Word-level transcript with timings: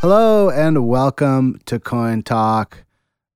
Hello 0.00 0.48
and 0.48 0.88
welcome 0.88 1.60
to 1.66 1.78
Coin 1.78 2.22
Talk, 2.22 2.84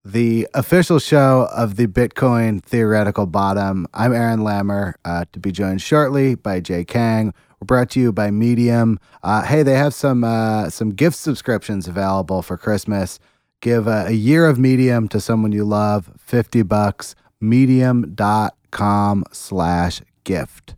the 0.03 0.49
official 0.55 0.99
show 0.99 1.47
of 1.55 1.77
the 1.77 1.87
Bitcoin 1.87 2.63
theoretical 2.63 3.27
bottom. 3.27 3.87
I'm 3.93 4.15
Aaron 4.15 4.41
Lammer, 4.41 4.95
uh, 5.05 5.27
to 5.35 5.39
be 5.39 5.53
joined 5.53 5.83
shortly 5.83 6.37
by 6.37 6.61
Jay 6.61 6.83
Kang. 6.83 7.35
We're 7.61 7.67
brought 7.67 7.91
to 7.91 8.01
you 8.01 8.13
by 8.15 8.31
Medium. 8.31 8.99
Uh, 9.23 9.43
hey, 9.43 9.63
they 9.63 9.75
have 9.75 9.93
some 9.93 10.25
uh, 10.25 10.71
some 10.71 10.93
gift 10.93 11.19
subscriptions 11.19 11.87
available 11.87 12.41
for 12.41 12.57
Christmas. 12.57 13.21
Give 13.61 13.87
a, 13.87 14.07
a 14.07 14.13
year 14.13 14.47
of 14.47 14.59
Medium 14.59 15.07
to 15.09 15.21
someone 15.21 15.53
you 15.53 15.65
love, 15.65 16.13
fifty 16.19 16.63
bucks. 16.63 17.15
Medium.com 17.43 19.25
slash 19.33 20.01
gift. 20.25 20.75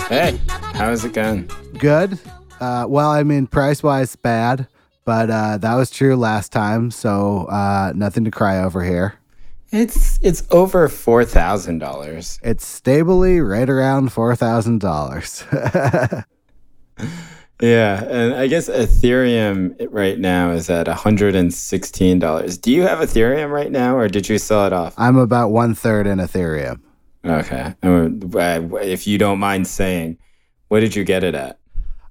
Hey, 0.10 0.40
how's 0.74 1.06
it 1.06 1.14
going? 1.14 1.48
Good. 1.78 2.18
Uh, 2.60 2.88
well, 2.90 3.12
I 3.12 3.22
mean, 3.24 3.46
price 3.46 3.84
wise, 3.84 4.16
bad, 4.16 4.68
but 5.06 5.30
uh, 5.30 5.60
that 5.60 5.76
was 5.76 5.92
true 5.92 6.16
last 6.16 6.52
time, 6.52 6.90
so 6.90 7.46
uh, 7.46 7.94
nothing 7.96 8.26
to 8.26 8.32
cry 8.32 8.64
over 8.64 8.84
here. 8.84 9.14
It's 9.72 10.20
it's 10.22 10.44
over 10.52 10.88
four 10.88 11.26
thousand 11.26 11.80
dollars. 11.80 12.40
It's 12.42 12.66
stably 12.66 13.42
right 13.42 13.70
around 13.70 14.14
four 14.14 14.36
thousand 14.36 14.80
dollars. 14.80 15.44
Yeah, 17.60 18.04
and 18.04 18.36
I 18.36 18.46
guess 18.46 18.70
Ethereum 18.70 19.76
right 19.90 20.20
now 20.20 20.52
is 20.52 20.70
at 20.70 20.88
hundred 20.88 21.36
and 21.36 21.52
sixteen 21.52 22.20
dollars. 22.20 22.58
Do 22.58 22.72
you 22.72 22.84
have 22.84 23.00
Ethereum 23.00 23.50
right 23.50 23.72
now, 23.72 23.98
or 23.98 24.08
did 24.08 24.30
you 24.30 24.38
sell 24.38 24.68
it 24.68 24.74
off? 24.74 24.94
I'm 24.98 25.18
about 25.18 25.50
one 25.50 25.74
third 25.74 26.06
in 26.06 26.20
Ethereum. 26.20 26.82
Okay, 27.26 27.74
if 27.82 29.08
you 29.08 29.18
don't 29.18 29.40
mind 29.40 29.66
saying, 29.66 30.20
what 30.68 30.82
did 30.82 30.96
you 30.96 31.04
get 31.04 31.24
it 31.24 31.34
at? 31.34 31.60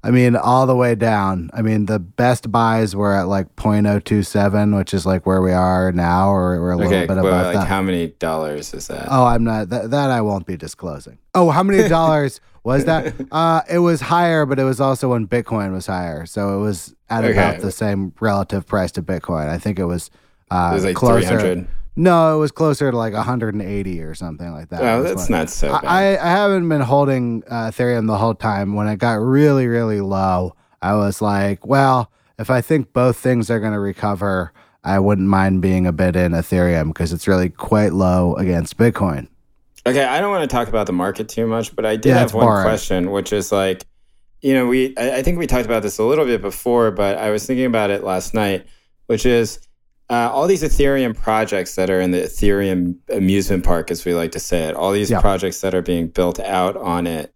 I 0.07 0.11
mean, 0.13 0.37
all 0.37 0.67
the 0.67 0.77
way 0.77 0.95
down. 0.95 1.51
I 1.53 1.63
mean, 1.63 1.87
the 1.87 1.99
best 1.99 2.53
buys 2.53 2.95
were 2.95 3.13
at 3.13 3.25
like 3.27 3.57
0.027, 3.57 4.77
which 4.77 4.95
is 4.95 5.05
like 5.05 5.27
where 5.27 5.43
we 5.43 5.51
are 5.51 5.91
now, 5.91 6.31
or 6.31 6.61
we're 6.61 6.71
a 6.73 6.77
little 6.77 6.93
okay, 6.93 7.07
bit 7.07 7.19
above 7.19 7.47
like 7.47 7.55
that. 7.55 7.67
how 7.67 7.83
many 7.83 8.09
dollars 8.09 8.73
is 8.73 8.87
that? 8.87 9.09
Oh, 9.11 9.25
I'm 9.25 9.43
not 9.43 9.69
that, 9.71 9.91
that 9.91 10.11
I 10.11 10.21
won't 10.21 10.47
be 10.47 10.57
disclosing. 10.57 11.19
Oh, 11.35 11.51
how 11.51 11.65
many 11.65 11.89
dollars 11.89 12.41
was 12.63 12.85
that? 12.85 13.15
Uh, 13.33 13.63
it 13.69 13.79
was 13.81 14.01
higher, 14.01 14.47
but 14.47 14.61
it 14.61 14.65
was 14.65 14.81
also 14.81 15.11
when 15.11 15.27
Bitcoin 15.27 15.73
was 15.73 15.89
higher, 15.89 16.25
so 16.25 16.57
it 16.57 16.61
was 16.61 16.95
at 17.11 17.25
Okay. 17.25 17.33
about 17.33 17.61
the 17.61 17.73
same 17.73 18.13
relative 18.21 18.65
price 18.65 18.93
to 18.93 19.03
Bitcoin. 19.03 19.49
I 19.49 19.59
think 19.59 19.81
it 19.81 19.87
was 19.87 20.11
uh, 20.53 20.69
it 20.71 20.75
was 20.77 20.85
like 20.85 20.95
closer. 20.95 21.27
hundred. 21.27 21.67
No, 21.97 22.37
it 22.37 22.39
was 22.39 22.53
closer 22.53 22.91
to 22.91 22.97
like 22.97 23.15
180 23.15 24.03
or 24.03 24.15
something 24.15 24.53
like 24.53 24.69
that. 24.69 24.83
Oh, 24.83 25.03
that's 25.03 25.31
not 25.31 25.49
so 25.49 25.73
bad. 25.73 25.85
I, 25.85 26.17
I 26.19 26.29
haven't 26.31 26.69
been 26.69 26.83
holding 26.83 27.43
uh, 27.49 27.71
Ethereum 27.71 28.07
the 28.07 28.19
whole 28.19 28.35
time. 28.35 28.75
When 28.75 28.87
it 28.87 28.99
got 28.99 29.15
really, 29.15 29.67
really 29.67 30.03
low, 30.03 30.55
I 30.83 30.95
was 30.95 31.23
like, 31.23 31.67
well, 31.67 32.11
if 32.39 32.51
I 32.51 32.61
think 32.61 32.93
both 32.93 33.17
things 33.17 33.51
are 33.51 33.61
going 33.61 33.73
to 33.73 33.81
recover, 33.81 34.53
I 34.85 34.99
wouldn't 34.99 35.27
mind 35.29 35.63
being 35.63 35.87
a 35.87 35.93
bit 35.93 36.17
in 36.17 36.33
Ethereum 36.33 36.89
because 36.89 37.13
it's 37.15 37.27
really 37.27 37.49
quite 37.49 37.95
low 37.95 38.35
against 38.37 38.77
Bitcoin. 38.77 39.29
Okay, 39.87 40.05
I 40.05 40.21
don't 40.21 40.31
want 40.31 40.49
to 40.49 40.55
talk 40.55 40.69
about 40.69 40.87
the 40.87 40.93
market 40.93 41.29
too 41.29 41.47
much, 41.47 41.75
but 41.75 41.87
I 41.87 41.97
did 41.97 42.11
Yeah, 42.11 42.19
have 42.19 42.35
one 42.35 42.45
boring. 42.45 42.65
question, 42.65 43.11
which 43.11 43.33
is 43.33 43.53
like, 43.53 43.85
you 44.43 44.53
know, 44.53 44.67
we 44.67 44.95
I, 44.99 45.19
I 45.19 45.23
think 45.23 45.39
we 45.39 45.47
talked 45.47 45.65
about 45.65 45.83
this 45.83 45.99
a 45.99 46.05
little 46.05 46.27
bit 46.27 46.43
before, 46.43 46.91
but 46.91 47.17
I 47.17 47.31
was 47.31 47.47
thinking 47.47 47.65
about 47.67 47.91
it 47.91 48.05
last 48.05 48.35
night, 48.35 48.67
which 49.07 49.25
is 49.25 49.61
uh, 50.09 50.31
all 50.33 50.47
these 50.47 50.63
Ethereum 50.63 51.17
projects 51.17 51.75
that 51.75 51.91
are 51.91 52.01
in 52.01 52.13
the 52.13 52.23
Ethereum 52.23 52.97
amusement 53.13 53.65
park, 53.65 53.91
as 53.91 54.05
we 54.05 54.15
like 54.15 54.33
to 54.33 54.41
say 54.41 54.65
it, 54.65 54.75
all 54.75 54.93
these 54.93 55.11
Yeah. 55.11 55.21
projects 55.21 55.61
that 55.63 55.75
are 55.75 55.83
being 55.83 56.09
built 56.09 56.39
out 56.41 56.77
on 56.77 57.07
it. 57.07 57.33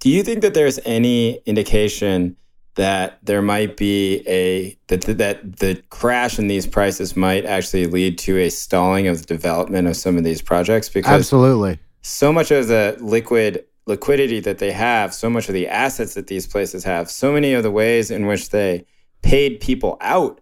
Do 0.00 0.10
you 0.10 0.22
think 0.22 0.42
that 0.42 0.54
there's 0.54 0.78
any 0.84 1.40
indication 1.46 2.36
that 2.76 3.18
there 3.22 3.42
might 3.42 3.76
be 3.76 4.22
a 4.26 4.76
that 4.88 5.02
that 5.18 5.58
the 5.58 5.82
crash 5.90 6.38
in 6.38 6.46
these 6.46 6.66
prices 6.66 7.16
might 7.16 7.44
actually 7.44 7.86
lead 7.86 8.16
to 8.18 8.38
a 8.38 8.48
stalling 8.48 9.08
of 9.08 9.18
the 9.20 9.26
development 9.26 9.88
of 9.88 9.96
some 9.96 10.16
of 10.16 10.24
these 10.24 10.40
projects 10.40 10.88
because 10.88 11.12
Absolutely. 11.12 11.78
so 12.02 12.32
much 12.32 12.50
of 12.50 12.68
the 12.68 12.96
liquid 13.00 13.64
liquidity 13.86 14.40
that 14.40 14.58
they 14.58 14.70
have, 14.70 15.12
so 15.12 15.28
much 15.28 15.48
of 15.48 15.54
the 15.54 15.66
assets 15.66 16.14
that 16.14 16.28
these 16.28 16.46
places 16.46 16.84
have, 16.84 17.10
so 17.10 17.32
many 17.32 17.52
of 17.54 17.62
the 17.62 17.70
ways 17.70 18.10
in 18.10 18.26
which 18.26 18.50
they 18.50 18.84
paid 19.22 19.58
people 19.60 19.96
out 20.00 20.40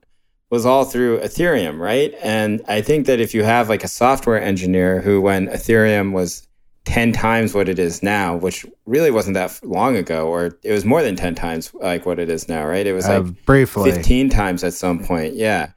was 0.51 0.65
all 0.65 0.85
through 0.85 1.19
Ethereum, 1.21 1.79
right? 1.79 2.15
And 2.23 2.63
I 2.69 2.81
think 2.81 3.07
that 3.07 3.21
if 3.21 3.35
you 3.35 3.43
have 3.45 3.69
like 3.69 3.85
a 3.85 3.89
software 3.89 4.41
engineer 4.41 5.01
who, 5.01 5.21
when 5.21 5.49
Ethereum 5.49 6.13
was 6.13 6.47
10 6.87 7.13
times 7.13 7.53
what 7.53 7.69
it 7.69 7.79
is 7.79 8.03
now, 8.03 8.35
which 8.37 8.65
really 8.87 9.11
wasn't 9.11 9.35
that 9.35 9.61
long 9.63 9.95
ago, 9.97 10.27
or 10.27 10.59
it 10.63 10.73
was 10.73 10.87
more 10.87 11.03
than 11.03 11.17
10 11.17 11.35
times 11.35 11.71
like 11.75 12.07
what 12.07 12.19
it 12.19 12.31
is 12.31 12.49
now, 12.49 12.67
right? 12.67 12.87
It 12.87 12.95
was 12.95 13.07
Uh, 13.07 13.21
like 13.21 13.45
briefly. 13.45 13.93
15 13.93 14.31
times 14.31 14.65
at 14.65 14.73
some 14.73 15.05
point. 15.05 15.35
Yeah. 15.35 15.73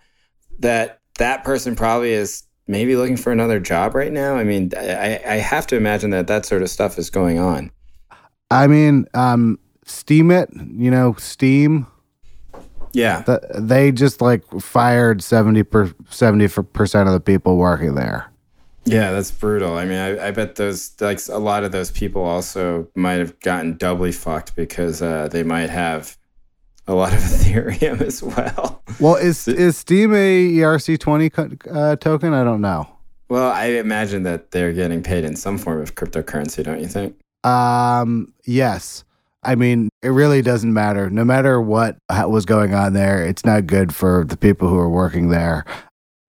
That 0.60 1.00
that 1.18 1.44
person 1.44 1.76
probably 1.76 2.14
is 2.14 2.44
maybe 2.68 2.96
looking 2.96 3.18
for 3.18 3.34
another 3.34 3.60
job 3.60 3.94
right 3.94 4.12
now. 4.12 4.36
I 4.38 4.46
mean, 4.46 4.72
I, 4.78 5.20
I 5.28 5.36
have 5.36 5.68
to 5.68 5.76
imagine 5.76 6.12
that 6.12 6.28
that 6.28 6.46
sort 6.46 6.62
of 6.62 6.70
stuff 6.70 6.98
is 6.98 7.10
going 7.10 7.38
on. 7.40 7.72
I 8.50 8.68
mean, 8.68 9.06
um, 9.14 9.60
Steemit, 9.86 10.48
you 10.80 10.90
know, 10.90 11.16
Steem, 11.18 11.88
Yeah. 12.94 13.24
th- 13.24 13.40
they 13.56 13.92
just 13.92 14.22
like 14.22 14.44
fired 14.60 15.24
70 15.24 15.64
per, 15.64 15.88
70% 15.88 17.08
of 17.08 17.14
the 17.14 17.20
people 17.20 17.58
working 17.58 17.96
there. 17.96 18.32
Yeah, 18.84 19.12
that's 19.12 19.30
brutal. 19.32 19.78
I 19.78 19.86
mean, 19.86 20.00
I, 20.00 20.28
I 20.28 20.32
bet 20.32 20.56
those, 20.56 20.92
like 21.00 21.20
a 21.30 21.38
lot 21.38 21.64
of 21.64 21.72
those 21.72 21.92
people 21.92 22.24
also 22.24 22.88
might 22.96 23.20
have 23.20 23.40
gotten 23.40 23.78
doubly 23.78 24.12
fucked 24.12 24.56
because 24.56 25.02
uh, 25.02 25.28
they 25.32 25.44
might 25.44 25.70
have 25.70 26.18
a 26.88 26.96
lot 26.96 27.14
of 27.14 27.20
Ethereum 27.20 28.02
as 28.02 28.24
well. 28.24 28.82
Well, 29.00 29.16
is 29.16 29.48
is 29.48 29.78
Steem 29.78 30.14
a 30.14 30.52
ERC20 30.54 31.76
uh, 31.76 31.96
token? 31.98 32.34
I 32.34 32.44
don't 32.44 32.62
know. 32.62 32.88
Well, 33.30 33.52
I 33.52 33.68
imagine 33.68 34.24
that 34.24 34.52
they're 34.52 34.74
getting 34.74 35.02
paid 35.04 35.24
in 35.24 35.36
some 35.36 35.58
form 35.58 35.82
of 35.82 35.96
cryptocurrency, 35.96 36.64
don't 36.64 36.82
you 36.82 36.88
think? 36.88 37.16
Um, 37.46 38.34
yes. 38.44 39.04
I 39.44 39.56
mean, 39.56 39.90
it 40.04 40.10
really 40.10 40.42
doesn't 40.42 40.74
matter. 40.74 41.10
No 41.10 41.26
matter 41.26 41.60
what 41.60 41.98
was 42.10 42.46
going 42.46 42.74
on 42.74 42.94
there, 42.94 43.26
it's 43.26 43.44
not 43.44 43.66
good 43.66 43.94
for 43.94 44.24
the 44.24 44.38
people 44.38 44.68
who 44.68 44.78
are 44.78 44.90
working 44.90 45.30
there. 45.30 45.66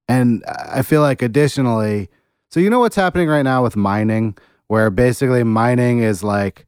And 0.09 0.45
I 0.47 0.83
feel 0.83 1.03
like 1.03 1.23
additionally, 1.23 2.09
so 2.51 2.61
you 2.61 2.71
know 2.71 2.81
what's 2.81 2.97
happening 2.97 3.29
right 3.29 3.43
now 3.43 3.63
with 3.63 3.77
mining, 3.77 4.37
where 4.69 4.91
basically 4.91 5.45
mining 5.45 6.01
is 6.01 6.23
like 6.23 6.67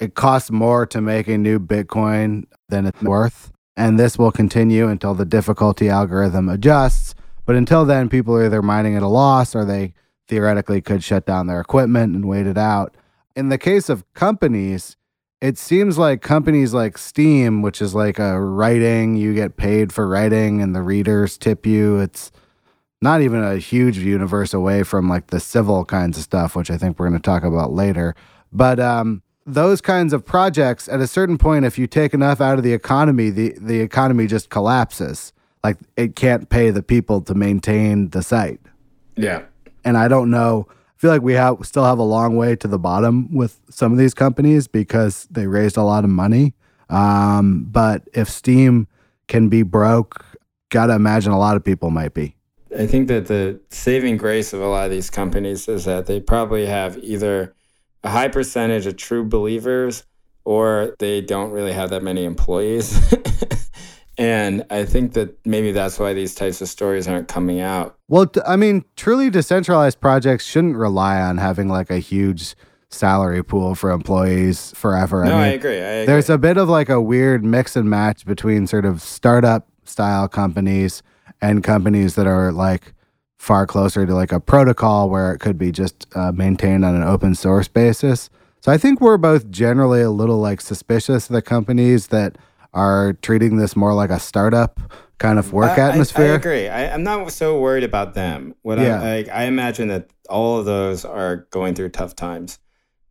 it 0.00 0.14
costs 0.14 0.50
more 0.50 0.86
to 0.86 1.00
make 1.00 1.28
a 1.28 1.36
new 1.36 1.58
Bitcoin 1.58 2.44
than 2.68 2.86
it's 2.86 3.02
worth. 3.02 3.52
And 3.76 3.98
this 3.98 4.18
will 4.18 4.32
continue 4.32 4.88
until 4.88 5.14
the 5.14 5.24
difficulty 5.24 5.88
algorithm 5.88 6.48
adjusts. 6.48 7.14
But 7.46 7.56
until 7.56 7.84
then, 7.84 8.08
people 8.08 8.34
are 8.34 8.44
either 8.44 8.62
mining 8.62 8.96
at 8.96 9.02
a 9.02 9.08
loss 9.08 9.54
or 9.54 9.64
they 9.64 9.94
theoretically 10.28 10.80
could 10.80 11.02
shut 11.02 11.26
down 11.26 11.46
their 11.46 11.60
equipment 11.60 12.14
and 12.14 12.28
wait 12.28 12.46
it 12.46 12.58
out. 12.58 12.96
In 13.34 13.48
the 13.48 13.58
case 13.58 13.88
of 13.88 14.04
companies, 14.14 14.96
it 15.40 15.56
seems 15.58 15.96
like 15.98 16.20
companies 16.22 16.74
like 16.74 16.98
Steem, 16.98 17.62
which 17.62 17.80
is 17.80 17.94
like 17.94 18.18
a 18.18 18.40
writing, 18.40 19.16
you 19.16 19.34
get 19.34 19.56
paid 19.56 19.92
for 19.92 20.06
writing 20.06 20.60
and 20.60 20.74
the 20.74 20.82
readers 20.82 21.38
tip 21.38 21.64
you. 21.66 21.98
It's 21.98 22.30
not 23.00 23.22
even 23.22 23.42
a 23.42 23.56
huge 23.56 23.96
universe 23.98 24.52
away 24.52 24.82
from 24.82 25.08
like 25.08 25.28
the 25.28 25.40
civil 25.40 25.84
kinds 25.86 26.18
of 26.18 26.24
stuff, 26.24 26.54
which 26.54 26.70
I 26.70 26.76
think 26.76 26.98
we're 26.98 27.08
going 27.08 27.18
to 27.20 27.24
talk 27.24 27.42
about 27.42 27.72
later. 27.72 28.14
But 28.52 28.78
um, 28.78 29.22
those 29.46 29.80
kinds 29.80 30.12
of 30.12 30.26
projects, 30.26 30.88
at 30.88 31.00
a 31.00 31.06
certain 31.06 31.38
point, 31.38 31.64
if 31.64 31.78
you 31.78 31.86
take 31.86 32.12
enough 32.12 32.40
out 32.42 32.58
of 32.58 32.64
the 32.64 32.74
economy, 32.74 33.30
the, 33.30 33.54
the 33.58 33.80
economy 33.80 34.26
just 34.26 34.50
collapses. 34.50 35.32
Like 35.64 35.78
it 35.96 36.16
can't 36.16 36.48
pay 36.50 36.70
the 36.70 36.82
people 36.82 37.20
to 37.22 37.34
maintain 37.34 38.10
the 38.10 38.22
site 38.22 38.60
Yeah. 39.16 39.42
and 39.84 39.96
I 39.96 40.08
don't 40.08 40.30
know. 40.30 40.68
Feel 41.00 41.12
like 41.12 41.22
we 41.22 41.32
have 41.32 41.56
still 41.62 41.86
have 41.86 41.98
a 41.98 42.02
long 42.02 42.36
way 42.36 42.54
to 42.56 42.68
the 42.68 42.78
bottom 42.78 43.34
with 43.34 43.58
some 43.70 43.90
of 43.90 43.96
these 43.96 44.12
companies 44.12 44.68
because 44.68 45.26
they 45.30 45.46
raised 45.46 45.78
a 45.78 45.82
lot 45.82 46.04
of 46.04 46.10
money. 46.10 46.52
Um, 46.90 47.64
but 47.70 48.06
if 48.12 48.28
Steem 48.28 48.86
can 49.26 49.48
be 49.48 49.62
broke, 49.62 50.22
gotta 50.68 50.94
imagine 50.94 51.32
a 51.32 51.38
lot 51.38 51.56
of 51.56 51.64
people 51.64 51.88
might 51.88 52.12
be. 52.12 52.36
I 52.78 52.86
think 52.86 53.08
that 53.08 53.28
the 53.28 53.58
saving 53.70 54.18
grace 54.18 54.52
of 54.52 54.60
a 54.60 54.66
lot 54.66 54.84
of 54.84 54.90
these 54.90 55.08
companies 55.08 55.68
is 55.68 55.86
that 55.86 56.04
they 56.04 56.20
probably 56.20 56.66
have 56.66 56.98
either 56.98 57.54
a 58.04 58.10
high 58.10 58.28
percentage 58.28 58.84
of 58.84 58.98
true 58.98 59.24
believers 59.24 60.04
or 60.44 60.96
they 60.98 61.22
don't 61.22 61.50
really 61.50 61.72
have 61.72 61.88
that 61.88 62.02
many 62.02 62.26
employees. 62.26 62.92
and 64.18 64.64
I 64.70 64.84
think 64.84 65.14
that 65.14 65.34
maybe 65.46 65.72
that's 65.72 65.98
why 65.98 66.12
these 66.12 66.34
types 66.34 66.60
of 66.60 66.68
stories 66.68 67.08
aren't 67.08 67.28
coming 67.28 67.60
out. 67.60 67.96
Well, 68.08 68.30
I 68.46 68.56
mean, 68.56 68.84
truly 68.96 69.30
decentralized 69.30 70.00
projects 70.00 70.44
shouldn't 70.44 70.76
rely 70.76 71.20
on 71.20 71.38
having 71.38 71.68
like 71.68 71.90
a 71.90 71.98
huge 71.98 72.54
salary 72.90 73.42
pool 73.42 73.74
for 73.74 73.90
employees 73.90 74.72
forever. 74.72 75.24
No, 75.24 75.36
I, 75.36 75.50
mean, 75.50 75.58
agree. 75.58 75.76
I 75.76 75.78
agree. 75.78 76.06
there's 76.06 76.28
a 76.28 76.38
bit 76.38 76.56
of 76.56 76.68
like 76.68 76.88
a 76.88 77.00
weird 77.00 77.44
mix 77.44 77.76
and 77.76 77.88
match 77.88 78.26
between 78.26 78.66
sort 78.66 78.84
of 78.84 79.00
startup 79.00 79.68
style 79.84 80.28
companies 80.28 81.02
and 81.40 81.64
companies 81.64 82.14
that 82.16 82.26
are 82.26 82.52
like 82.52 82.92
far 83.38 83.66
closer 83.66 84.04
to 84.04 84.14
like 84.14 84.32
a 84.32 84.40
protocol 84.40 85.08
where 85.08 85.32
it 85.32 85.38
could 85.38 85.56
be 85.56 85.72
just 85.72 86.06
uh, 86.14 86.30
maintained 86.32 86.84
on 86.84 86.94
an 86.94 87.02
open 87.02 87.34
source 87.34 87.68
basis. 87.68 88.28
So 88.60 88.70
I 88.70 88.76
think 88.76 89.00
we're 89.00 89.16
both 89.16 89.50
generally 89.50 90.02
a 90.02 90.10
little 90.10 90.38
like 90.38 90.60
suspicious 90.60 91.30
of 91.30 91.32
the 91.32 91.40
companies 91.40 92.08
that 92.08 92.36
are 92.72 93.14
treating 93.22 93.56
this 93.56 93.74
more 93.76 93.94
like 93.94 94.10
a 94.10 94.20
startup 94.20 94.80
kind 95.18 95.38
of 95.38 95.52
work 95.52 95.78
I- 95.78 95.82
I- 95.82 95.88
atmosphere. 95.90 96.32
I, 96.32 96.36
agree. 96.36 96.68
I, 96.68 96.92
I'm 96.94 97.02
not 97.02 97.30
so 97.32 97.58
worried 97.60 97.84
about 97.84 98.14
them. 98.14 98.54
What 98.62 98.78
Yeah. 98.78 99.00
I, 99.02 99.16
like, 99.16 99.28
I 99.28 99.44
imagine 99.44 99.88
that 99.88 100.10
all 100.28 100.58
of 100.58 100.64
those 100.66 101.04
are 101.04 101.46
going 101.50 101.74
through 101.74 101.90
tough 101.90 102.14
times. 102.16 102.58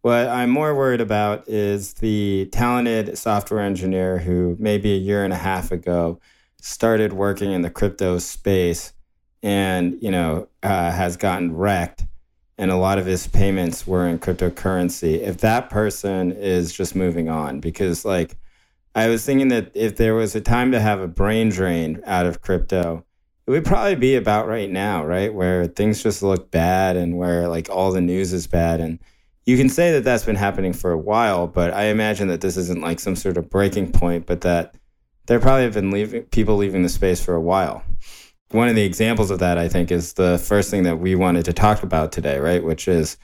What 0.01 0.27
I'm 0.27 0.49
more 0.49 0.73
worried 0.73 1.01
about 1.01 1.47
is 1.49 1.95
the 1.95 2.47
talented 2.53 3.17
software 3.17 3.59
engineer 3.59 4.17
who 4.17 4.55
maybe 4.57 4.93
a 4.93 4.97
year 4.97 5.25
and 5.25 5.33
a 5.33 5.37
half 5.37 5.71
ago 5.71 6.19
started 6.61 7.11
working 7.13 7.51
in 7.51 7.61
the 7.63 7.69
crypto 7.69 8.17
space 8.17 8.93
and 9.43 9.97
you 10.01 10.11
know 10.11 10.47
uh, 10.63 10.91
has 10.91 11.15
gotten 11.15 11.55
wrecked 11.55 12.05
and 12.57 12.69
a 12.71 12.75
lot 12.75 12.97
of 12.97 13.05
his 13.05 13.27
payments 13.27 13.87
were 13.87 14.05
in 14.05 14.19
cryptocurrency 14.19 15.19
if 15.21 15.37
that 15.37 15.69
person 15.69 16.31
is 16.33 16.73
just 16.73 16.95
moving 16.95 17.29
on 17.29 17.61
because 17.61 18.03
like 18.03 18.35
i 18.95 19.07
was 19.07 19.25
thinking 19.25 19.47
that 19.49 19.71
if 19.73 19.97
there 19.97 20.15
was 20.15 20.35
a 20.35 20.41
time 20.41 20.71
to 20.71 20.79
have 20.79 20.99
a 20.99 21.07
brain 21.07 21.49
drain 21.49 22.01
out 22.05 22.25
of 22.25 22.41
crypto 22.41 23.03
it 23.47 23.51
would 23.51 23.65
probably 23.65 23.95
be 23.95 24.15
about 24.15 24.47
right 24.47 24.69
now 24.69 25.05
right 25.05 25.33
where 25.33 25.65
things 25.65 26.03
just 26.03 26.21
look 26.21 26.51
bad 26.51 26.95
and 26.95 27.17
where 27.17 27.47
like 27.47 27.69
all 27.69 27.91
the 27.91 28.01
news 28.01 28.33
is 28.33 28.47
bad 28.47 28.79
and 28.79 28.99
you 29.45 29.57
can 29.57 29.69
say 29.69 29.91
that 29.91 30.03
that's 30.03 30.25
been 30.25 30.35
happening 30.35 30.73
for 30.73 30.91
a 30.91 30.97
while 30.97 31.47
but 31.47 31.73
i 31.73 31.85
imagine 31.85 32.27
that 32.27 32.41
this 32.41 32.57
isn't 32.57 32.81
like 32.81 32.99
some 32.99 33.15
sort 33.15 33.37
of 33.37 33.49
breaking 33.49 33.91
point 33.91 34.25
but 34.25 34.41
that 34.41 34.75
there 35.27 35.39
probably 35.39 35.63
have 35.63 35.73
been 35.73 35.91
leaving 35.91 36.23
people 36.23 36.55
leaving 36.55 36.83
the 36.83 36.89
space 36.89 37.23
for 37.23 37.35
a 37.35 37.41
while 37.41 37.83
one 38.51 38.67
of 38.67 38.75
the 38.75 38.83
examples 38.83 39.29
of 39.31 39.39
that 39.39 39.57
I 39.57 39.67
think 39.67 39.91
is 39.91 40.13
the 40.13 40.37
first 40.39 40.71
thing 40.71 40.83
that 40.83 40.97
we 40.97 41.15
wanted 41.15 41.45
to 41.45 41.53
talk 41.53 41.83
about 41.83 42.11
today, 42.11 42.39
right? 42.39 42.63
Which 42.63 42.87
is 42.87 43.17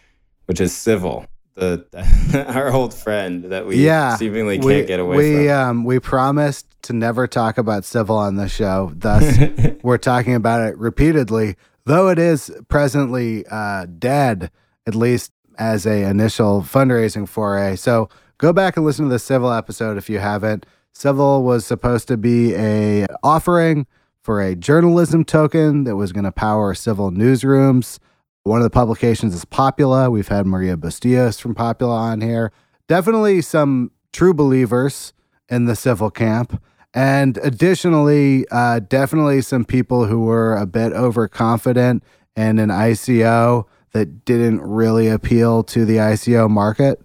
which 0.45 0.61
is 0.61 0.75
civil. 0.75 1.25
The 1.55 2.45
our 2.53 2.73
old 2.73 2.93
friend 2.93 3.45
that 3.45 3.65
we 3.65 3.77
yeah, 3.77 4.17
seemingly 4.17 4.57
can't 4.57 4.65
we, 4.65 4.83
get 4.83 4.99
away 4.99 5.17
we, 5.17 5.47
from. 5.47 5.57
Um, 5.57 5.83
we 5.85 5.99
promised 5.99 6.67
to 6.83 6.93
never 6.93 7.27
talk 7.27 7.57
about 7.57 7.85
civil 7.85 8.17
on 8.17 8.35
the 8.35 8.49
show. 8.49 8.91
Thus, 8.93 9.37
we're 9.81 9.97
talking 9.97 10.35
about 10.35 10.67
it 10.67 10.77
repeatedly, 10.77 11.55
though 11.85 12.09
it 12.09 12.19
is 12.19 12.51
presently 12.67 13.45
uh, 13.49 13.85
dead, 13.85 14.51
at 14.85 14.95
least 14.95 15.31
as 15.57 15.85
a 15.85 16.03
initial 16.03 16.61
fundraising 16.61 17.27
foray. 17.27 17.77
So 17.77 18.09
go 18.37 18.51
back 18.51 18.75
and 18.75 18.85
listen 18.85 19.05
to 19.05 19.09
the 19.09 19.19
civil 19.19 19.51
episode 19.51 19.97
if 19.97 20.09
you 20.09 20.19
haven't. 20.19 20.65
Civil 20.91 21.43
was 21.43 21.65
supposed 21.65 22.09
to 22.09 22.17
be 22.17 22.53
a 22.55 23.05
offering 23.23 23.87
for 24.21 24.41
a 24.41 24.55
journalism 24.55 25.23
token 25.23 25.85
that 25.85 25.95
was 25.95 26.11
going 26.11 26.23
to 26.25 26.31
power 26.31 26.73
civil 26.73 27.11
newsrooms. 27.11 27.99
One 28.45 28.59
of 28.59 28.63
the 28.63 28.69
publications 28.69 29.33
is 29.33 29.43
Popula. 29.43 30.11
We've 30.11 30.27
had 30.27 30.45
Maria 30.45 30.77
Bustillos 30.77 31.41
from 31.41 31.55
Popula 31.55 31.97
on 31.97 32.21
here. 32.21 32.51
Definitely 32.87 33.41
some 33.41 33.89
true 34.13 34.35
believers 34.35 35.13
in 35.49 35.65
the 35.65 35.75
civil 35.75 36.11
camp. 36.11 36.61
And 36.93 37.39
additionally, 37.39 38.45
uh, 38.51 38.81
definitely 38.81 39.41
some 39.41 39.65
people 39.65 40.05
who 40.05 40.21
were 40.21 40.55
a 40.55 40.67
bit 40.67 40.93
overconfident 40.93 42.03
in 42.35 42.59
an 42.59 42.69
ICO 42.69 43.65
that 43.93 44.25
didn't 44.25 44.61
really 44.61 45.07
appeal 45.07 45.63
to 45.63 45.83
the 45.83 45.95
ICO 45.95 46.47
market. 46.47 47.01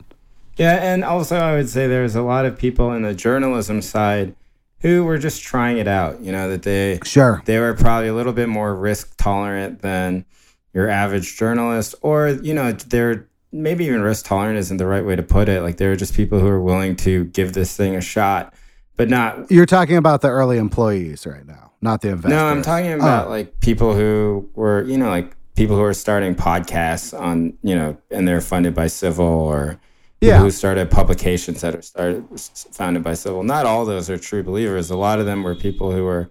Yeah, 0.59 0.75
and 0.75 1.03
also 1.03 1.37
I 1.39 1.57
would 1.57 1.71
say 1.71 1.87
there's 1.87 2.17
a 2.17 2.23
lot 2.23 2.45
of 2.45 2.59
people 2.59 2.93
in 2.93 3.01
the 3.01 3.15
journalism 3.15 3.81
side 3.81 4.35
who 4.81 5.05
were 5.05 5.17
just 5.17 5.43
trying 5.43 5.79
it 5.79 5.89
out. 5.89 6.21
You 6.21 6.33
know 6.33 6.51
that 6.51 6.65
they 6.65 7.01
Sure. 7.03 7.41
they 7.47 7.59
were 7.59 7.73
probably 7.73 8.09
a 8.09 8.15
little 8.15 8.35
bit 8.35 8.51
more 8.51 8.75
risk 8.75 9.17
tolerant 9.17 9.81
than 9.81 10.27
your 10.72 10.88
average 10.88 11.37
journalist, 11.37 11.94
or 12.02 12.28
you 12.28 12.55
know 12.55 12.72
they're 12.72 13.26
maybe 13.52 13.84
even 13.84 14.02
risk 14.02 14.26
tolerant 14.26 14.58
isn't 14.58 14.76
the 14.76 14.87
right 14.87 15.05
way 15.05 15.17
to 15.17 15.22
put 15.22 15.49
it. 15.49 15.62
Like 15.62 15.76
they're 15.76 15.96
just 15.96 16.14
people 16.14 16.38
who 16.38 16.46
are 16.46 16.61
willing 16.61 16.96
to 16.96 17.25
give 17.26 17.52
this 17.52 17.76
thing 17.76 17.96
a 17.96 18.00
shot, 18.00 18.55
but 18.96 19.08
not 19.08 19.50
You're 19.50 19.67
talking 19.67 19.96
about 19.96 20.20
the 20.20 20.28
early 20.28 20.56
employees 20.58 21.26
right 21.26 21.44
now, 21.46 21.72
not 21.81 22.00
the 22.00 22.11
investors. 22.11 22.31
No, 22.31 22.46
I'm 22.46 22.62
talking 22.62 22.93
oh. 22.93 22.96
about 22.96 23.26
Oh. 23.26 23.31
like 23.31 23.58
people 23.61 23.94
who 23.94 24.49
were, 24.55 24.84
you 24.84 24.96
know, 24.96 25.08
like 25.08 25.37
people 25.56 25.75
who 25.76 25.82
are 25.82 25.93
starting 25.94 26.34
podcasts 26.37 27.19
on, 27.19 27.55
you 27.62 27.75
know, 27.75 27.96
and 28.11 28.26
they're 28.28 28.40
funded 28.40 28.72
by 28.75 28.87
Civil 28.87 29.26
or 29.26 29.81
Yeah. 30.20 30.38
who 30.38 30.50
started 30.52 30.88
publications 30.90 31.61
that 31.62 31.75
are 31.75 31.82
started 31.82 32.25
founded 32.72 33.02
by 33.02 33.14
Civil. 33.14 33.43
Not 33.43 33.67
all 33.67 33.84
those 33.84 34.08
are 34.08 34.17
true 34.17 34.44
believers. 34.44 34.90
A 34.90 34.96
lot 34.96 35.19
of 35.19 35.26
them 35.26 35.43
were 35.43 35.56
people 35.56 35.90
who 35.93 36.05
were 36.05 36.31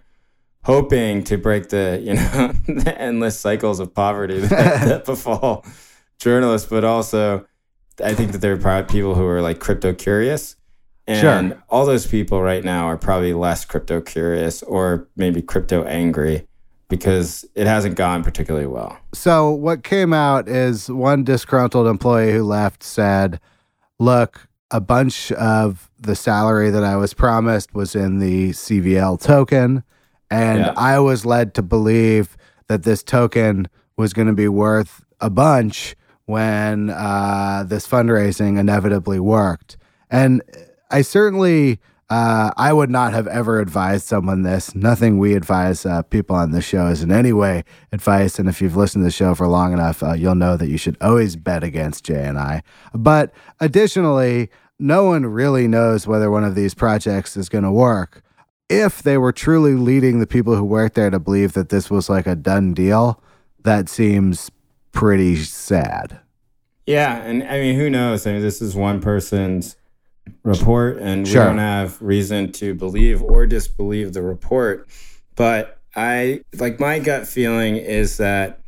hoping 0.63 1.23
to 1.25 1.37
break 1.37 1.69
the, 1.69 1.99
you 2.03 2.13
know, 2.13 2.53
the 2.81 2.95
endless 2.97 3.39
cycles 3.39 3.79
of 3.79 3.93
poverty 3.93 4.39
that, 4.39 4.49
that 4.87 5.05
befall 5.05 5.65
journalists, 6.19 6.69
but 6.69 6.83
also 6.83 7.45
I 8.03 8.13
think 8.13 8.31
that 8.33 8.39
there 8.39 8.53
are 8.53 8.57
probably 8.57 8.91
people 8.91 9.15
who 9.15 9.25
are 9.25 9.41
like 9.41 9.59
crypto 9.59 9.93
curious. 9.93 10.55
And 11.07 11.51
Sure. 11.51 11.63
all 11.69 11.85
those 11.87 12.05
people 12.05 12.41
right 12.41 12.63
now 12.63 12.85
are 12.85 12.97
probably 12.97 13.33
less 13.33 13.65
crypto 13.65 13.99
curious 13.99 14.61
or 14.63 15.07
maybe 15.15 15.41
crypto 15.41 15.83
angry 15.85 16.45
because 16.87 17.45
it 17.55 17.65
hasn't 17.65 17.95
gone 17.95 18.23
particularly 18.23 18.67
well. 18.67 18.97
So 19.13 19.49
what 19.49 19.83
came 19.83 20.13
out 20.13 20.47
is 20.47 20.89
one 20.89 21.23
disgruntled 21.23 21.87
employee 21.87 22.31
who 22.33 22.43
left 22.43 22.83
said, 22.83 23.39
"Look, 23.99 24.47
a 24.71 24.79
bunch 24.79 25.31
of 25.31 25.89
the 25.99 26.15
salary 26.15 26.69
that 26.69 26.83
I 26.83 26.95
was 26.95 27.13
promised 27.15 27.73
was 27.73 27.95
in 27.95 28.19
the 28.19 28.51
CVL 28.53 29.17
token, 29.19 29.83
and 30.29 30.59
Yeah. 30.59 30.73
I 30.75 30.99
was 30.99 31.25
led 31.25 31.53
to 31.55 31.61
believe 31.61 32.37
that 32.67 32.83
this 32.83 33.03
token 33.03 33.67
was 33.97 34.13
going 34.13 34.27
to 34.27 34.33
be 34.33 34.47
worth 34.47 35.03
a 35.19 35.29
bunch 35.29 35.95
when 36.25 36.89
uh, 36.91 37.63
this 37.67 37.87
fundraising 37.87 38.57
inevitably 38.59 39.19
worked." 39.19 39.77
And 40.09 40.41
I 40.91 41.01
certainly 41.01 41.79
uh, 42.09 42.49
I 42.57 42.73
would 42.73 42.89
not 42.89 43.13
have 43.13 43.27
ever 43.27 43.59
advised 43.59 44.07
someone 44.07 44.41
this. 44.41 44.73
Nothing 44.73 45.19
we 45.19 45.35
advise 45.35 45.85
uh, 45.85 46.01
people 46.03 46.35
on 46.35 46.51
the 46.51 46.61
show 46.61 46.87
is 46.87 47.03
in 47.03 47.11
any 47.11 47.31
way 47.31 47.63
advice. 47.91 48.39
And 48.39 48.49
if 48.49 48.61
you've 48.61 48.75
listened 48.75 49.03
to 49.03 49.05
the 49.05 49.11
show 49.11 49.35
for 49.35 49.47
long 49.47 49.73
enough, 49.73 50.01
uh, 50.01 50.13
you'll 50.13 50.33
know 50.33 50.57
that 50.57 50.69
you 50.69 50.77
should 50.77 50.97
always 51.01 51.35
bet 51.35 51.63
against 51.63 52.05
Jay 52.05 52.25
and 52.25 52.39
I. 52.39 52.63
But 52.93 53.31
additionally, 53.59 54.49
no 54.79 55.03
one 55.03 55.25
really 55.27 55.67
knows 55.67 56.07
whether 56.07 56.31
one 56.31 56.43
of 56.43 56.55
these 56.55 56.73
projects 56.73 57.37
is 57.37 57.47
going 57.47 57.63
to 57.63 57.71
work. 57.71 58.23
If 58.69 59.01
they 59.01 59.17
were 59.17 59.31
truly 59.31 59.73
leading 59.73 60.19
the 60.19 60.27
people 60.27 60.55
who 60.55 60.63
work 60.63 60.93
there 60.93 61.09
to 61.09 61.19
believe 61.19 61.53
that 61.53 61.69
this 61.69 61.89
was 61.89 62.09
like 62.09 62.27
a 62.27 62.35
done 62.35 62.73
deal, 62.73 63.21
that 63.63 63.89
seems 63.89 64.51
pretty 64.91 65.37
sad. 65.37 66.19
Yeah, 66.85 67.17
and 67.17 67.43
I 67.43 67.59
mean, 67.59 67.75
who 67.75 67.89
knows? 67.89 68.25
I 68.25 68.33
mean, 68.33 68.41
this 68.41 68.61
is 68.61 68.75
one 68.75 69.01
person's 69.01 69.75
report, 70.43 70.97
and 70.99 71.25
we 71.27 71.33
don't 71.33 71.57
have 71.57 71.99
reason 72.01 72.51
to 72.53 72.73
believe 72.73 73.21
or 73.23 73.45
disbelieve 73.45 74.13
the 74.13 74.21
report. 74.21 74.87
But 75.35 75.79
I 75.95 76.41
like 76.57 76.79
my 76.79 76.99
gut 76.99 77.27
feeling 77.27 77.75
is 77.75 78.17
that 78.17 78.61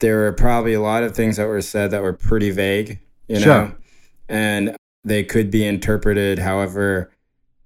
there 0.00 0.18
were 0.18 0.32
probably 0.32 0.74
a 0.74 0.80
lot 0.80 1.04
of 1.04 1.14
things 1.14 1.36
that 1.36 1.46
were 1.46 1.62
said 1.62 1.92
that 1.92 2.02
were 2.02 2.12
pretty 2.12 2.50
vague, 2.50 2.98
you 3.28 3.36
know, 3.36 3.40
Sure. 3.40 3.76
and 4.28 4.76
they 5.04 5.22
could 5.22 5.50
be 5.50 5.64
interpreted 5.64 6.40
however 6.40 7.10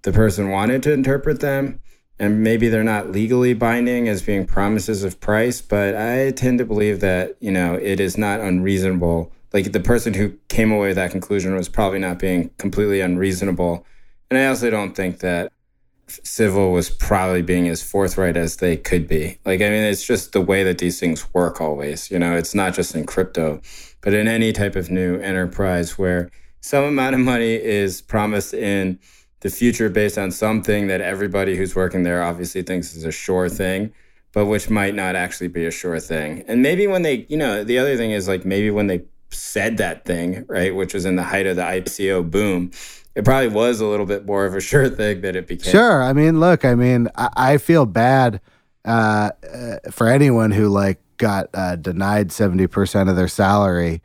the 0.07 0.13
person 0.13 0.51
wanted 0.51 0.85
to 0.85 0.93
interpret 0.93 1.41
them. 1.41 1.81
And 2.21 2.41
maybe 2.45 2.69
they're 2.69 2.85
not 2.85 3.11
legally 3.11 3.55
binding 3.55 4.09
as 4.09 4.23
being 4.23 4.47
promises 4.47 5.03
of 5.03 5.19
price, 5.19 5.61
but 5.61 5.97
I 5.97 6.31
tend 6.31 6.59
to 6.59 6.65
believe 6.65 7.01
that, 7.01 7.37
you 7.41 7.51
know, 7.51 7.75
it 7.75 7.99
is 7.99 8.17
not 8.17 8.39
unreasonable. 8.39 9.33
Like 9.53 9.73
the 9.73 9.81
person 9.81 10.15
who 10.15 10.39
came 10.49 10.71
away 10.71 10.89
with 10.89 10.97
that 10.97 11.11
conclusion 11.11 11.57
was 11.57 11.69
probably 11.69 11.99
not 11.99 12.21
being 12.21 12.51
completely 12.57 13.01
unreasonable. 13.01 13.85
And 14.31 14.39
I 14.39 14.47
also 14.47 14.71
don't 14.71 14.95
think 14.95 15.19
that 15.19 15.53
Civil 16.07 16.71
was 16.71 16.89
probably 16.89 17.43
being 17.43 17.69
as 17.69 17.83
forthright 17.83 18.37
as 18.37 18.59
they 18.59 18.77
could 18.77 19.09
be. 19.09 19.41
Like, 19.45 19.61
I 19.61 19.69
mean, 19.71 19.83
it's 19.83 20.07
just 20.07 20.33
the 20.33 20.41
way 20.41 20.63
that 20.63 20.79
these 20.79 21.01
things 21.01 21.35
work 21.35 21.61
always. 21.61 22.13
You 22.13 22.21
know, 22.21 22.37
it's 22.37 22.55
not 22.55 22.75
just 22.75 22.95
in 22.95 23.07
crypto, 23.07 23.61
but 24.03 24.15
in 24.15 24.29
any 24.29 24.53
type 24.53 24.77
of 24.77 24.89
new 24.89 25.19
enterprise 25.19 25.99
where 25.99 26.31
some 26.61 26.85
amount 26.85 27.17
of 27.17 27.21
money 27.21 27.55
is 27.55 28.01
promised 28.01 28.55
in 28.55 29.01
the 29.47 29.51
future 29.51 29.89
based 29.89 30.19
on 30.19 30.33
something 30.33 30.89
that 30.89 31.01
everybody 31.01 31.57
who's 31.57 31.77
working 31.77 32.03
there 32.03 32.21
obviously 32.21 32.63
thinks 32.63 32.97
is 32.97 33.05
a 33.05 33.13
sure 33.13 33.49
thing, 33.49 33.93
but 34.33 34.47
which 34.47 34.69
might 34.69 34.93
not 34.93 35.15
actually 35.15 35.47
be 35.47 35.65
a 35.65 35.71
sure 35.71 36.01
thing. 36.01 36.43
And 36.49 36.63
maybe 36.63 36.89
when 36.89 37.03
they, 37.03 37.27
you 37.29 37.37
know, 37.37 37.63
the 37.63 37.79
other 37.79 37.97
thing 37.97 38.11
is 38.11 38.27
like 38.27 38.45
maybe 38.45 38.73
when 38.73 38.89
they 38.89 39.03
said 39.31 39.77
that 39.77 40.05
thing, 40.05 40.45
right, 40.49 40.75
which 40.75 40.93
was 40.95 41.05
in 41.05 41.15
the 41.15 41.23
height 41.23 41.47
of 41.47 41.55
the 41.55 41.63
ICO 41.63 42.29
boom, 42.29 42.73
it 43.15 43.25
probably 43.25 43.47
was 43.47 43.81
a 43.81 43.87
little 43.87 44.05
bit 44.05 44.27
more 44.27 44.47
of 44.47 44.55
a 44.57 44.61
sure 44.61 44.91
thing 44.91 45.21
that 45.21 45.37
it 45.37 45.47
became. 45.47 45.71
Sure. 45.71 46.03
I 46.03 46.13
mean, 46.13 46.41
look, 46.41 46.65
I 46.65 46.75
mean, 46.75 47.09
I, 47.15 47.29
I 47.37 47.59
feel 47.59 47.87
bad 47.87 48.41
uh, 48.85 49.31
uh, 49.55 49.77
for 49.93 50.09
anyone 50.09 50.51
who 50.51 50.69
like 50.69 51.01
got 51.19 51.51
uh, 51.55 51.77
denied 51.77 52.31
70% 52.31 53.09
of 53.09 53.15
their 53.15 53.29
salary. 53.29 54.03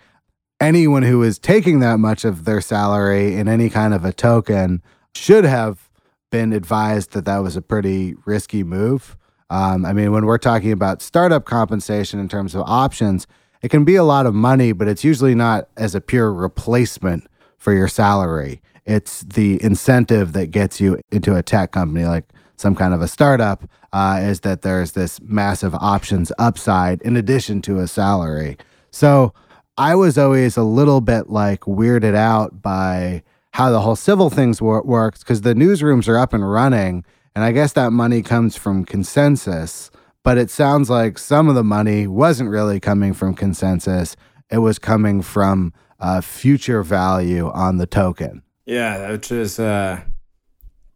anyone 0.60 1.02
who 1.02 1.24
is 1.24 1.40
taking 1.40 1.80
that 1.80 1.98
much 1.98 2.26
of 2.26 2.46
their 2.46 2.62
salary 2.62 3.36
in 3.36 3.48
any 3.48 3.72
kind 3.72 3.96
of 3.96 4.06
a 4.06 4.14
token 4.14 4.84
should 5.16 5.44
have 5.44 5.90
been 6.32 6.54
advised 6.54 7.12
that 7.12 7.26
that 7.26 7.40
was 7.40 7.56
a 7.56 7.62
pretty 7.62 8.16
risky 8.26 8.64
move. 8.64 9.18
Um, 9.50 9.86
I 9.86 9.94
mean, 9.94 10.12
when 10.12 10.26
we're 10.26 10.38
talking 10.38 10.72
about 10.72 11.02
startup 11.02 11.46
compensation 11.46 12.20
in 12.20 12.30
terms 12.30 12.56
of 12.56 12.64
options, 12.66 13.28
it 13.62 13.70
can 13.70 13.84
be 13.84 13.96
a 13.96 14.04
lot 14.04 14.26
of 14.26 14.34
money, 14.34 14.72
but 14.72 14.88
it's 14.88 15.04
usually 15.04 15.36
not 15.36 15.68
as 15.78 15.94
a 15.94 16.02
pure 16.02 16.34
replacement 16.34 17.28
for 17.58 17.74
your 17.74 17.88
salary. 17.88 18.62
It's 18.86 19.22
the 19.22 19.62
incentive 19.62 20.34
that 20.34 20.48
gets 20.48 20.82
you 20.82 21.00
into 21.12 21.36
a 21.36 21.44
tech 21.44 21.72
company 21.72 22.06
like 22.06 22.26
some 22.58 22.76
kind 22.76 22.94
of 22.94 23.02
a 23.02 23.08
startup 23.08 23.64
uh, 23.92 24.20
is 24.22 24.40
that 24.42 24.62
there's 24.62 24.94
this 24.94 25.20
massive 25.22 25.76
options 25.76 26.32
upside 26.40 27.02
in 27.02 27.18
addition 27.18 27.62
to 27.64 27.80
a 27.80 27.88
salary. 27.88 28.58
So 28.92 29.34
I 29.78 29.96
was 29.96 30.18
always 30.18 30.58
a 30.58 30.64
little 30.64 31.02
bit 31.02 31.30
like 31.30 31.62
weirded 31.62 32.16
out 32.16 32.62
by 32.62 33.24
how 33.52 33.70
the 33.70 33.82
whole 33.82 33.96
civil 33.96 34.30
things 34.30 34.62
wor- 34.62 34.84
works 34.84 35.20
because 35.20 35.42
the 35.42 35.54
newsrooms 35.54 36.08
are 36.08 36.18
up 36.18 36.34
and 36.34 36.50
running, 36.50 37.06
and 37.36 37.44
I 37.44 37.52
guess 37.52 37.74
that 37.74 37.92
money 37.92 38.22
comes 38.22 38.56
from 38.56 38.86
ConsenSys. 38.86 39.90
But 40.24 40.38
it 40.38 40.52
sounds 40.52 40.90
like 40.90 41.18
some 41.18 41.50
of 41.50 41.56
the 41.56 41.64
money 41.64 42.06
wasn't 42.08 42.50
really 42.50 42.80
coming 42.80 43.14
from 43.14 43.36
ConsenSys; 43.36 44.16
it 44.50 44.60
was 44.60 44.80
coming 44.80 45.22
from 45.22 45.74
uh, 46.00 46.22
future 46.22 46.84
value 46.84 47.50
on 47.50 47.78
the 47.78 47.88
token. 47.88 48.44
Yeah, 48.66 49.12
which 49.12 49.32
is 49.32 49.60
uh, 49.60 50.02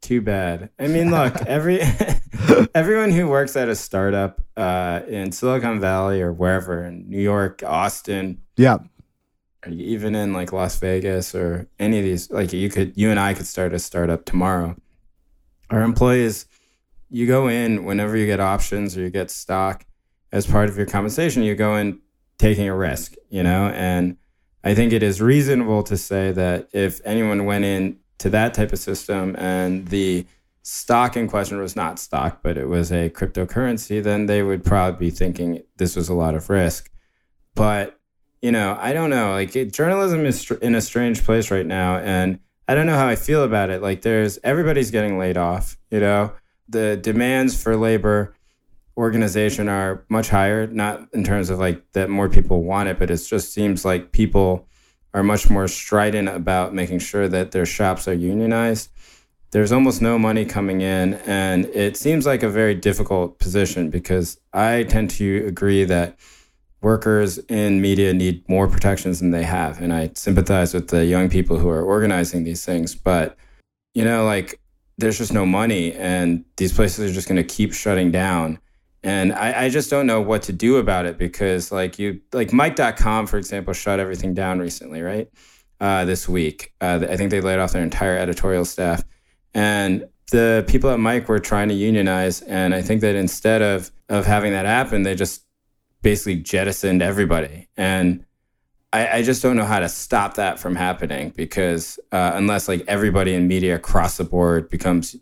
too 0.02 0.22
bad. 0.22 0.70
I 0.80 0.88
mean, 0.88 1.12
look, 1.12 1.36
every 1.48 1.82
everyone 2.76 3.12
who 3.12 3.28
works 3.28 3.56
at 3.56 3.68
a 3.68 3.76
startup 3.76 4.42
uh, 4.56 5.02
in 5.08 5.32
Silicon 5.32 5.80
Valley 5.80 6.22
or 6.22 6.32
wherever 6.32 6.86
in 6.86 7.10
New 7.10 7.22
York, 7.22 7.64
Austin, 7.66 8.42
yeah, 8.56 8.78
even 9.68 10.16
in 10.16 10.34
like 10.34 10.54
Las 10.54 10.78
Vegas 10.80 11.34
or 11.36 11.68
any 11.80 12.00
of 12.00 12.04
these, 12.04 12.30
like 12.32 12.54
you 12.54 12.70
could, 12.70 12.94
you 12.96 13.10
and 13.10 13.20
I 13.20 13.34
could 13.34 13.48
start 13.48 13.74
a 13.74 13.80
startup 13.80 14.26
tomorrow. 14.26 14.76
Our 15.70 15.82
employees, 15.82 16.46
you 17.10 17.28
go 17.28 17.48
in 17.48 17.86
whenever 17.86 18.18
you 18.18 18.26
get 18.26 18.40
options 18.40 18.98
or 18.98 19.02
you 19.02 19.10
get 19.10 19.32
stock 19.32 19.86
as 20.32 20.46
part 20.46 20.70
of 20.70 20.78
your 20.78 20.86
compensation, 20.86 21.44
you 21.44 21.56
go 21.56 21.76
in 21.76 22.00
taking 22.38 22.68
a 22.68 22.76
risk, 22.76 23.14
you 23.30 23.44
know, 23.44 23.68
and 23.70 24.18
I 24.64 24.74
think 24.74 24.94
it 24.94 25.04
is 25.04 25.22
reasonable 25.22 25.84
to 25.84 25.96
say 25.96 26.32
that 26.32 26.70
if 26.74 27.00
anyone 27.06 27.46
went 27.46 27.66
in 27.66 27.98
to 28.18 28.30
that 28.32 28.54
type 28.54 28.74
of 28.74 28.80
system 28.80 29.36
and 29.38 29.88
the 29.88 30.26
stock 30.64 31.16
in 31.16 31.28
question 31.28 31.60
was 31.60 31.76
not 31.76 32.00
stock, 32.00 32.40
but 32.42 32.58
it 32.58 32.68
was 32.68 32.92
a 32.92 33.10
cryptocurrency, 33.12 34.02
then 34.02 34.26
they 34.26 34.42
would 34.42 34.64
probably 34.64 35.10
be 35.10 35.16
thinking 35.16 35.62
this 35.78 35.96
was 35.96 36.10
a 36.10 36.14
lot 36.14 36.34
of 36.34 36.50
risk. 36.50 36.90
But 37.54 38.00
you 38.42 38.52
know, 38.52 38.78
I 38.80 38.94
don't 38.94 39.10
know. 39.10 39.32
Like 39.32 39.56
it, 39.56 39.74
journalism 39.74 40.26
is 40.26 40.40
str- 40.40 40.56
in 40.56 40.76
a 40.76 40.82
strange 40.82 41.24
place 41.24 41.52
right 41.52 41.66
now, 41.66 41.98
and 41.98 42.40
I 42.68 42.76
don't 42.76 42.86
know 42.86 42.96
how 42.96 43.08
I 43.08 43.16
feel 43.16 43.44
about 43.44 43.70
it. 43.70 43.82
Like 43.82 44.02
there's 44.02 44.40
everybody's 44.44 44.92
getting 44.92 45.18
laid 45.18 45.38
off. 45.38 45.78
You 45.92 46.00
know, 46.00 46.34
the 46.68 46.98
demands 46.98 47.62
for 47.62 47.76
labor 47.76 48.36
organization 48.98 49.68
are 49.68 50.06
much 50.10 50.30
higher. 50.30 50.68
Not 50.68 51.08
in 51.14 51.24
terms 51.24 51.50
of 51.50 51.60
like 51.60 51.92
that 51.94 52.10
more 52.10 52.30
people 52.30 52.64
want 52.64 52.90
it, 52.90 53.00
but 53.00 53.12
it 53.12 53.18
just 53.18 53.54
seems 53.54 53.86
like 53.86 54.12
people 54.12 54.68
are 55.14 55.24
much 55.24 55.50
more 55.50 55.68
strident 55.68 56.28
about 56.28 56.74
making 56.74 57.00
sure 57.00 57.28
that 57.28 57.52
their 57.52 57.66
shops 57.66 58.08
are 58.08 58.14
unionized. 58.14 58.90
There's 59.52 59.72
almost 59.72 60.02
no 60.02 60.20
money 60.20 60.44
coming 60.44 60.82
in, 60.82 61.14
and 61.26 61.66
it 61.68 61.96
seems 61.96 62.26
like 62.26 62.44
a 62.44 62.50
very 62.50 62.76
difficult 62.76 63.40
position 63.40 63.90
because 63.90 64.38
I 64.52 64.84
tend 64.84 65.12
to 65.12 65.46
agree 65.48 65.86
that 65.86 66.20
workers 66.86 67.40
in 67.50 67.82
media 67.82 68.14
need 68.14 68.48
more 68.48 68.68
protections 68.68 69.20
than 69.20 69.32
they 69.32 69.42
have. 69.42 69.82
And 69.82 69.92
I 69.92 70.12
sympathize 70.14 70.72
with 70.72 70.90
the 70.90 71.04
young 71.04 71.30
people 71.30 71.58
who 71.58 71.68
are 71.68 71.82
organizing 71.82 72.44
these 72.44 72.64
things. 72.64 72.94
But, 72.94 73.36
you 73.96 74.06
know, 74.06 74.24
like 74.24 74.62
there's 75.00 75.18
just 75.18 75.34
no 75.34 75.48
money 75.48 75.94
and 75.94 76.46
these 76.58 76.72
places 76.72 77.10
are 77.10 77.14
just 77.14 77.28
going 77.28 77.38
to 77.38 77.56
keep 77.56 77.74
shutting 77.74 78.12
down. 78.12 78.60
And 79.02 79.34
I, 79.34 79.64
I, 79.64 79.70
just 79.70 79.90
don't 79.90 80.06
know 80.06 80.22
what 80.22 80.44
to 80.44 80.54
do 80.54 80.78
about 80.78 81.06
it 81.08 81.18
because, 81.18 81.72
like, 81.72 82.00
you, 82.00 82.22
like 82.34 82.54
Mic.com, 82.54 83.28
for 83.28 83.38
example, 83.38 83.74
shut 83.74 84.00
everything 84.00 84.34
down 84.34 84.60
recently, 84.60 85.02
right? 85.02 85.28
Uh, 85.80 86.06
this 86.06 86.30
week. 86.30 86.74
Uh, 86.82 87.06
I 87.10 87.18
think 87.18 87.30
they 87.32 87.42
laid 87.42 87.60
off 87.60 87.72
their 87.72 87.84
entire 87.84 88.18
editorial 88.18 88.66
staff. 88.66 89.04
And 89.54 90.08
the 90.32 90.64
people 90.68 90.90
at 90.92 91.00
Mic 91.00 91.30
were 91.30 91.40
trying 91.40 91.70
to 91.70 91.76
unionize. 91.76 92.42
And 92.42 92.74
I 92.74 92.82
think 92.82 93.02
that 93.02 93.16
instead 93.16 93.62
of, 93.62 93.92
of 94.10 94.26
having 94.26 94.54
that 94.54 94.66
happen, 94.66 95.04
they 95.04 95.14
just 95.14 95.45
basically 96.06 96.36
jettisoned 96.36 97.02
everybody. 97.02 97.68
And 97.76 98.24
I, 98.94 99.08
I, 99.08 99.22
just 99.24 99.42
don't 99.42 99.56
know 99.56 99.66
how 99.66 99.80
to 99.80 99.90
stop 99.90 100.36
that 100.36 100.60
from 100.60 100.76
happening 100.76 101.34
because 101.36 102.00
uh, 102.12 102.34
unless 102.36 102.68
like 102.68 102.84
everybody 102.88 103.34
in 103.34 103.48
media 103.48 103.74
across 103.74 104.18
the 104.18 104.24
board 104.24 104.70
becomes 104.70 105.16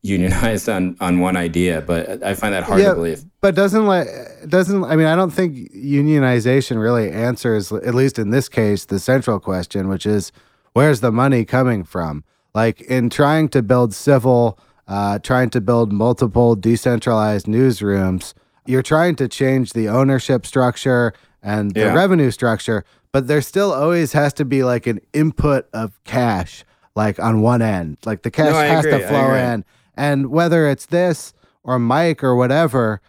unionized 0.00 0.68
on 0.76 0.96
on 1.00 1.20
one 1.20 1.36
idea, 1.36 1.82
but 1.82 2.22
I 2.22 2.32
find 2.32 2.54
that 2.54 2.64
hard 2.64 2.80
yeah, 2.80 2.88
to 2.88 2.94
believe. 2.94 3.24
But 3.42 3.54
doesn't 3.54 3.84
like 3.84 4.08
doesn't 4.48 4.84
I 4.84 4.96
mean 4.96 5.06
I 5.06 5.16
don't 5.16 5.32
think 5.32 5.70
unionization 5.74 6.80
really 6.80 7.10
answers 7.10 7.70
at 7.70 7.94
least 7.94 8.18
in 8.18 8.30
this 8.30 8.48
case 8.48 8.86
the 8.86 8.98
central 8.98 9.38
question, 9.38 9.86
which 9.86 10.06
is 10.06 10.32
where's 10.72 11.00
the 11.02 11.12
money 11.12 11.44
coming 11.44 11.84
from? 11.84 12.24
Like 12.54 12.80
in 12.80 13.10
trying 13.10 13.50
to 13.50 13.62
build 13.62 13.92
civil, 13.92 14.58
uh, 14.88 15.18
trying 15.18 15.50
to 15.50 15.60
build 15.60 15.92
multiple 15.92 16.56
decentralized 16.56 17.44
newsrooms 17.44 18.32
you're 18.68 18.82
trying 18.82 19.16
to 19.16 19.28
change 19.28 19.72
the 19.72 19.88
ownership 19.88 20.46
structure 20.46 21.12
and 21.42 21.72
the 21.72 21.80
yeah. 21.80 21.94
revenue 21.94 22.30
structure, 22.30 22.84
but 23.12 23.26
there 23.26 23.40
still 23.40 23.72
always 23.72 24.12
has 24.12 24.32
to 24.34 24.44
be 24.44 24.64
like 24.64 24.86
an 24.86 25.00
input 25.12 25.68
of 25.72 26.02
cash, 26.04 26.64
like 26.94 27.18
on 27.18 27.40
one 27.40 27.62
end. 27.62 27.98
Like 28.04 28.22
the 28.22 28.30
cash 28.30 28.52
no, 28.52 28.58
has 28.58 28.84
agree. 28.84 29.00
to 29.00 29.08
flow 29.08 29.34
in. 29.34 29.64
And 29.94 30.30
whether 30.30 30.68
it's 30.68 30.86
this 30.86 31.32
or 31.62 31.78
Mic 31.78 32.22
or 32.22 32.34
whatever, 32.36 33.00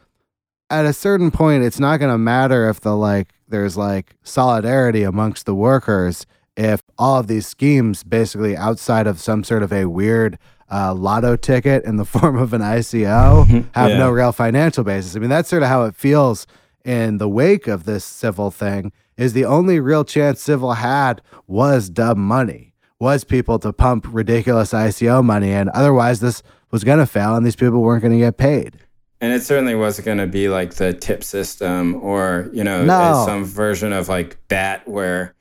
at 0.70 0.86
a 0.86 0.94
certain 0.94 1.32
point, 1.32 1.64
it's 1.64 1.80
not 1.80 1.98
going 1.98 2.12
to 2.12 2.18
matter 2.18 2.70
if 2.70 2.82
the 2.82 2.96
like 2.96 3.34
there's 3.48 3.78
like 3.78 4.16
solidarity 4.24 5.04
amongst 5.04 5.46
the 5.46 5.56
workers 5.56 6.26
if 6.58 6.82
all 6.98 7.20
of 7.20 7.28
these 7.28 7.48
schemes 7.48 8.04
basically 8.04 8.58
outside 8.58 9.06
of 9.08 9.20
some 9.20 9.44
sort 9.44 9.62
of 9.62 9.72
a 9.72 9.86
weird 9.86 10.40
uh, 10.72 10.94
lotto 10.94 11.36
ticket 11.36 11.84
in 11.86 11.98
the 11.98 12.06
form 12.06 12.38
of 12.38 12.54
an 12.54 12.62
ICO 12.62 13.46
have 13.74 13.92
yeah. 13.92 13.98
no 13.98 14.10
real 14.10 14.32
financial 14.32 14.84
basis. 14.84 15.16
I 15.16 15.20
mean, 15.20 15.30
that's 15.30 15.50
sort 15.50 15.64
of 15.64 15.70
how 15.70 15.84
it 15.84 15.96
feels 15.96 16.48
in 16.84 17.18
the 17.18 17.30
wake 17.30 17.68
of 17.68 17.86
this 17.86 18.06
civil 18.06 18.52
thing. 18.52 18.92
Is 19.18 19.34
the 19.34 19.46
only 19.46 19.80
real 19.80 20.06
chance 20.06 20.42
civil 20.42 20.74
had 20.74 21.24
was 21.48 21.90
dub 21.90 22.18
money, 22.18 22.76
was 23.00 23.24
people 23.24 23.58
to 23.60 23.74
pump 23.74 24.06
ridiculous 24.08 24.74
ICO 24.74 25.24
money 25.24 25.52
and 25.52 25.70
Otherwise, 25.70 26.20
this 26.20 26.44
was 26.70 26.84
going 26.84 27.00
to 27.00 27.06
fail, 27.06 27.36
and 27.36 27.46
these 27.46 27.56
people 27.56 27.82
weren't 27.82 28.02
going 28.02 28.14
to 28.14 28.20
get 28.20 28.38
paid. 28.38 28.78
And 29.20 29.34
it 29.34 29.42
certainly 29.42 29.74
wasn't 29.74 30.06
going 30.06 30.20
to 30.20 30.28
be 30.28 30.50
like 30.50 30.76
the 30.76 30.94
tip 30.94 31.24
system 31.24 31.96
or, 31.96 32.50
you 32.54 32.64
know, 32.64 32.86
no. 32.86 33.24
some 33.26 33.46
version 33.46 33.92
of 33.92 34.10
like 34.10 34.38
BAT 34.48 34.88
where, 34.88 35.34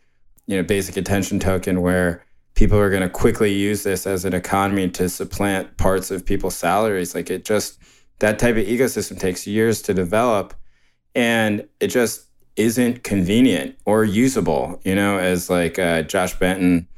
you 0.47 0.57
know, 0.57 0.63
basic 0.63 0.97
attention 0.97 1.39
token 1.39 1.83
where 1.83 2.25
people 2.57 2.79
are 2.79 2.91
going 2.91 3.03
to 3.03 3.09
quickly 3.09 3.53
use 3.53 3.85
this 3.85 4.07
as 4.07 4.25
an 4.25 4.35
economy 4.35 4.89
to 4.89 5.09
supplant 5.09 5.77
parts 5.77 6.11
of 6.11 6.25
people's 6.25 6.57
salaries. 6.57 7.15
Like 7.15 7.31
it 7.31 7.45
just, 7.45 7.79
that 8.19 8.39
type 8.39 8.57
of 8.57 8.67
ecosystem 8.67 9.21
takes 9.21 9.47
years 9.47 9.83
to 9.83 9.95
develop 9.95 10.55
and 11.15 11.69
it 11.81 11.89
just 11.89 12.25
isn't 12.57 13.05
convenient 13.05 13.77
or 13.85 14.05
usable, 14.05 14.81
you 14.85 14.95
know, 14.95 15.19
as 15.19 15.51
like 15.51 15.79
uh, 15.79 16.03
Josh 16.03 16.35
Benton 16.39 16.89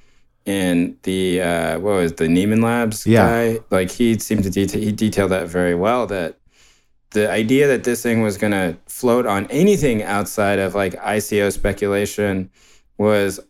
in 0.47 0.97
the, 1.03 1.43
uh, 1.43 1.79
what 1.81 1.95
was 1.97 2.12
the 2.15 2.29
Nieman 2.29 2.62
Labs 2.62 3.05
yeah. 3.05 3.27
guy? 3.27 3.61
Like 3.71 3.91
he 3.91 4.17
seemed 4.21 4.45
to 4.45 4.50
detail, 4.50 4.81
he 4.81 4.93
detailed 4.93 5.33
that 5.33 5.49
very 5.49 5.75
well 5.75 6.07
that 6.07 6.38
the 7.11 7.29
idea 7.29 7.67
that 7.67 7.83
this 7.83 8.00
thing 8.00 8.23
was 8.23 8.38
going 8.38 8.53
to 8.53 8.77
float 8.87 9.27
on 9.27 9.47
anything 9.47 10.05
outside 10.05 10.61
of 10.61 10.77
like 10.77 10.95
ICO 10.95 11.53
speculation 11.53 12.49
was 12.97 13.41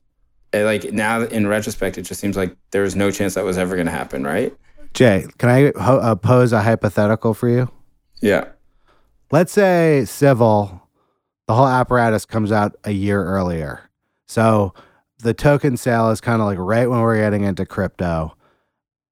like 0.55 0.93
now 0.93 1.23
in 1.23 1.47
retrospect, 1.47 1.99
it 1.99 2.02
just 2.02 2.21
seems 2.21 2.37
like 2.37 2.57
there 2.71 2.83
was 2.83 2.97
no 2.97 3.11
chance 3.11 3.35
that 3.35 3.45
was 3.45 3.59
ever 3.59 3.75
going 3.75 3.87
to 3.87 3.93
happen, 3.93 4.25
right? 4.25 4.55
Jay, 4.95 5.26
can 5.38 5.49
I 5.49 5.73
ho- 5.81 5.99
uh, 5.99 6.14
pose 6.14 6.52
a 6.52 6.62
hypothetical 6.62 7.35
for 7.35 7.49
you? 7.49 7.71
Yeah. 8.21 8.47
Let's 9.31 9.52
say 9.52 10.05
civil, 10.07 10.83
the 11.47 11.55
whole 11.55 11.69
apparatus 11.69 12.25
comes 12.25 12.50
out 12.50 12.75
a 12.85 12.93
year 12.93 13.23
earlier. 13.25 13.88
So 14.26 14.73
the 15.19 15.35
token 15.35 15.76
sale 15.76 16.11
is 16.11 16.21
kind 16.21 16.40
of 16.40 16.47
like 16.47 16.59
right 16.59 16.88
when 16.88 17.00
we're 17.00 17.19
getting 17.19 17.45
into 17.45 17.67
crypto. 17.67 18.35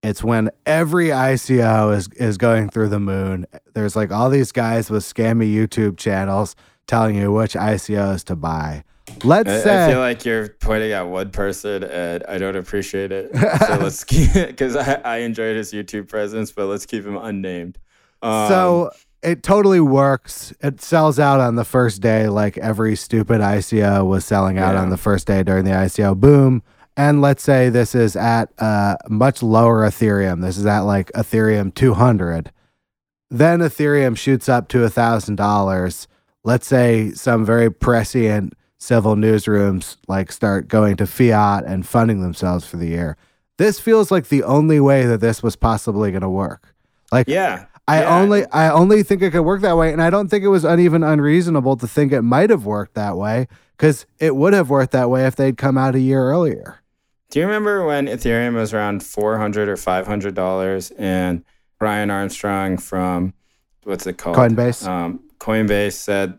It's 0.02 0.22
when 0.22 0.50
every 0.64 1.08
ICO 1.08 1.94
is 1.96 2.08
is 2.14 2.38
going 2.38 2.70
through 2.70 2.90
the 2.90 3.00
moon. 3.00 3.46
There's 3.74 3.96
like 3.96 4.12
all 4.12 4.30
these 4.30 4.52
guys 4.52 4.88
with 4.88 5.02
scammy 5.02 5.52
YouTube 5.52 5.96
channels 5.96 6.54
telling 6.86 7.16
you 7.16 7.32
which 7.32 7.54
ICOs 7.54 8.22
to 8.24 8.36
buy. 8.36 8.84
Let's 9.24 9.48
I, 9.48 9.58
say 9.58 9.84
I 9.86 9.90
feel 9.90 9.98
like 10.00 10.24
you're 10.24 10.48
pointing 10.60 10.92
at 10.92 11.02
one 11.02 11.30
person, 11.30 11.84
and 11.84 12.24
I 12.28 12.38
don't 12.38 12.56
appreciate 12.56 13.12
it. 13.12 13.34
So 13.34 13.76
let's 13.80 14.04
keep 14.04 14.32
because 14.32 14.76
I, 14.76 14.94
I 15.04 15.16
enjoyed 15.18 15.56
his 15.56 15.72
YouTube 15.72 16.08
presence, 16.08 16.52
but 16.52 16.66
let's 16.66 16.86
keep 16.86 17.04
him 17.04 17.16
unnamed. 17.16 17.78
Um, 18.22 18.48
so 18.48 18.90
it 19.22 19.42
totally 19.42 19.80
works. 19.80 20.52
It 20.60 20.80
sells 20.80 21.18
out 21.18 21.40
on 21.40 21.56
the 21.56 21.64
first 21.64 22.00
day, 22.00 22.28
like 22.28 22.58
every 22.58 22.96
stupid 22.96 23.40
ICO 23.40 24.06
was 24.06 24.24
selling 24.24 24.58
out 24.58 24.74
Yeah. 24.74 24.82
on 24.82 24.90
the 24.90 24.96
first 24.96 25.26
day 25.26 25.42
during 25.42 25.64
the 25.64 25.72
ICO 25.72 26.16
boom. 26.16 26.62
And 26.96 27.20
let's 27.20 27.42
say 27.42 27.68
this 27.68 27.94
is 27.94 28.16
at 28.16 28.50
uh, 28.58 28.96
much 29.08 29.42
lower 29.42 29.86
Ethereum. 29.86 30.40
This 30.40 30.56
is 30.56 30.64
at 30.64 30.80
like 30.80 31.12
Ethereum 31.12 31.74
200. 31.74 32.50
Then 33.28 33.58
Ethereum 33.58 34.16
shoots 34.16 34.48
up 34.48 34.68
to 34.68 34.78
$1,000. 34.78 36.06
Let's 36.44 36.66
say 36.66 37.10
some 37.10 37.44
very 37.44 37.70
prescient 37.70 38.54
civil 38.78 39.16
newsrooms 39.16 39.96
like 40.06 40.30
start 40.32 40.68
going 40.68 40.96
to 40.96 41.06
fiat 41.06 41.64
and 41.64 41.86
funding 41.86 42.20
themselves 42.20 42.66
for 42.66 42.76
the 42.76 42.88
year. 42.88 43.16
This 43.58 43.80
feels 43.80 44.10
like 44.10 44.28
the 44.28 44.42
only 44.42 44.80
way 44.80 45.06
that 45.06 45.20
this 45.20 45.42
was 45.42 45.56
possibly 45.56 46.10
going 46.10 46.22
to 46.22 46.28
work. 46.28 46.74
Like 47.10 47.26
Yeah. 47.28 47.66
I 47.88 48.00
Yeah. 48.00 48.18
only 48.20 48.44
I 48.52 48.68
only 48.70 49.02
think 49.02 49.22
it 49.22 49.30
could 49.30 49.42
work 49.42 49.62
that 49.62 49.76
way, 49.76 49.92
and 49.92 50.02
I 50.02 50.10
don't 50.10 50.28
think 50.28 50.44
it 50.44 50.48
was 50.48 50.64
uneven 50.64 51.02
unreasonable 51.04 51.76
to 51.76 51.86
think 51.86 52.12
it 52.12 52.22
might 52.22 52.50
have 52.50 52.66
worked 52.66 52.94
that 52.94 53.16
way 53.16 53.46
because 53.76 54.06
it 54.18 54.34
would 54.34 54.52
have 54.54 54.68
worked 54.68 54.90
that 54.92 55.08
way 55.08 55.24
if 55.26 55.36
they'd 55.36 55.56
come 55.56 55.78
out 55.78 55.94
a 55.94 56.00
year 56.00 56.20
earlier. 56.24 56.80
Do 57.30 57.38
you 57.40 57.46
remember 57.46 57.84
when 57.86 58.06
Ethereum 58.08 58.54
was 58.54 58.74
around 58.74 59.04
four 59.04 59.38
hundred 59.38 59.68
or 59.68 59.76
five 59.76 60.06
hundred 60.06 60.34
dollars, 60.34 60.90
and 60.98 61.44
Brian 61.78 62.10
Armstrong 62.10 62.76
from 62.76 63.34
what's 63.84 64.06
it 64.06 64.18
called 64.18 64.36
Coinbase. 64.36 64.86
Um, 64.86 65.20
Coinbase 65.38 65.92
said, 65.92 66.38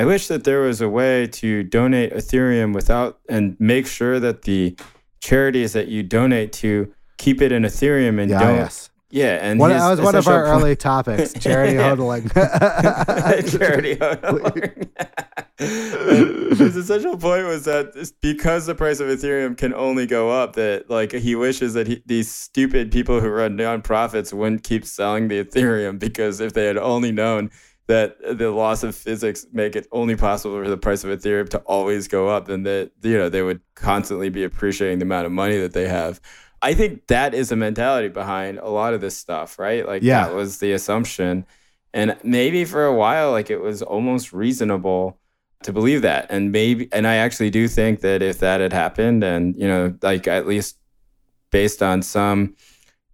"I 0.00 0.04
wish 0.04 0.28
that 0.28 0.44
there 0.44 0.60
was 0.60 0.80
a 0.80 0.88
way 0.88 1.26
to 1.26 1.62
donate 1.64 2.12
Ethereum 2.12 2.72
without 2.74 3.18
and 3.28 3.56
make 3.58 3.86
sure 3.86 4.20
that 4.20 4.42
the 4.42 4.76
charities 5.20 5.72
that 5.72 5.88
you 5.88 6.02
donate 6.02 6.52
to 6.64 6.92
keep 7.18 7.42
it 7.42 7.50
in 7.52 7.62
Ethereum 7.64 8.20
and 8.20 8.30
Yeah, 8.30 8.40
don't." 8.40 8.56
yes. 8.56 8.90
Yeah, 9.10 9.38
and 9.40 9.58
One, 9.58 9.70
that 9.70 9.88
was 9.88 10.00
one 10.02 10.14
of 10.14 10.28
our 10.28 10.44
point- 10.44 10.60
early 10.62 10.76
topics: 10.90 11.32
charity 11.40 11.76
hodling. 11.78 12.28
charity 13.58 13.96
hodling. 13.96 14.88
His 15.58 16.76
essential 16.76 17.16
point 17.16 17.46
was 17.46 17.64
that 17.64 18.12
because 18.20 18.66
the 18.66 18.74
price 18.74 19.00
of 19.00 19.08
Ethereum 19.08 19.56
can 19.56 19.72
only 19.74 20.06
go 20.06 20.30
up, 20.30 20.54
that 20.56 20.90
like 20.90 21.12
he 21.12 21.34
wishes 21.34 21.72
that 21.74 21.86
he, 21.86 22.02
these 22.06 22.30
stupid 22.30 22.92
people 22.92 23.20
who 23.20 23.28
run 23.28 23.56
nonprofits 23.56 24.32
wouldn't 24.32 24.62
keep 24.62 24.84
selling 24.84 25.28
the 25.28 25.42
Ethereum 25.42 25.98
because 25.98 26.40
if 26.40 26.52
they 26.52 26.66
had 26.66 26.76
only 26.76 27.10
known 27.10 27.50
that 27.88 28.16
the 28.38 28.50
loss 28.50 28.82
of 28.84 28.94
physics 28.94 29.46
make 29.52 29.74
it 29.74 29.88
only 29.90 30.14
possible 30.14 30.62
for 30.62 30.68
the 30.68 30.76
price 30.76 31.04
of 31.04 31.10
Ethereum 31.10 31.48
to 31.50 31.58
always 31.60 32.06
go 32.06 32.28
up, 32.28 32.48
and 32.48 32.64
that 32.64 32.92
you 33.02 33.18
know 33.18 33.28
they 33.28 33.42
would 33.42 33.60
constantly 33.74 34.28
be 34.28 34.44
appreciating 34.44 35.00
the 35.00 35.04
amount 35.04 35.26
of 35.26 35.32
money 35.32 35.58
that 35.58 35.72
they 35.72 35.88
have. 35.88 36.20
I 36.60 36.74
think 36.74 37.06
that 37.06 37.34
is 37.34 37.52
a 37.52 37.56
mentality 37.56 38.08
behind 38.08 38.58
a 38.58 38.68
lot 38.68 38.94
of 38.94 39.00
this 39.00 39.16
stuff, 39.16 39.58
right? 39.58 39.86
Like 39.86 40.02
Yeah. 40.02 40.26
that 40.26 40.34
was 40.34 40.58
the 40.58 40.72
assumption. 40.72 41.46
And 41.94 42.16
maybe 42.22 42.64
for 42.64 42.84
a 42.84 42.94
while, 42.94 43.30
like 43.30 43.48
it 43.48 43.60
was 43.60 43.80
almost 43.80 44.32
reasonable 44.32 45.18
to 45.62 45.72
believe 45.72 46.02
that. 46.02 46.26
And 46.30 46.52
maybe, 46.52 46.88
and 46.92 47.06
I 47.06 47.16
actually 47.16 47.50
do 47.50 47.68
think 47.68 48.00
that 48.00 48.22
if 48.22 48.38
that 48.40 48.60
had 48.60 48.72
happened, 48.72 49.22
and, 49.24 49.56
you 49.56 49.66
know, 49.68 49.94
like 50.02 50.26
at 50.26 50.46
least 50.46 50.76
based 51.50 51.82
on 51.82 52.02
some 52.02 52.56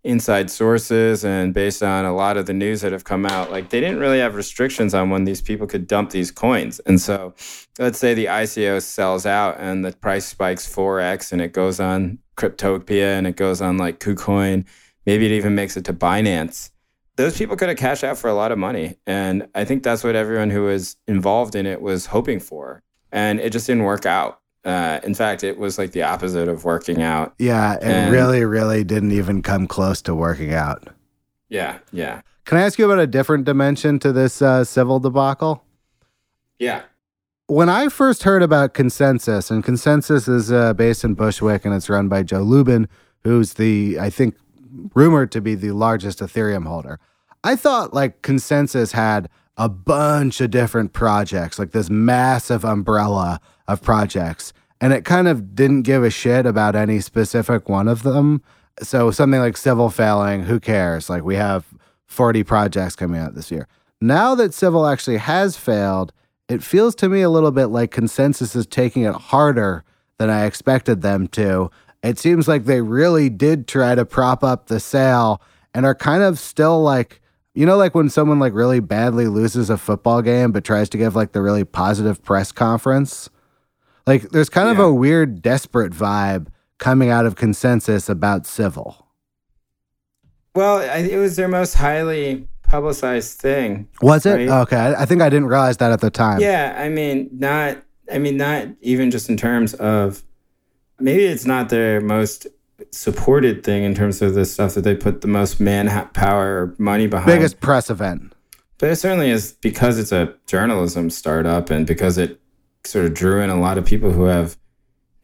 inside 0.05 0.51
sources 0.51 1.25
and 1.25 1.55
based 1.55 1.83
on 1.83 2.05
a 2.05 2.15
lot 2.15 2.37
of 2.37 2.47
the 2.47 2.53
news 2.53 2.83
that 2.83 2.93
have 2.93 3.05
come 3.05 3.25
out, 3.25 3.51
like 3.51 3.71
they 3.71 3.81
didn't 3.81 3.99
really 3.99 4.19
have 4.19 4.35
restrictions 4.35 4.95
on 4.95 5.11
when 5.11 5.25
these 5.25 5.41
people 5.41 5.67
could 5.67 5.87
dump 5.87 6.11
these 6.11 6.31
coins. 6.31 6.79
And 6.81 7.01
so 7.01 7.35
let's 7.79 7.99
say 7.99 8.13
the 8.15 8.27
ICO 8.27 8.83
sells 8.83 9.25
out 9.25 9.57
and 9.59 9.85
the 9.85 9.93
price 9.93 10.27
spikes 10.27 10.73
4x 10.73 11.33
and 11.33 11.41
it 11.41 11.53
goes 11.53 11.81
on 11.81 12.19
Cryptopia 12.37 13.19
and 13.19 13.27
it 13.27 13.37
goes 13.37 13.61
on 13.63 13.79
like 13.79 13.99
KuCoin. 13.99 14.67
Maybe 15.07 15.27
it 15.27 15.33
even 15.33 15.55
makes 15.55 15.77
it 15.77 15.85
to 15.87 15.95
Binance. 15.95 16.71
Those 17.17 17.39
people 17.39 17.57
could 17.57 17.69
have 17.69 17.79
cashed 17.79 18.05
out 18.05 18.19
for 18.19 18.29
a 18.29 18.35
lot 18.35 18.53
of 18.53 18.59
money. 18.59 18.97
And 19.07 19.49
I 19.55 19.65
think 19.65 19.83
that's 19.83 20.05
what 20.05 20.17
everyone 20.17 20.51
who 20.51 20.65
was 20.65 20.97
involved 21.07 21.55
in 21.55 21.65
it 21.65 21.81
was 21.81 22.07
hoping 22.07 22.41
for. 22.41 22.83
And 23.11 23.41
it 23.41 23.53
just 23.53 23.67
didn't 23.67 23.85
work 23.85 24.05
out. 24.05 24.41
Uh, 24.65 24.99
in 25.05 25.15
fact, 25.15 25.45
it 25.45 25.59
was 25.59 25.77
like 25.79 25.93
the 25.93 26.03
opposite 26.03 26.49
of 26.49 26.65
working 26.65 27.03
out. 27.03 27.35
yeah, 27.39 27.75
it 27.75 27.83
And- 27.83 28.13
really, 28.13 28.45
really 28.45 28.83
didn't 28.85 29.13
even 29.13 29.43
come 29.43 29.67
close 29.67 30.01
to 30.03 30.15
working 30.15 30.55
out. 30.55 30.89
Yeah, 31.51 31.79
yeah, 31.93 32.23
Can 32.47 32.59
I 32.59 32.63
ask 32.63 32.79
you 32.79 32.87
about 32.87 32.99
a 32.99 33.07
different 33.07 33.45
dimension 33.45 33.99
to 34.01 34.13
this 34.13 34.41
uh, 34.43 34.65
civil 34.65 34.99
debacle? 35.01 35.63
yeah. 36.59 36.83
when 37.47 37.69
I 37.69 37.89
first 37.89 38.23
heard 38.23 38.43
about 38.43 38.73
ConsenSys, 38.73 39.51
and 39.51 39.63
ConsenSys 39.63 40.29
is 40.29 40.51
uh, 40.51 40.73
based 40.73 41.05
in 41.05 41.13
Bushwick 41.15 41.67
and 41.67 41.75
it's 41.75 41.91
run 41.91 42.09
by 42.09 42.23
Joe 42.23 42.41
Lubin, 42.43 42.89
who's 43.23 43.55
the, 43.55 43.99
I 44.01 44.09
think, 44.09 44.35
rumored 44.95 45.31
to 45.33 45.41
be 45.43 45.55
the 45.55 45.73
largest 45.73 46.21
Ethereum 46.21 46.67
holder. 46.67 46.99
I 47.45 47.55
thought 47.57 47.93
like 47.93 48.23
ConsenSys 48.23 48.93
had 48.93 49.29
a 49.59 49.69
bunch 49.69 50.41
of 50.41 50.51
different 50.51 50.95
projects, 50.95 51.59
like 51.59 51.73
this 51.73 51.91
massive 51.91 52.65
umbrella 52.65 53.41
of 53.67 53.83
projects, 53.83 54.53
and 54.81 54.93
it 54.93 55.05
kind 55.05 55.29
of 55.29 55.55
didn't 55.55 55.83
give 55.83 56.05
a 56.05 56.11
shit 56.11 56.47
about 56.47 56.77
any 56.77 57.01
specific 57.01 57.69
one 57.69 57.89
of 57.89 58.03
them. 58.03 58.43
So 58.83 59.11
something 59.11 59.41
like 59.41 59.57
Civil 59.57 59.91
failing, 59.91 60.45
who 60.45 60.61
cares? 60.61 61.09
Like 61.09 61.23
we 61.23 61.37
have 61.37 61.65
40 62.07 62.45
projects 62.45 62.97
coming 62.97 63.21
out 63.21 63.35
this 63.35 63.51
year. 63.51 63.69
Now 64.01 64.35
that 64.35 64.53
Civil 64.53 64.87
actually 64.87 65.19
has 65.19 65.57
failed, 65.57 66.13
it 66.49 66.63
feels 66.63 66.95
to 66.97 67.09
me 67.09 67.23
a 67.23 67.31
little 67.31 67.53
bit 67.53 67.67
like 67.67 67.93
ConsenSys 67.93 68.55
is 68.55 68.67
taking 68.67 69.03
it 69.03 69.15
harder 69.15 69.85
than 70.19 70.31
I 70.31 70.45
expected 70.45 71.03
them 71.03 71.29
to. 71.29 71.71
It 72.03 72.19
seems 72.19 72.47
like 72.47 72.65
they 72.65 72.83
really 72.83 73.31
did 73.31 73.67
try 73.67 73.95
to 73.95 74.05
prop 74.05 74.45
up 74.45 74.67
the 74.67 74.79
sale 74.79 75.41
and 75.73 75.87
are 75.87 75.95
kind 75.95 76.23
of 76.23 76.39
still 76.39 76.83
like, 76.83 77.23
you 77.55 77.65
know, 77.65 77.77
like 77.77 77.95
when 77.95 78.11
someone 78.11 78.39
like 78.39 78.53
really 78.53 78.81
badly 78.81 79.27
loses 79.27 79.71
a 79.71 79.79
football 79.79 80.21
game 80.21 80.53
but 80.53 80.65
tries 80.65 80.89
to 80.91 80.99
give 80.99 81.17
like 81.17 81.33
the 81.33 81.41
really 81.41 81.65
positive 81.65 82.23
press 82.23 82.53
conference. 82.53 83.31
Like 84.07 84.31
there's 84.31 84.51
kind 84.51 84.69
of 84.69 84.79
a 84.79 84.93
weird, 84.93 85.41
desperate 85.41 85.93
vibe 85.93 86.49
coming 86.79 87.11
out 87.11 87.27
of 87.27 87.37
ConsenSys 87.37 88.09
about 88.09 88.47
civil. 88.47 89.07
Well, 90.55 90.79
I, 90.79 90.99
it 90.99 91.17
was 91.17 91.37
their 91.37 91.49
most 91.49 91.75
highly 91.75 92.47
publicized 92.63 93.41
thing. 93.41 93.89
Was 94.03 94.27
it? 94.27 94.35
Right. 94.35 94.49
Okay. 94.63 94.77
I, 94.77 95.03
I 95.03 95.07
think 95.07 95.23
I 95.23 95.29
didn't 95.29 95.49
realize 95.49 95.79
that 95.79 95.93
at 95.93 96.01
the 96.01 96.11
time. 96.11 96.41
Yeah, 96.41 96.75
I 96.79 96.89
mean, 96.89 97.29
not. 97.33 97.79
I 98.13 98.19
mean, 98.19 98.37
not 98.37 98.69
even 98.83 99.11
just 99.11 99.29
in 99.29 99.37
terms 99.37 99.75
of. 99.75 100.23
Maybe 101.01 101.25
it's 101.25 101.45
not 101.45 101.71
their 101.71 102.01
most 102.01 102.47
supported 102.93 103.65
thing 103.65 103.83
in 103.83 103.95
terms 103.95 104.23
of 104.23 104.35
the 104.35 104.45
stuff 104.45 104.75
that 104.75 104.83
they 104.83 104.95
put 104.95 105.23
the 105.23 105.29
most 105.29 105.59
manpower 105.59 106.63
or 106.63 106.75
money 106.79 107.07
behind. 107.07 107.27
Biggest 107.27 107.61
press 107.61 107.91
event. 107.91 108.33
But 108.79 108.91
it 108.91 108.97
certainly 108.97 109.31
is 109.31 109.53
because 109.53 109.99
it's 109.99 110.13
a 110.13 110.35
journalism 110.47 111.11
startup 111.11 111.71
and 111.71 111.87
because 111.87 112.19
it 112.19 112.41
sort 112.85 113.05
of 113.05 113.15
drew 113.15 113.41
in 113.41 113.51
a 113.51 113.61
lot 113.61 113.79
of 113.79 113.85
people 113.85 114.13
who 114.13 114.25
have, 114.25 114.57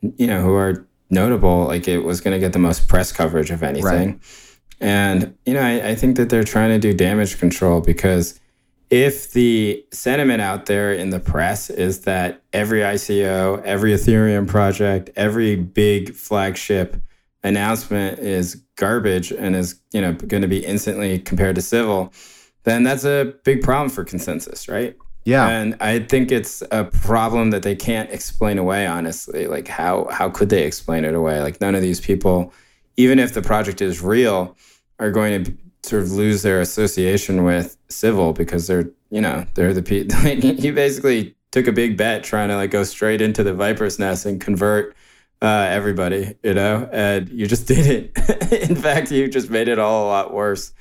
you 0.01 0.27
know, 0.27 0.43
who 0.43 0.55
are 0.55 0.87
notable. 1.11 1.67
Like 1.67 1.89
it 1.89 1.99
was 1.99 2.21
going 2.21 2.35
to 2.35 2.39
get 2.39 2.53
the 2.53 2.59
most 2.59 2.89
press 2.89 3.13
coverage 3.13 3.51
of 3.51 3.63
anything. 3.63 4.21
And, 4.81 5.37
you 5.45 5.55
know, 5.55 5.61
I, 5.61 5.91
I 5.91 5.95
think 5.95 6.17
that 6.17 6.31
they're 6.31 6.45
trying 6.45 6.71
to 6.71 6.79
do 6.79 6.95
damage 6.95 7.39
control 7.39 7.81
because 7.81 8.41
if 8.89 9.33
the 9.33 9.85
sentiment 9.93 10.41
out 10.41 10.67
there 10.67 10.93
in 10.93 11.11
the 11.11 11.21
press 11.21 11.71
is 11.71 12.01
that 12.01 12.43
every 12.53 12.81
ICO, 12.81 13.63
every 13.63 13.93
Ethereum 13.93 14.49
project, 14.49 15.11
every 15.17 15.55
big 15.55 16.15
flagship 16.15 16.97
announcement 17.45 18.19
is 18.19 18.57
garbage 18.77 19.31
and 19.31 19.55
is, 19.55 19.81
you 19.93 20.01
know, 20.01 20.13
going 20.13 20.43
to 20.43 20.49
be 20.49 20.65
instantly 20.65 21.19
compared 21.19 21.55
to 21.55 21.63
civil, 21.63 22.13
then 22.65 22.83
that's 22.83 23.05
a 23.05 23.35
big 23.45 23.63
problem 23.63 23.91
for 23.91 24.05
ConsenSys, 24.05 24.71
right? 24.71 24.97
Yeah. 25.25 25.49
And 25.49 25.77
I 25.81 26.01
think 26.01 26.33
it's 26.33 26.63
a 26.71 26.85
problem 26.85 27.51
that 27.51 27.63
they 27.63 27.77
can't 27.77 28.11
explain 28.11 28.59
away, 28.59 28.87
honestly. 28.87 29.47
Like 29.47 29.69
how 29.69 30.09
how 30.11 30.31
could 30.31 30.49
they 30.49 30.65
explain 30.65 31.05
it 31.05 31.15
away? 31.15 31.41
Like 31.41 31.61
none 31.61 31.75
of 31.75 31.83
these 31.83 32.01
people, 32.01 32.53
even 32.97 33.19
if 33.19 33.35
the 33.35 33.43
project 33.43 33.81
is 33.81 34.01
real, 34.01 34.57
are 34.99 35.11
going 35.11 35.45
to 35.45 35.55
sort 35.83 36.03
of 36.03 36.13
lose 36.13 36.43
their 36.43 36.61
association 36.61 37.45
with 37.45 37.77
civil 37.89 38.33
because 38.33 38.67
they're, 38.67 38.91
you 39.11 39.21
know, 39.21 39.47
they're 39.55 39.75
the 39.75 39.83
people 39.83 40.17
he 40.19 40.71
basically 40.71 41.35
took 41.53 41.67
a 41.67 41.73
big 41.73 41.97
bet 41.97 42.23
trying 42.23 42.49
to 42.49 42.57
like 42.57 42.71
go 42.71 42.85
straight 42.85 43.21
into 43.21 43.43
the 43.43 43.55
viper's 43.55 43.99
nest 43.99 44.27
and 44.27 44.41
convert 44.41 44.95
uh, 45.43 45.67
everybody, 45.71 46.35
you 46.43 46.55
know, 46.55 46.89
and 46.93 47.29
you 47.31 47.47
just 47.47 47.67
didn't. 47.69 48.17
In 48.53 48.77
fact, 48.77 49.11
you 49.11 49.29
just 49.29 49.51
made 49.51 49.69
it 49.69 49.79
all 49.79 50.07
a 50.07 50.09
lot 50.09 50.33
worse. 50.33 50.73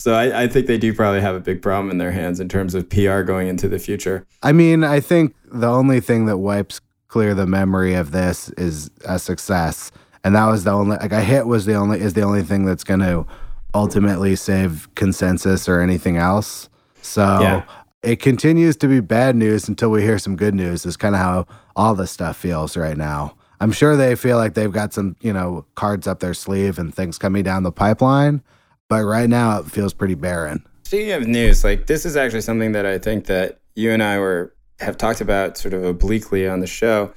So 0.00 0.14
I, 0.14 0.42
I 0.44 0.48
think 0.48 0.66
they 0.68 0.78
do 0.78 0.94
probably 0.94 1.20
have 1.20 1.34
a 1.34 1.40
big 1.40 1.60
problem 1.60 1.90
in 1.90 1.98
their 1.98 2.12
hands 2.12 2.38
in 2.38 2.48
terms 2.48 2.74
of 2.74 2.88
PR 2.88 3.22
going 3.22 3.48
into 3.48 3.68
the 3.68 3.78
future. 3.80 4.24
I 4.42 4.52
mean, 4.52 4.84
I 4.84 5.00
think 5.00 5.34
the 5.44 5.66
only 5.68 5.98
thing 6.00 6.26
that 6.26 6.38
wipes 6.38 6.80
clear 7.08 7.34
the 7.34 7.46
memory 7.46 7.94
of 7.94 8.12
this 8.12 8.48
is 8.50 8.90
a 9.04 9.18
success. 9.18 9.90
And 10.22 10.36
that 10.36 10.46
was 10.46 10.62
the 10.64 10.70
only 10.70 10.96
like 10.98 11.12
a 11.12 11.20
hit 11.22 11.46
was 11.46 11.66
the 11.66 11.74
only 11.74 12.00
is 12.00 12.14
the 12.14 12.22
only 12.22 12.42
thing 12.42 12.64
that's 12.64 12.84
going 12.84 13.00
to 13.00 13.26
ultimately 13.74 14.36
save 14.36 14.88
ConsenSys 14.94 15.68
or 15.68 15.80
anything 15.80 16.16
else. 16.16 16.68
So 17.02 17.22
Yeah. 17.22 17.62
it 18.02 18.20
continues 18.20 18.76
to 18.78 18.88
be 18.88 19.00
bad 19.00 19.34
news 19.36 19.68
until 19.68 19.90
we 19.90 20.02
hear 20.02 20.18
some 20.18 20.36
good 20.36 20.54
news. 20.54 20.86
Is 20.86 20.96
kind 20.96 21.14
of 21.16 21.20
how 21.20 21.46
all 21.74 21.94
this 21.94 22.10
stuff 22.12 22.36
feels 22.36 22.76
right 22.76 22.96
now. 22.96 23.34
I'm 23.60 23.72
sure 23.72 23.96
they 23.96 24.14
feel 24.14 24.36
like 24.36 24.54
they've 24.54 24.70
got 24.70 24.92
some, 24.92 25.16
you 25.20 25.32
know, 25.32 25.64
cards 25.74 26.06
up 26.06 26.20
their 26.20 26.34
sleeve 26.34 26.78
and 26.78 26.94
things 26.94 27.18
coming 27.18 27.42
down 27.42 27.64
the 27.64 27.72
pipeline, 27.72 28.42
but 28.88 29.04
right 29.04 29.28
now 29.28 29.60
it 29.60 29.66
feels 29.66 29.92
pretty 29.92 30.14
barren. 30.14 30.66
Speaking 30.84 31.12
of 31.12 31.26
news, 31.26 31.64
like 31.64 31.86
this 31.86 32.06
is 32.06 32.16
actually 32.16 32.40
something 32.40 32.72
that 32.72 32.86
I 32.86 32.98
think 32.98 33.26
that 33.26 33.60
you 33.74 33.92
and 33.92 34.02
I 34.02 34.18
were 34.18 34.54
have 34.80 34.96
talked 34.96 35.20
about 35.20 35.56
sort 35.58 35.74
of 35.74 35.84
obliquely 35.84 36.48
on 36.48 36.60
the 36.60 36.66
show. 36.66 37.12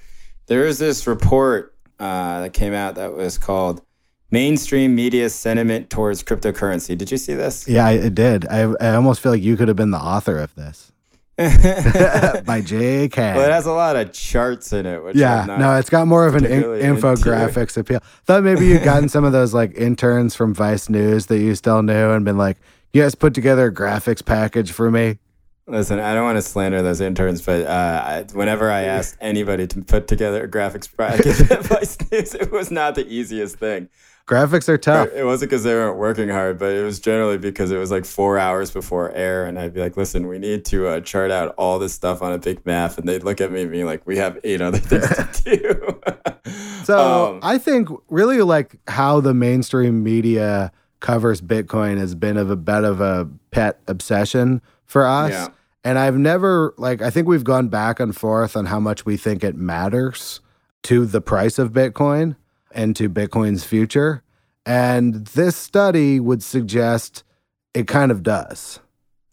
There 0.48 0.66
is 0.66 0.80
this 0.80 1.08
report 1.08 1.76
uh, 2.00 2.42
that 2.42 2.54
came 2.54 2.74
out 2.74 2.96
that 2.96 3.16
was 3.16 3.38
called 3.38 3.82
"Mainstream 4.30 4.96
Media 4.96 5.30
Sentiment 5.30 5.90
Towards 5.90 6.24
Cryptocurrency." 6.24 6.98
Did 6.98 7.12
you 7.12 7.18
see 7.18 7.34
this? 7.34 7.68
Yeah, 7.68 7.86
I 7.86 7.92
it 7.94 8.16
did. 8.16 8.46
I, 8.48 8.74
I 8.82 8.96
almost 8.96 9.22
feel 9.22 9.32
like 9.32 9.42
you 9.42 9.56
could 9.56 9.70
have 9.70 9.78
been 9.78 9.92
the 9.92 10.00
author 10.00 10.38
of 10.38 10.54
this 10.56 10.92
well, 11.38 12.42
by 12.46 12.62
J.K. 12.62 13.30
it 13.30 13.52
has 13.52 13.66
a 13.66 13.72
lot 13.72 13.96
of 13.96 14.12
charts 14.14 14.74
in 14.74 14.86
it. 14.86 15.04
Which 15.04 15.16
yeah, 15.16 15.46
not 15.46 15.60
no, 15.60 15.78
it's 15.78 15.90
got 15.90 16.08
more 16.08 16.28
of 16.28 16.36
an 16.36 16.46
in- 16.46 16.50
particularly 16.52 16.82
into. 16.84 17.02
infographics 17.02 17.78
appeal. 17.78 18.00
Thought 18.26 18.44
maybe 18.44 18.68
you'd 18.68 18.84
gotten 18.84 19.10
some 19.10 19.24
of 19.24 19.32
those 19.32 19.54
like 19.54 19.76
interns 19.76 20.36
from 20.36 20.54
Vice 20.54 20.90
News 20.90 21.28
that 21.28 21.40
you 21.40 21.56
still 21.56 21.82
knew 21.82 22.12
and 22.12 22.24
been 22.26 22.38
like, 22.38 22.58
you 22.94 23.02
guys 23.02 23.16
put 23.16 23.34
together 23.34 23.68
a 23.68 23.74
graphics 23.74 24.24
package 24.24 24.72
for 24.72 24.92
me. 24.92 25.18
Listen, 25.68 26.00
I 26.00 26.14
don't 26.14 26.24
want 26.24 26.38
to 26.38 26.42
slander 26.42 26.82
those 26.82 27.00
interns, 27.00 27.42
but 27.42 27.66
uh, 27.66 28.04
I, 28.06 28.26
whenever 28.34 28.70
I 28.70 28.82
asked 28.82 29.16
anybody 29.22 29.68
to 29.68 29.82
put 29.84 30.08
together 30.08 30.44
a 30.44 30.50
graphics 30.50 30.90
package 30.98 31.50
at 31.52 31.64
Vice 31.64 31.98
News, 32.12 32.34
it 32.36 32.52
was 32.52 32.72
not 32.72 32.96
the 32.96 33.08
easiest 33.08 33.58
thing. 33.58 33.88
Graphics 34.32 34.70
are 34.70 34.78
tough. 34.78 35.10
It 35.14 35.26
wasn't 35.26 35.52
because 35.52 35.64
they 35.64 35.74
weren't 35.74 35.98
working 35.98 36.30
hard, 36.30 36.58
but 36.58 36.72
it 36.72 36.84
was 36.84 37.02
generally 37.02 37.38
because 37.38 37.70
it 37.70 37.78
was 37.78 37.92
like 37.92 38.06
four 38.06 38.40
hours 38.40 38.72
before 38.72 39.12
air, 39.12 39.46
and 39.46 39.60
I'd 39.60 39.74
be 39.74 39.82
like, 39.82 39.98
"Listen, 39.98 40.26
we 40.28 40.40
need 40.40 40.64
to 40.66 40.88
uh, 40.88 41.02
chart 41.02 41.32
out 41.32 41.54
all 41.58 41.80
this 41.80 41.94
stuff 41.94 42.22
on 42.22 42.32
a 42.32 42.38
big 42.38 42.66
map," 42.66 42.98
and 42.98 43.10
they'd 43.10 43.26
look 43.26 43.42
at 43.42 43.52
me 43.52 43.64
and 43.64 43.70
be 43.72 43.84
like, 43.84 44.08
"We 44.08 44.16
have 44.18 44.40
eight 44.46 44.62
other 44.62 44.78
things 44.78 45.08
to 45.10 45.30
do." 45.58 46.02
So 46.84 47.34
Um, 47.34 47.40
I 47.44 47.58
think 47.60 47.90
really 48.10 48.42
like 48.42 48.76
how 48.88 49.20
the 49.22 49.34
mainstream 49.34 50.04
media 50.04 50.72
covers 51.00 51.40
Bitcoin 51.40 51.98
has 51.98 52.16
been 52.16 52.38
of 52.38 52.50
a 52.50 52.56
bit 52.56 52.84
of 52.84 53.00
a 53.00 53.30
pet 53.52 53.80
obsession 53.88 54.62
for 54.86 55.06
us. 55.06 55.32
Yeah. 55.32 55.48
And 55.84 56.00
I've 56.00 56.18
never 56.18 56.74
like 56.78 57.02
I 57.02 57.10
think 57.10 57.28
we've 57.28 57.44
gone 57.44 57.68
back 57.68 58.00
and 58.00 58.16
forth 58.18 58.58
on 58.58 58.66
how 58.66 58.80
much 58.80 59.06
we 59.06 59.16
think 59.16 59.44
it 59.44 59.56
matters 59.56 60.42
to 60.84 61.06
the 61.06 61.22
price 61.22 61.60
of 61.60 61.72
Bitcoin 61.72 62.36
and 62.74 62.96
to 62.96 63.10
Bitcoin's 63.10 63.64
future. 63.64 64.24
And 64.66 65.26
this 65.28 65.56
study 65.56 66.20
would 66.20 66.44
suggest 66.44 67.24
it 67.74 67.88
kind 67.88 68.12
of 68.12 68.24
does. 68.24 68.80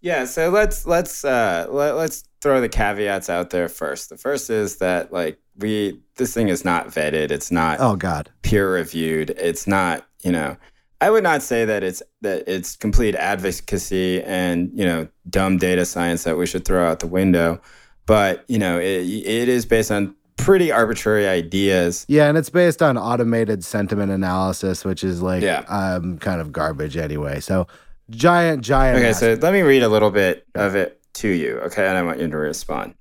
Yeah, 0.00 0.24
so 0.26 0.50
let's 0.50 0.86
let's 0.86 1.24
uh 1.24 1.66
let, 1.68 1.96
let's 1.96 2.24
throw 2.40 2.60
the 2.60 2.68
caveats 2.68 3.28
out 3.28 3.50
there 3.50 3.68
first. 3.68 4.10
The 4.10 4.16
first 4.16 4.48
is 4.48 4.76
that 4.76 5.12
like 5.12 5.38
we 5.56 6.00
this 6.16 6.32
thing 6.32 6.48
is 6.48 6.64
not 6.64 6.88
vetted, 6.88 7.30
it's 7.30 7.50
not 7.50 7.78
Oh 7.80 7.96
God. 7.96 8.30
peer 8.42 8.72
reviewed, 8.72 9.30
it's 9.30 9.66
not, 9.66 10.06
you 10.22 10.30
know, 10.30 10.56
I 11.00 11.10
would 11.10 11.24
not 11.24 11.42
say 11.42 11.64
that 11.64 11.82
it's 11.82 12.02
that 12.22 12.44
it's 12.46 12.76
complete 12.76 13.16
advocacy 13.16 14.22
and, 14.22 14.70
you 14.72 14.86
know, 14.86 15.08
dumb 15.28 15.58
data 15.58 15.84
science 15.84 16.24
that 16.24 16.38
we 16.38 16.46
should 16.46 16.64
throw 16.64 16.88
out 16.88 17.00
the 17.00 17.06
window, 17.06 17.60
but, 18.06 18.44
you 18.48 18.58
know, 18.58 18.78
it, 18.78 19.04
it 19.04 19.48
is 19.48 19.66
based 19.66 19.90
on 19.90 20.14
pretty 20.48 20.72
arbitrary 20.72 21.28
ideas. 21.28 22.06
Yeah, 22.08 22.26
and 22.28 22.38
it's 22.38 22.48
based 22.48 22.82
on 22.82 22.96
automated 22.96 23.62
sentiment 23.62 24.10
analysis, 24.10 24.82
which 24.82 25.04
is 25.04 25.20
like 25.20 25.42
Yeah. 25.42 25.60
um 25.68 26.16
kind 26.18 26.40
of 26.40 26.52
garbage 26.52 26.96
anyway. 26.96 27.40
So 27.40 27.66
giant, 28.08 28.62
giant. 28.64 28.96
Okay, 28.98 29.10
ass- 29.10 29.20
so 29.20 29.36
let 29.42 29.52
me 29.52 29.60
read 29.60 29.82
a 29.82 29.88
little 29.90 30.10
bit 30.10 30.46
of 30.54 30.74
it 30.74 31.00
to 31.20 31.28
you, 31.28 31.58
okay, 31.66 31.86
and 31.86 31.98
I 31.98 32.02
want 32.02 32.18
you 32.20 32.28
to 32.28 32.36
respond. 32.38 32.94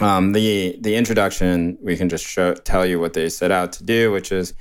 Um, 0.00 0.32
the 0.32 0.76
the 0.80 0.96
introduction, 0.96 1.78
we 1.80 1.96
can 1.96 2.08
just 2.08 2.24
show 2.26 2.54
tell 2.54 2.84
you 2.84 2.98
what 2.98 3.12
they 3.12 3.28
set 3.28 3.52
out 3.52 3.72
to 3.74 3.84
do, 3.84 4.10
which 4.10 4.32
is 4.32 4.52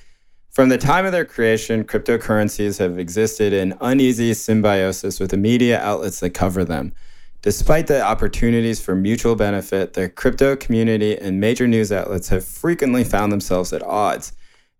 from 0.51 0.69
the 0.69 0.77
time 0.77 1.05
of 1.07 1.11
their 1.11 1.25
creation, 1.25 1.83
cryptocurrencies 1.83 2.77
have 2.77 2.99
existed 2.99 3.51
in 3.51 3.73
uneasy 3.81 4.33
symbiosis 4.35 5.19
with 5.19 5.31
the 5.31 5.37
media 5.37 5.81
outlets 5.81 6.19
that 6.19 6.29
cover 6.35 6.63
them. 6.63 6.93
Despite 7.45 7.85
the 7.85 8.01
opportunities 8.01 8.81
for 8.81 8.95
mutual 8.95 9.35
benefit, 9.35 9.93
the 9.93 10.09
crypto 10.09 10.55
community 10.55 11.15
and 11.15 11.39
major 11.39 11.67
news 11.67 11.91
outlets 11.91 12.29
have 12.29 12.43
frequently 12.43 13.03
found 13.03 13.31
themselves 13.31 13.71
at 13.71 13.83
odds. 13.83 14.33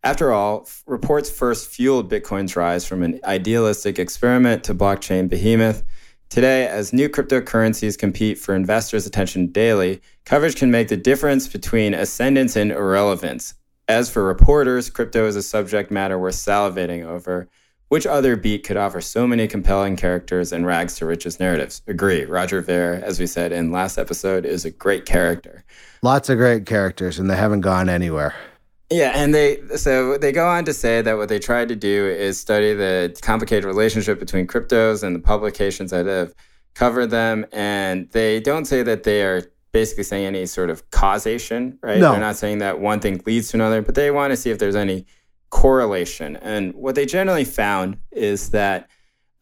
After 0.04 0.34
all, 0.34 0.68
reports 0.88 1.30
first 1.30 1.70
fueled 1.70 2.10
Bitcoin's 2.10 2.56
rise 2.56 2.84
from 2.84 3.04
an 3.04 3.20
idealistic 3.24 4.00
experiment 4.00 4.64
to 4.64 4.74
blockchain 4.74 5.30
behemoth. 5.30 5.84
Today, 6.30 6.66
as 6.66 6.92
new 6.92 7.08
cryptocurrencies 7.08 8.00
compete 8.00 8.40
for 8.40 8.56
investors' 8.56 9.06
attention 9.06 9.52
daily, 9.52 10.02
coverage 10.26 10.56
can 10.56 10.72
make 10.72 10.88
the 10.88 10.98
difference 10.98 11.48
between 11.48 11.94
ascendance 11.94 12.56
and 12.56 12.72
irrelevance. 12.72 13.54
As 13.88 14.10
for 14.10 14.24
reporters, 14.24 14.90
crypto 14.90 15.28
is 15.28 15.36
a 15.36 15.44
subject 15.44 15.92
matter 15.92 16.18
worth 16.18 16.34
salivating 16.34 17.06
over. 17.06 17.48
Which 17.90 18.08
other 18.08 18.36
beat 18.36 18.64
could 18.64 18.78
offer 18.78 19.00
so 19.00 19.28
many 19.28 19.48
compelling 19.48 19.96
characters 19.96 20.52
and 20.52 20.66
rags 20.66 20.96
to 20.98 21.06
riches 21.06 21.40
narratives? 21.40 21.82
Agree. 21.88 22.26
Roger 22.26 22.62
Ver, 22.62 23.02
as 23.04 23.20
we 23.20 23.28
said 23.28 23.52
in 23.52 23.72
last 23.72 23.98
episode, 23.98 24.44
is 24.46 24.66
a 24.66 24.72
great 24.72 25.06
character. 25.06 25.64
lots 26.02 26.30
of 26.30 26.38
great 26.38 26.66
characters, 26.66 27.20
and 27.20 27.30
they 27.30 27.36
haven't 27.36 27.62
gone 27.62 27.88
anywhere. 27.90 28.34
Yeah, 28.92 29.14
and 29.16 29.34
they 29.34 29.60
so 29.78 30.18
they 30.18 30.32
go 30.32 30.48
on 30.48 30.66
to 30.66 30.74
say 30.74 31.02
that 31.02 31.18
what 31.18 31.30
they 31.30 31.40
tried 31.40 31.70
to 31.70 31.76
do 31.76 32.06
is 32.08 32.40
study 32.40 32.74
the 32.74 33.18
complicated 33.22 33.66
relationship 33.66 34.20
between 34.20 34.46
cryptos 34.46 35.04
and 35.04 35.16
the 35.16 35.20
publications 35.20 35.92
that 35.92 36.06
have 36.06 36.34
covered 36.76 37.08
them, 37.10 37.46
and 37.52 38.10
they 38.12 38.40
don't 38.40 38.66
say 38.66 38.84
that 38.84 39.04
they 39.04 39.24
are 39.24 39.42
basically 39.72 40.04
saying 40.04 40.26
any 40.26 40.46
sort 40.46 40.70
of 40.70 40.90
causation, 40.92 41.78
right? 41.82 42.00
No. 42.00 42.12
They're 42.12 42.20
not 42.20 42.36
saying 42.36 42.60
that 42.60 42.80
one 42.80 43.00
thing 43.00 43.22
leads 43.26 43.50
to 43.50 43.58
another, 43.58 43.82
but 43.82 43.96
they 43.96 44.10
want 44.12 44.32
to 44.32 44.38
see 44.38 44.50
if 44.52 44.60
there's 44.60 44.76
any 44.76 45.06
correlation. 45.56 46.36
And 46.38 46.74
what 46.74 46.96
they 46.96 47.06
generally 47.06 47.46
found 47.46 47.98
is 48.12 48.50
that 48.50 48.90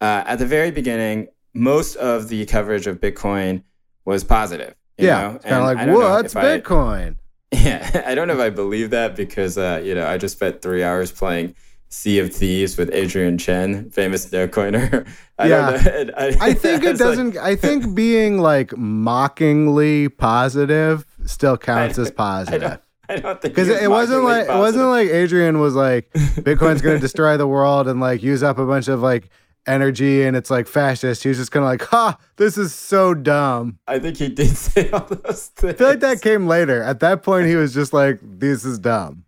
uh, 0.00 0.22
at 0.26 0.38
the 0.38 0.46
very 0.46 0.70
beginning, 0.70 1.28
most 1.54 1.96
of 1.96 2.28
the 2.28 2.46
coverage 2.46 2.86
of 2.86 3.00
Bitcoin 3.00 3.62
was 4.04 4.22
positive. 4.22 4.74
you 4.98 5.08
yeah, 5.08 5.38
kind 5.42 5.56
of 5.56 5.64
like 5.64 5.88
what's 5.96 6.34
if 6.34 6.36
I- 6.36 6.44
Bitcoin? 6.60 7.16
yeah, 7.52 8.02
I 8.10 8.14
don't 8.14 8.28
know 8.28 8.34
if 8.34 8.40
I 8.40 8.50
believe 8.50 8.90
that 8.90 9.16
because 9.16 9.58
uh, 9.58 9.80
you 9.84 9.94
know 9.94 10.06
I 10.06 10.16
just 10.18 10.36
spent 10.36 10.62
three 10.62 10.82
hours 10.84 11.10
playing 11.12 11.54
Sea 11.88 12.18
of 12.20 12.32
Thieves 12.32 12.76
with 12.76 12.90
Adrian 12.92 13.36
Chen, 13.38 13.90
famous 13.90 14.30
no 14.32 14.46
coiner. 14.48 15.04
I 15.38 15.48
Yeah. 15.48 15.70
don't 15.82 16.06
know. 16.08 16.14
I, 16.16 16.36
I 16.40 16.54
think 16.54 16.84
it 16.84 16.96
doesn't. 16.98 17.36
I 17.36 17.56
think 17.56 17.94
being 17.94 18.38
like 18.38 18.76
mockingly 18.76 20.08
positive 20.08 21.04
still 21.26 21.56
counts 21.56 21.98
as 21.98 22.10
positive. 22.10 22.78
I 23.08 23.16
don't 23.16 23.40
think 23.40 23.54
Because 23.54 23.68
it 23.68 23.90
wasn't 23.90 24.24
like 24.24 24.46
it 24.48 24.58
wasn't 24.58 24.88
like 24.88 25.08
Adrian 25.08 25.58
was 25.60 25.74
like 25.74 26.10
Bitcoin's 26.12 26.82
going 26.82 26.96
to 26.96 27.00
destroy 27.00 27.36
the 27.36 27.46
world 27.46 27.88
and 27.88 28.00
like 28.00 28.22
use 28.22 28.42
up 28.42 28.58
a 28.58 28.66
bunch 28.66 28.88
of 28.88 29.00
like 29.00 29.28
energy 29.66 30.22
and 30.24 30.36
it's 30.36 30.50
like 30.50 30.66
fascist. 30.66 31.22
He 31.22 31.28
was 31.28 31.38
just 31.38 31.52
kind 31.52 31.64
of 31.64 31.70
like, 31.70 31.82
"Ha, 31.88 32.18
this 32.36 32.58
is 32.58 32.74
so 32.74 33.14
dumb." 33.14 33.78
I 33.86 33.98
think 33.98 34.16
he 34.18 34.28
did 34.28 34.48
say 34.56 34.90
all 34.90 35.06
those 35.06 35.46
things. 35.48 35.74
I 35.74 35.76
feel 35.76 35.88
like 35.88 36.00
that 36.00 36.22
came 36.22 36.46
later. 36.46 36.82
At 36.82 37.00
that 37.00 37.22
point, 37.22 37.46
he 37.46 37.56
was 37.56 37.74
just 37.74 37.92
like, 37.92 38.18
"This 38.22 38.64
is 38.64 38.78
dumb." 38.78 39.24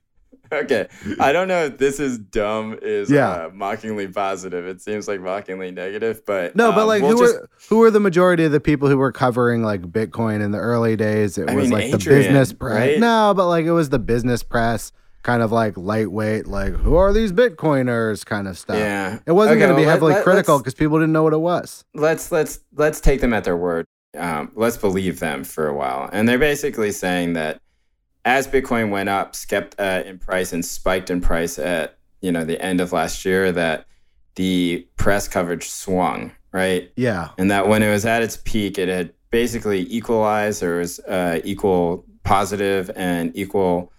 Okay, 0.53 0.87
I 1.21 1.33
don't 1.33 1.49
know 1.49 1.65
if 1.67 1.79
this 1.79 1.99
is 2.01 2.19
dumb 2.19 2.79
is 2.83 3.11
Yeah. 3.11 3.31
uh, 3.31 3.51
mockingly 3.53 4.07
positive. 4.09 4.67
It 4.67 4.81
seems 4.81 5.09
like 5.09 5.21
mockingly 5.21 5.71
negative, 5.71 6.25
but 6.27 6.55
No, 6.57 6.73
but 6.73 6.83
um, 6.83 6.87
like, 6.89 7.03
we'll 7.03 7.13
who 7.17 7.19
just- 7.27 7.41
were 7.41 7.49
who 7.69 7.79
were 7.79 7.91
the 7.91 8.01
majority 8.01 8.45
of 8.45 8.53
the 8.53 8.61
people 8.61 8.89
who 8.89 8.97
were 8.97 9.13
covering 9.13 9.63
like 9.63 9.83
Bitcoin 9.83 10.41
in 10.41 10.53
the 10.53 10.59
early 10.59 10.97
days? 10.97 11.37
It 11.39 11.49
I 11.51 11.55
was 11.55 11.65
mean, 11.71 11.73
like 11.73 11.91
the 11.91 11.99
business 11.99 12.53
press. 12.53 12.75
right? 12.75 12.99
No, 13.01 13.33
but 13.37 13.49
like 13.49 13.65
it 13.67 13.73
was 13.73 13.89
the 13.91 13.99
business 13.99 14.43
press, 14.43 14.93
kind 15.23 15.43
of 15.43 15.51
like 15.53 15.77
lightweight, 15.77 16.47
like 16.47 16.75
who 16.75 16.95
are 16.97 17.13
these 17.13 17.33
Bitcoiners 17.33 18.25
kind 18.25 18.47
of 18.47 18.57
stuff. 18.59 18.77
Yeah. 18.77 19.19
It 19.27 19.33
wasn't 19.33 19.57
Okay, 19.57 19.67
going 19.67 19.71
to 19.71 19.77
be 19.77 19.83
well, 19.83 19.91
heavily 19.91 20.15
let- 20.15 20.25
critical 20.25 20.59
because 20.59 20.75
people 20.75 20.99
didn't 20.99 21.13
know 21.13 21.23
what 21.25 21.33
it 21.33 21.41
was. 21.41 21.85
let's 21.95 22.31
let's 22.31 22.61
let's 22.77 23.01
take 23.01 23.21
them 23.21 23.33
at 23.33 23.45
their 23.45 23.57
word. 23.57 23.85
Um, 24.17 24.51
let's 24.55 24.77
believe 24.79 25.21
them 25.21 25.45
for 25.45 25.67
a 25.69 25.75
while, 25.75 26.09
and 26.13 26.27
they're 26.29 26.39
basically 26.39 26.91
saying 26.93 27.35
that 27.35 27.61
as 28.27 28.47
Bitcoin 28.49 28.91
went 28.91 29.09
up, 29.09 29.33
skept 29.33 29.73
uh, 29.79 30.07
in 30.07 30.19
price 30.19 30.53
and 30.53 30.63
spiked 30.65 31.09
in 31.09 31.23
price 31.23 31.59
at 31.59 31.97
you 32.21 32.31
know 32.33 32.45
the 32.45 32.61
end 32.61 32.81
of 32.83 32.93
last 32.93 33.25
year, 33.25 33.53
that 33.53 33.87
the 34.35 34.87
press 34.97 35.29
coverage 35.29 35.69
swung 35.69 36.33
right, 36.53 36.91
Yeah. 36.97 37.31
and 37.39 37.51
that 37.51 37.69
when 37.69 37.83
it 37.83 37.91
was 37.91 38.05
at 38.05 38.23
its 38.23 38.39
peak, 38.45 38.79
it 38.79 38.89
had 38.89 39.13
basically 39.31 39.87
equalized. 39.91 40.61
There 40.61 40.77
was 40.79 40.99
uh, 41.01 41.41
equal 41.45 42.05
positive 42.25 42.91
and 42.97 43.31
equal 43.37 43.93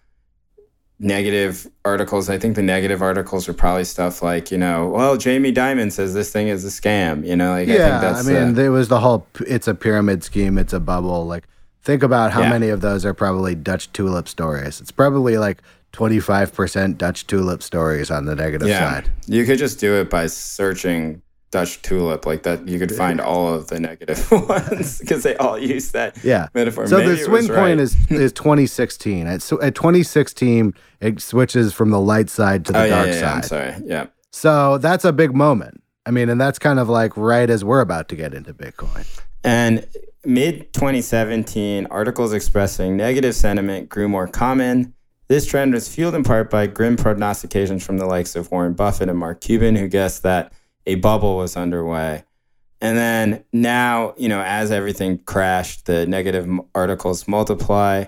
negative 1.00 1.68
articles. 1.86 2.30
I 2.30 2.38
think 2.40 2.56
the 2.56 2.63
negative 2.63 3.02
articles 3.02 3.48
are 3.48 3.54
probably 3.54 3.84
stuff 3.84 4.22
like, 4.24 4.52
you 4.52 4.58
know, 4.58 4.90
well, 4.90 5.16
Jamie 5.16 5.54
Dimon 5.54 5.92
says 5.92 6.13
this 6.13 6.32
thing 6.32 6.48
is 6.48 6.66
a 6.66 6.70
scam. 6.70 7.26
You 7.26 7.36
know, 7.36 7.52
like 7.52 7.70
I 7.70 7.78
think 7.78 7.80
yeah. 7.80 8.13
I, 8.16 8.24
mean, 8.24 8.50
uh, 8.50 8.52
there 8.54 8.72
was 8.72 8.88
the 8.88 9.00
whole 9.00 9.28
it's 9.42 9.68
a 9.68 9.76
pyramid 9.76 10.24
scheme, 10.24 10.58
it's 10.58 10.74
a 10.74 10.80
bubble. 10.80 11.26
Like, 11.26 11.48
think 11.88 12.04
about 12.04 12.34
how 12.34 12.41
Yeah. 12.41 12.50
many 12.50 12.67
of 12.67 12.82
those 12.82 13.06
are 13.06 13.13
probably 13.13 13.56
Dutch 13.56 13.91
tulip 13.93 14.28
stories. 14.28 14.82
It's 14.82 14.91
probably 14.91 15.38
like 15.38 15.62
25% 15.93 16.97
Dutch 16.97 17.26
tulip 17.28 17.63
stories 17.63 18.12
on 18.12 18.26
the 18.26 18.36
negative 18.36 18.67
yeah. 18.67 18.80
side. 18.95 19.10
You 19.26 19.45
could 19.45 19.58
just 19.58 19.80
do 19.80 19.95
it 19.95 20.10
by 20.10 20.28
searching 20.28 21.21
Dutch 21.50 21.82
tulip 21.82 22.26
like 22.26 22.43
that. 22.43 22.67
You 22.67 22.78
could 22.78 22.91
find 22.93 23.21
all 23.21 23.54
of 23.54 23.67
the 23.69 23.80
negative 23.80 24.30
ones 24.50 25.00
because 25.00 25.23
they 25.23 25.38
all 25.38 25.58
use 25.58 25.91
that 25.93 26.17
Yeah. 26.26 26.50
metaphor. 26.54 26.88
So 26.88 26.97
Maybe 26.97 27.12
the 27.12 27.23
swing 27.23 27.47
point 27.47 27.58
right. 27.58 27.80
is 27.80 27.95
is 28.10 28.34
2016. 28.34 29.26
At, 29.26 29.36
at 29.63 29.73
2016, 29.73 30.73
it 31.00 31.21
switches 31.21 31.73
from 31.73 31.91
the 31.91 32.02
light 32.02 32.30
side 32.30 32.65
to 32.65 32.73
the 32.73 32.84
Oh 32.84 32.89
dark 32.89 33.08
yeah, 33.08 33.13
yeah, 33.13 33.34
I'm 33.34 33.41
side. 33.43 33.45
sorry. 33.45 33.73
Yeah. 33.86 34.08
So 34.34 34.78
that's 34.78 35.06
a 35.06 35.13
big 35.13 35.34
moment. 35.34 35.82
I 36.06 36.12
mean, 36.12 36.28
and 36.28 36.39
that's 36.39 36.60
kind 36.60 36.80
of 36.80 36.89
like 36.89 37.15
right 37.15 37.50
as 37.50 37.63
we're 37.63 37.80
about 37.80 38.10
to 38.10 38.17
get 38.17 38.34
into 38.34 38.54
Bitcoin. 38.54 39.06
And 39.45 39.88
mid 40.25 40.73
2017, 40.73 41.88
articles 41.88 42.34
expressing 42.34 42.97
negative 42.97 43.36
sentiment 43.36 43.89
grew 43.89 44.08
more 44.08 44.27
common. 44.27 44.93
This 45.27 45.45
trend 45.45 45.73
was 45.73 45.93
fueled 45.93 46.15
in 46.15 46.23
part 46.23 46.49
by 46.49 46.67
grim 46.67 46.95
prognostications 46.95 47.86
from 47.86 47.97
the 47.97 48.06
likes 48.06 48.36
of 48.36 48.49
Warren 48.51 48.73
Buffett 48.73 49.10
and 49.10 49.19
Mark 49.19 49.41
Cuban, 49.41 49.75
who 49.75 49.88
guessed 49.88 50.23
that 50.23 50.53
a 50.86 50.95
bubble 50.95 51.38
was 51.38 51.58
underway. 51.58 52.23
And 52.80 52.97
then 52.97 53.43
now, 53.51 54.13
you 54.17 54.30
know, 54.30 54.41
as 54.41 54.71
everything 54.71 55.17
crashed, 55.19 55.86
the 55.86 56.06
negative 56.06 56.47
articles 56.75 57.27
multiply. 57.27 58.06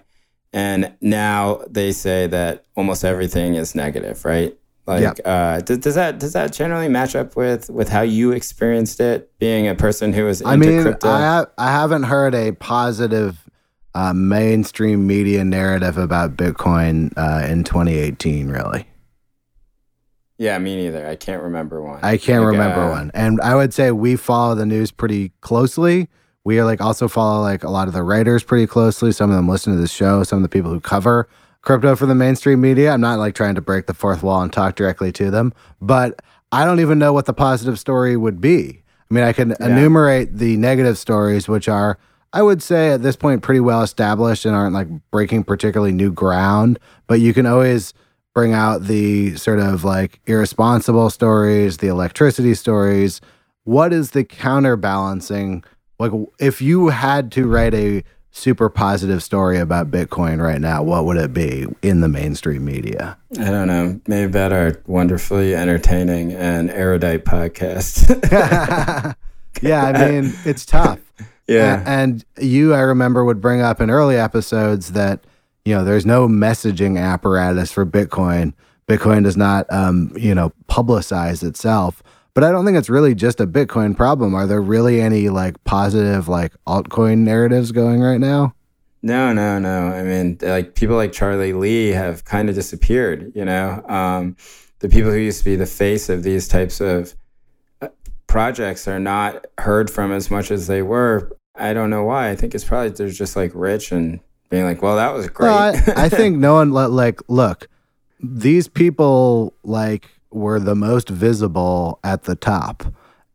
And 0.54 0.94
now 1.02 1.62
they 1.70 1.92
say 1.92 2.28
that 2.28 2.66
almost 2.76 3.04
everything 3.04 3.56
is 3.56 3.76
negative, 3.76 4.26
right? 4.26 4.58
Like, 4.90 5.02
yep. 5.02 5.20
uh, 5.24 5.60
does, 5.60 5.78
does, 5.78 5.94
that 5.94 6.18
does 6.18 6.34
that 6.34 6.52
generally 6.52 6.88
match 6.88 7.16
up 7.16 7.36
with 7.36 7.70
with 7.70 7.90
how 7.90 8.02
you 8.02 8.32
experienced 8.32 9.00
it, 9.00 9.32
being 9.38 9.68
a 9.68 9.76
person 9.76 10.14
who 10.14 10.26
was 10.26 10.42
into 10.42 10.52
I 10.52 10.56
mean, 10.56 10.82
crypto? 10.82 11.08
I 11.08 11.20
ha- 11.20 11.46
I 11.60 11.72
haven't 11.72 12.04
heard 12.04 12.34
a 12.34 12.54
positive 12.54 13.48
uh, 13.94 14.14
mainstream 14.14 15.06
media 15.06 15.46
narrative 15.46 16.00
about 16.00 16.36
Bitcoin 16.36 17.14
uh, 17.16 17.46
in 17.46 17.64
2018, 17.64 18.50
really. 18.50 18.88
Yeah, 20.40 20.58
me 20.58 20.76
neither. 20.76 21.06
I 21.06 21.16
can't 21.16 21.44
remember 21.44 21.84
one. 21.84 22.00
I 22.02 22.18
can't 22.18 22.44
like, 22.44 22.54
remember 22.54 22.82
uh, 22.82 22.90
one. 22.90 23.12
And 23.14 23.40
I 23.42 23.54
would 23.54 23.76
say 23.76 23.92
we 23.92 24.16
follow 24.16 24.56
the 24.56 24.66
news 24.66 24.90
pretty 24.90 25.34
closely. 25.42 26.10
We 26.44 26.58
are 26.60 26.66
like 26.66 26.82
also 26.82 27.08
follow 27.08 27.44
like 27.44 27.64
a 27.64 27.70
lot 27.70 27.88
of 27.88 27.94
the 27.94 28.02
writers 28.02 28.44
pretty 28.44 28.66
closely. 28.66 29.12
Some 29.12 29.30
of 29.30 29.36
them 29.36 29.48
listen 29.48 29.72
to 29.76 29.80
the 29.80 29.88
show. 29.88 30.24
Some 30.24 30.38
of 30.38 30.44
the 30.44 30.50
people 30.50 30.72
who 30.72 30.80
cover 30.80 31.30
crypto 31.62 31.96
for 31.96 32.06
the 32.06 32.16
mainstream 32.16 32.62
media. 32.62 32.92
I'm 32.92 33.02
not 33.02 33.20
like 33.20 33.36
trying 33.36 33.56
to 33.56 33.62
break 33.62 33.86
the 33.88 33.94
fourth 33.94 34.24
wall 34.24 34.42
and 34.42 34.52
talk 34.52 34.76
directly 34.76 35.12
to 35.14 35.30
them, 35.30 35.54
but 35.82 36.22
I 36.52 36.66
don't 36.66 36.80
even 36.80 37.00
know 37.00 37.14
what 37.14 37.26
the 37.26 37.34
positive 37.34 37.80
story 37.80 38.18
would 38.18 38.42
be. 38.42 38.82
I 39.10 39.14
mean, 39.14 39.24
I 39.24 39.34
can 39.34 39.50
yeah. 39.50 39.68
enumerate 39.68 40.38
the 40.38 40.58
negative 40.58 40.98
stories, 40.98 41.48
which 41.48 41.68
are, 41.68 41.98
I 42.34 42.42
would 42.42 42.62
say, 42.62 42.92
at 42.92 43.02
this 43.02 43.16
point, 43.16 43.42
pretty 43.42 43.60
well 43.60 43.82
established 43.82 44.46
and 44.46 44.56
aren't 44.56 44.74
like 44.74 44.88
breaking 45.12 45.44
particularly 45.44 45.92
new 45.92 46.12
ground. 46.12 46.80
But 47.08 47.20
you 47.20 47.34
can 47.34 47.46
always 47.46 47.94
bring 48.36 48.54
out 48.54 48.84
the 48.84 49.36
sort 49.36 49.60
of 49.60 49.84
like 49.84 50.20
irresponsible 50.28 51.10
stories, 51.10 51.78
the 51.78 51.88
electricity 51.88 52.54
stories. 52.54 53.20
What 53.64 53.94
is 53.94 54.12
the 54.12 54.24
counterbalancing? 54.24 55.64
Like, 56.00 56.12
if 56.40 56.62
you 56.62 56.90
had 56.90 57.32
to 57.34 57.48
write 57.48 57.74
a 57.74 58.04
super 58.32 58.70
positive 58.70 59.24
story 59.24 59.58
about 59.58 59.92
Bitcoin 59.92 60.42
right 60.42 60.62
now, 60.62 60.84
what 60.84 61.06
would 61.06 61.18
it 61.18 61.34
be 61.34 61.66
in 61.82 62.02
the 62.02 62.08
mainstream 62.08 62.66
media? 62.66 63.18
I 63.40 63.46
don't 63.52 63.68
know. 63.68 64.00
Maybe 64.08 64.26
about 64.26 64.52
our 64.52 64.82
wonderfully 64.86 65.56
entertaining 65.56 66.34
and 66.34 66.70
erudite 66.70 67.26
podcast. 67.26 68.08
yeah, 69.62 69.84
I 69.84 70.10
mean, 70.10 70.34
it's 70.46 70.66
tough. 70.66 71.00
Yeah. 71.48 71.80
And, 71.80 72.24
and 72.38 72.48
you, 72.48 72.76
I 72.76 72.82
remember, 72.82 73.26
would 73.26 73.42
bring 73.42 73.60
up 73.60 73.82
in 73.82 73.90
early 73.90 74.16
episodes 74.16 74.92
that 74.92 75.26
you 75.66 75.76
know, 75.76 75.84
there's 75.84 76.06
no 76.06 76.28
messaging 76.28 77.00
apparatus 77.00 77.72
for 77.72 77.86
Bitcoin. 77.86 78.54
Bitcoin 78.88 79.24
does 79.24 79.38
not, 79.38 79.72
um, 79.72 80.12
you 80.18 80.34
know, 80.34 80.52
publicize 80.68 81.44
itself. 81.44 82.02
But 82.34 82.44
I 82.44 82.52
don't 82.52 82.66
think 82.66 82.78
it's 82.78 82.90
really 82.90 83.16
just 83.16 83.42
a 83.42 83.48
Bitcoin 83.48 83.96
problem. 83.96 84.36
Are 84.36 84.48
there 84.48 84.62
really 84.62 85.02
any 85.02 85.30
like 85.30 85.62
positive 85.64 86.28
like 86.28 86.54
altcoin 86.68 87.20
narratives 87.20 87.72
going 87.72 88.02
right 88.02 88.20
now? 88.20 88.54
No, 89.02 89.34
no, 89.34 89.60
no. 89.60 89.88
I 89.88 90.04
mean, 90.04 90.38
like 90.42 90.76
people 90.76 90.96
like 90.96 91.12
Charlie 91.12 91.54
Lee 91.54 91.90
have 91.90 92.26
kind 92.26 92.50
of 92.50 92.56
disappeared. 92.56 93.32
You 93.34 93.46
know, 93.46 93.84
um, 93.88 94.36
the 94.80 94.90
people 94.90 95.12
who 95.12 95.18
used 95.18 95.40
to 95.40 95.46
be 95.46 95.56
the 95.56 95.66
face 95.66 96.10
of 96.10 96.24
these 96.24 96.48
types 96.48 96.82
of 96.82 97.16
uh, 97.82 97.88
projects 98.28 98.88
are 98.88 99.00
not 99.00 99.48
heard 99.58 99.90
from 99.90 100.12
as 100.12 100.30
much 100.30 100.52
as 100.52 100.68
they 100.68 100.82
were. 100.82 101.36
I 101.56 101.74
don't 101.74 101.90
know 101.90 102.04
why. 102.04 102.30
I 102.30 102.36
think 102.36 102.56
it's 102.56 102.64
probably 102.64 102.90
they're 102.90 103.10
just 103.10 103.36
like 103.36 103.52
rich 103.54 103.92
and 103.92 104.20
being 104.50 104.66
like, 104.66 104.82
well, 104.82 104.98
that 104.98 105.14
was 105.14 105.28
great. 105.30 105.50
Well, 105.50 105.76
I, 105.98 106.06
I 106.06 106.10
think 106.10 106.38
no 106.38 106.56
one 106.56 106.72
let 106.72 106.92
like 106.92 107.22
look. 107.28 107.68
These 108.22 108.68
people 108.68 109.54
like 109.64 110.10
were 110.32 110.60
the 110.60 110.76
most 110.76 111.10
visible 111.10 112.00
at 112.04 112.24
the 112.24 112.36
top, 112.36 112.84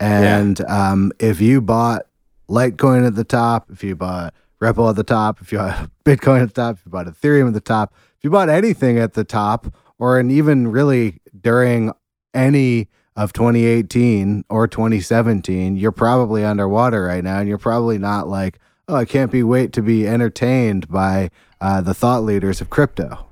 and 0.01 0.59
yeah. 0.59 0.91
um, 0.91 1.13
if 1.19 1.41
you 1.41 1.61
bought 1.61 2.07
Litecoin 2.49 3.07
at 3.07 3.15
the 3.15 3.25
top, 3.25 3.71
if 3.71 3.83
you 3.83 3.97
bought 3.97 4.35
Ripple 4.61 4.89
at 4.89 4.97
the 4.97 5.05
top, 5.05 5.41
if 5.41 5.53
you 5.53 5.59
bought 5.59 5.91
Bitcoin 6.05 6.43
at 6.43 6.55
the 6.55 6.63
top, 6.63 6.77
if 6.77 6.87
you 6.87 6.91
bought 6.91 7.07
Ethereum 7.07 7.49
at 7.49 7.55
the 7.55 7.61
top, 7.61 7.95
if 8.19 8.25
you 8.25 8.31
bought 8.31 8.49
anything 8.49 8.99
at 8.99 9.15
the 9.15 9.25
top, 9.25 9.75
or 9.99 10.19
and 10.19 10.31
even 10.31 10.69
really 10.69 11.21
during 11.41 11.93
any 12.33 12.89
of 13.17 13.33
2018 13.33 14.45
or 14.49 14.67
2017, 14.67 15.77
you're 15.77 15.93
probably 15.93 16.45
underwater 16.45 17.05
right 17.05 17.23
now, 17.23 17.39
and 17.39 17.49
you're 17.49 17.59
probably 17.59 17.99
not 17.99 18.29
like 18.29 18.59
oh, 18.89 18.97
I 18.97 19.05
can't 19.05 19.31
be 19.31 19.43
wait 19.43 19.73
to 19.75 19.83
be 19.83 20.07
entertained 20.07 20.89
by 20.89 21.31
uh, 21.61 21.81
the 21.81 21.95
thought 21.95 22.23
leaders 22.23 22.61
of 22.61 22.71
crypto. 22.71 23.27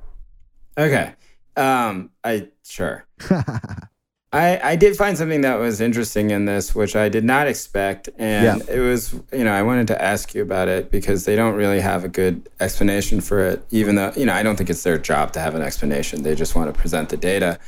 Okay. 0.78 1.14
Um, 1.56 2.10
I 2.24 2.48
sure. 2.64 3.06
I 4.32 4.60
I 4.62 4.76
did 4.76 4.96
find 4.96 5.16
something 5.18 5.42
that 5.42 5.58
was 5.58 5.80
interesting 5.80 6.30
in 6.30 6.46
this, 6.46 6.74
which 6.74 6.96
I 6.96 7.08
did 7.08 7.24
not 7.24 7.46
expect, 7.46 8.08
and 8.16 8.60
yeah. 8.60 8.74
it 8.74 8.80
was 8.80 9.12
you 9.32 9.44
know 9.44 9.52
I 9.52 9.62
wanted 9.62 9.88
to 9.88 10.02
ask 10.02 10.34
you 10.34 10.42
about 10.42 10.68
it 10.68 10.90
because 10.90 11.26
they 11.26 11.36
don't 11.36 11.54
really 11.54 11.80
have 11.80 12.04
a 12.04 12.08
good 12.08 12.48
explanation 12.58 13.20
for 13.20 13.40
it, 13.40 13.64
even 13.70 13.96
though 13.96 14.12
you 14.16 14.24
know 14.24 14.32
I 14.32 14.42
don't 14.42 14.56
think 14.56 14.70
it's 14.70 14.82
their 14.82 14.98
job 14.98 15.32
to 15.32 15.40
have 15.40 15.54
an 15.54 15.62
explanation. 15.62 16.22
They 16.22 16.34
just 16.34 16.56
want 16.56 16.72
to 16.74 16.80
present 16.80 17.10
the 17.10 17.18
data, 17.18 17.58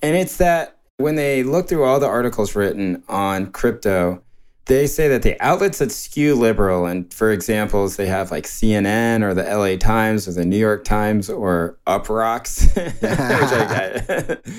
and 0.00 0.16
it's 0.16 0.36
that 0.36 0.78
when 0.98 1.16
they 1.16 1.42
look 1.42 1.68
through 1.68 1.84
all 1.84 1.98
the 1.98 2.06
articles 2.06 2.54
written 2.54 3.02
on 3.08 3.50
crypto, 3.50 4.22
they 4.68 4.86
say 4.86 5.08
that 5.08 5.22
the 5.22 5.40
outlets 5.40 5.78
that 5.78 5.90
skew 5.90 6.34
liberal, 6.34 6.84
and 6.84 7.12
for 7.12 7.32
examples, 7.32 7.96
they 7.96 8.06
have 8.06 8.30
like 8.30 8.44
CNN 8.44 9.22
or 9.22 9.32
the 9.32 9.42
LA 9.42 9.76
Times 9.76 10.28
or 10.28 10.32
the 10.32 10.44
New 10.44 10.58
York 10.58 10.84
Times 10.84 11.30
or 11.30 11.78
Uproxx. 11.86 12.68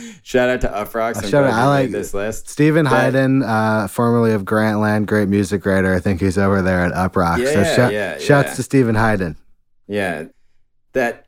shout 0.23 0.49
out 0.49 0.61
to 0.61 0.67
Uproxx. 0.67 1.29
shout 1.29 1.43
out, 1.43 1.53
I 1.53 1.67
like 1.67 1.91
this 1.91 2.15
list. 2.15 2.49
Steven 2.49 2.85
but, 2.85 2.89
Hyden, 2.89 3.43
uh, 3.43 3.87
formerly 3.87 4.31
of 4.31 4.45
Grantland, 4.45 5.05
great 5.05 5.29
music 5.29 5.63
writer. 5.63 5.93
I 5.93 5.99
think 5.99 6.21
he's 6.21 6.39
over 6.39 6.63
there 6.63 6.81
at 6.81 6.91
Uproxx. 6.93 7.43
Yeah, 7.43 7.75
so 7.75 7.89
sh- 7.89 7.93
yeah, 7.93 8.17
shouts 8.17 8.49
yeah. 8.49 8.55
to 8.55 8.63
Steven 8.63 8.95
Hyden. 8.95 9.37
Yeah, 9.87 10.25
that 10.93 11.27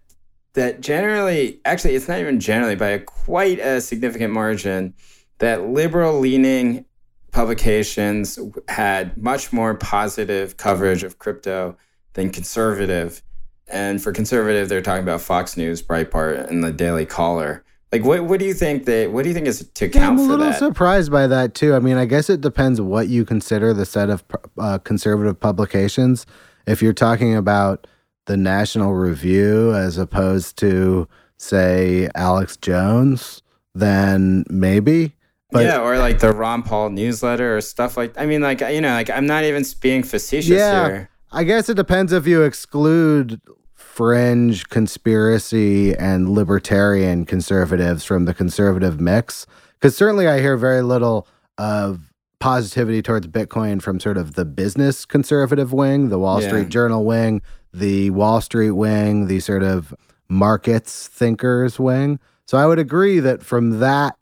that 0.54 0.82
generally, 0.82 1.62
actually, 1.66 1.94
it's 1.94 2.08
not 2.08 2.18
even 2.18 2.40
generally 2.40 2.76
by 2.76 2.90
a 2.90 3.00
quite 3.00 3.60
a 3.60 3.80
significant 3.80 4.34
margin. 4.34 4.96
That 5.38 5.68
liberal 5.68 6.20
leaning 6.20 6.86
publications 7.32 8.38
had 8.68 9.18
much 9.18 9.54
more 9.54 9.76
positive 9.76 10.58
coverage 10.58 11.04
of 11.04 11.20
crypto 11.20 11.78
than 12.14 12.30
conservative. 12.30 13.22
And 13.68 14.02
for 14.02 14.12
conservative, 14.12 14.70
they're 14.70 14.82
talking 14.82 15.04
about 15.04 15.22
Fox 15.22 15.56
News, 15.56 15.82
Breitbart, 15.82 16.50
and 16.50 16.64
the 16.64 16.72
Daily 16.72 17.06
Caller. 17.06 17.64
Like, 17.92 18.04
what 18.06 18.24
what 18.26 18.40
do 18.40 18.46
you 18.46 18.54
think 18.54 18.86
that? 18.86 19.12
What 19.12 19.24
do 19.24 19.30
you 19.30 19.36
think 19.36 19.48
is 19.48 19.70
to 19.74 19.86
account 19.86 20.04
yeah, 20.04 20.10
I'm 20.10 20.18
a 20.20 20.36
little 20.36 20.54
surprised 20.54 21.12
by 21.12 21.28
that 21.28 21.56
too. 21.56 21.74
I 21.74 21.80
mean, 21.80 21.98
I 21.98 22.06
guess 22.06 22.30
it 22.30 22.40
depends 22.40 22.80
what 22.80 23.10
you 23.10 23.26
consider 23.26 23.74
the 23.74 23.86
set 23.86 24.10
of 24.10 24.24
uh, 24.58 24.78
conservative 24.80 25.40
publications. 25.40 26.26
If 26.68 26.82
you're 26.82 26.94
talking 26.94 27.36
about 27.36 27.88
the 28.28 28.38
National 28.38 28.94
Review 28.94 29.74
as 29.74 29.98
opposed 29.98 30.58
to, 30.60 31.08
say, 31.38 32.10
Alex 32.16 32.56
Jones, 32.58 33.42
then 33.74 34.46
maybe. 34.50 35.16
But, 35.52 35.66
yeah, 35.66 35.82
or 35.82 35.98
like 35.98 36.20
the 36.20 36.32
Ron 36.32 36.64
Paul 36.64 36.92
newsletter 36.92 37.58
or 37.58 37.62
stuff 37.62 37.98
like. 37.98 38.18
I 38.18 38.26
mean, 38.26 38.42
like 38.42 38.62
you 38.62 38.82
know, 38.82 38.94
like 38.94 39.10
I'm 39.10 39.26
not 39.26 39.44
even 39.44 39.64
being 39.82 40.04
facetious 40.04 40.50
yeah, 40.50 40.88
here. 40.88 41.10
I 41.32 41.44
guess 41.44 41.68
it 41.68 41.76
depends 41.76 42.14
if 42.14 42.26
you 42.26 42.44
exclude 42.44 43.42
fringe 43.76 44.70
conspiracy 44.70 45.94
and 45.96 46.30
libertarian 46.30 47.26
conservatives 47.26 48.06
from 48.06 48.26
the 48.26 48.34
conservative 48.34 49.02
mix. 49.02 49.46
Because 49.74 49.96
certainly, 49.96 50.28
I 50.28 50.40
hear 50.40 50.56
very 50.56 50.82
little 50.82 51.28
of 51.58 52.12
positivity 52.40 53.02
towards 53.02 53.28
Bitcoin 53.28 53.82
from 53.82 54.00
sort 54.00 54.18
of 54.18 54.36
the 54.36 54.46
business 54.46 55.06
conservative 55.06 55.74
wing, 55.74 56.10
the 56.10 56.20
Wall 56.20 56.42
yeah. 56.42 56.48
Street 56.48 56.70
Journal 56.70 57.06
wing, 57.06 57.42
the 57.74 58.10
Wall 58.12 58.42
Street 58.42 58.72
wing, 58.72 59.28
the 59.28 59.40
sort 59.40 59.64
of 59.64 59.94
markets 60.30 61.08
thinkers 61.08 61.80
wing. 61.80 62.20
So 62.46 62.58
I 62.58 62.66
would 62.66 62.80
agree 62.80 63.20
that 63.20 63.44
from 63.44 63.80
that 63.80 64.16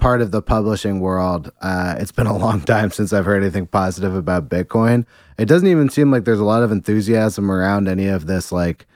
part 0.00 0.22
of 0.22 0.32
the 0.32 0.42
publishing 0.42 0.98
world, 1.00 1.52
uh, 1.60 1.94
it's 1.98 2.10
been 2.10 2.26
a 2.26 2.36
long 2.36 2.62
time 2.62 2.90
since 2.90 3.12
I've 3.12 3.26
heard 3.26 3.42
anything 3.42 3.66
positive 3.66 4.14
about 4.14 4.48
Bitcoin. 4.48 5.06
It 5.38 5.44
doesn't 5.44 5.68
even 5.68 5.88
seem 5.90 6.10
like 6.10 6.24
there's 6.24 6.40
a 6.40 6.44
lot 6.44 6.62
of 6.62 6.72
enthusiasm 6.72 7.50
around 7.50 7.88
any 7.88 8.06
of 8.06 8.26
this 8.26 8.50
like 8.50 8.86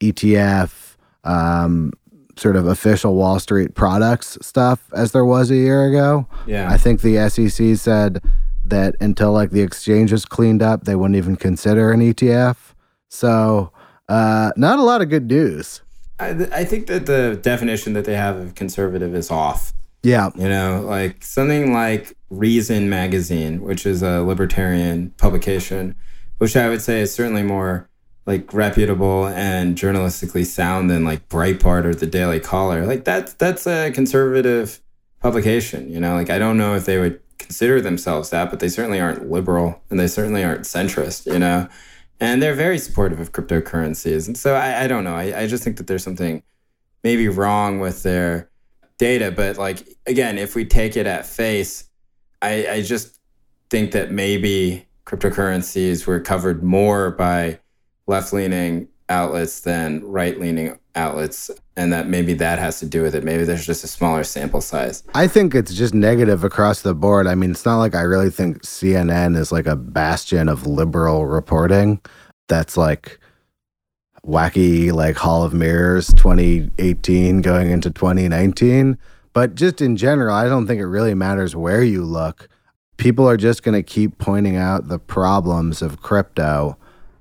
ETF, 0.00 0.96
um, 1.24 1.92
sort 2.36 2.56
of 2.56 2.66
official 2.66 3.14
Wall 3.14 3.40
Street 3.40 3.74
products 3.74 4.38
stuff 4.42 4.90
as 4.92 5.12
there 5.12 5.24
was 5.24 5.50
a 5.50 5.56
year 5.56 5.86
ago. 5.86 6.26
Yeah. 6.46 6.70
I 6.70 6.76
think 6.76 7.00
the 7.00 7.28
SEC 7.28 7.76
said 7.76 8.22
that 8.64 8.94
until 9.00 9.32
like 9.32 9.50
the 9.50 9.62
exchanges 9.62 10.24
cleaned 10.24 10.62
up, 10.62 10.84
they 10.84 10.94
wouldn't 10.94 11.16
even 11.16 11.36
consider 11.36 11.90
an 11.90 12.00
ETF. 12.00 12.56
So, 13.08 13.72
uh, 14.08 14.52
not 14.56 14.78
a 14.78 14.82
lot 14.82 15.02
of 15.02 15.08
good 15.08 15.28
news. 15.28 15.82
I, 16.20 16.30
I 16.52 16.64
think 16.64 16.86
that 16.88 17.06
the 17.06 17.38
definition 17.40 17.92
that 17.92 18.04
they 18.04 18.16
have 18.16 18.36
of 18.36 18.54
conservative 18.54 19.14
is 19.14 19.30
off 19.30 19.72
Yeah. 20.02 20.30
You 20.36 20.48
know, 20.48 20.82
like 20.86 21.24
something 21.24 21.72
like 21.72 22.16
Reason 22.30 22.88
Magazine, 22.88 23.62
which 23.62 23.84
is 23.86 24.02
a 24.02 24.22
libertarian 24.22 25.10
publication, 25.18 25.96
which 26.38 26.56
I 26.56 26.68
would 26.68 26.82
say 26.82 27.00
is 27.00 27.12
certainly 27.12 27.42
more 27.42 27.88
like 28.26 28.52
reputable 28.52 29.26
and 29.28 29.76
journalistically 29.76 30.44
sound 30.44 30.90
than 30.90 31.04
like 31.04 31.28
Breitbart 31.28 31.84
or 31.84 31.94
the 31.94 32.06
Daily 32.06 32.38
Caller. 32.38 32.86
Like 32.86 33.04
that's 33.04 33.32
that's 33.34 33.66
a 33.66 33.90
conservative 33.90 34.80
publication, 35.20 35.90
you 35.90 35.98
know? 35.98 36.14
Like 36.14 36.30
I 36.30 36.38
don't 36.38 36.58
know 36.58 36.74
if 36.74 36.84
they 36.84 36.98
would 36.98 37.20
consider 37.38 37.80
themselves 37.80 38.30
that, 38.30 38.50
but 38.50 38.60
they 38.60 38.68
certainly 38.68 39.00
aren't 39.00 39.30
liberal 39.30 39.82
and 39.90 39.98
they 39.98 40.06
certainly 40.06 40.44
aren't 40.44 40.62
centrist, 40.62 41.26
you 41.32 41.38
know? 41.38 41.68
And 42.20 42.42
they're 42.42 42.54
very 42.54 42.78
supportive 42.78 43.20
of 43.20 43.32
cryptocurrencies. 43.32 44.26
And 44.26 44.36
so 44.36 44.54
I, 44.54 44.84
I 44.84 44.86
don't 44.86 45.04
know. 45.04 45.14
I, 45.14 45.42
I 45.42 45.46
just 45.46 45.64
think 45.64 45.76
that 45.78 45.86
there's 45.86 46.04
something 46.04 46.42
maybe 47.02 47.28
wrong 47.28 47.80
with 47.80 48.02
their 48.02 48.47
data. 48.98 49.30
But 49.30 49.56
like 49.58 49.88
again, 50.06 50.38
if 50.38 50.54
we 50.54 50.64
take 50.64 50.96
it 50.96 51.06
at 51.06 51.26
face, 51.26 51.84
I, 52.42 52.68
I 52.68 52.82
just 52.82 53.18
think 53.70 53.92
that 53.92 54.10
maybe 54.10 54.86
cryptocurrencies 55.06 56.06
were 56.06 56.20
covered 56.20 56.62
more 56.62 57.10
by 57.10 57.58
left 58.06 58.32
leaning 58.32 58.88
outlets 59.08 59.60
than 59.60 60.04
right 60.04 60.38
leaning 60.38 60.78
outlets 60.94 61.50
and 61.76 61.92
that 61.92 62.08
maybe 62.08 62.34
that 62.34 62.58
has 62.58 62.78
to 62.78 62.84
do 62.84 63.02
with 63.02 63.14
it 63.14 63.24
maybe 63.24 63.44
there's 63.44 63.64
just 63.64 63.82
a 63.82 63.86
smaller 63.86 64.22
sample 64.22 64.60
size 64.60 65.02
I 65.14 65.26
think 65.26 65.54
it's 65.54 65.72
just 65.72 65.94
negative 65.94 66.44
across 66.44 66.82
the 66.82 66.94
board. 66.94 67.26
I 67.26 67.34
mean, 67.34 67.52
it's 67.52 67.64
not 67.64 67.78
like 67.78 67.94
I 67.94 68.02
really 68.02 68.30
think 68.30 68.62
CNN 68.62 69.36
is 69.36 69.50
like 69.50 69.66
a 69.66 69.76
bastion 69.76 70.48
of 70.48 70.66
liberal 70.66 71.26
reporting 71.26 72.00
that's 72.48 72.76
like 72.76 73.17
wacky, 74.26 74.92
like 74.92 75.16
Hall 75.16 75.44
of 75.44 75.54
Mirrors 75.54 76.08
2018 76.14 77.42
going 77.42 77.70
into 77.70 77.90
2019. 77.90 78.98
But 79.32 79.54
just 79.54 79.80
in 79.80 79.96
general, 79.96 80.34
I 80.34 80.48
don't 80.48 80.66
think 80.66 80.80
it 80.80 80.86
really 80.86 81.14
matters 81.14 81.54
where 81.54 81.82
you 81.82 82.04
look. 82.04 82.48
People 82.96 83.28
are 83.28 83.36
just 83.36 83.62
going 83.62 83.74
to 83.74 83.82
keep 83.82 84.18
pointing 84.18 84.56
out 84.56 84.88
the 84.88 84.98
problems 84.98 85.82
of 85.82 86.02
crypto. 86.02 86.76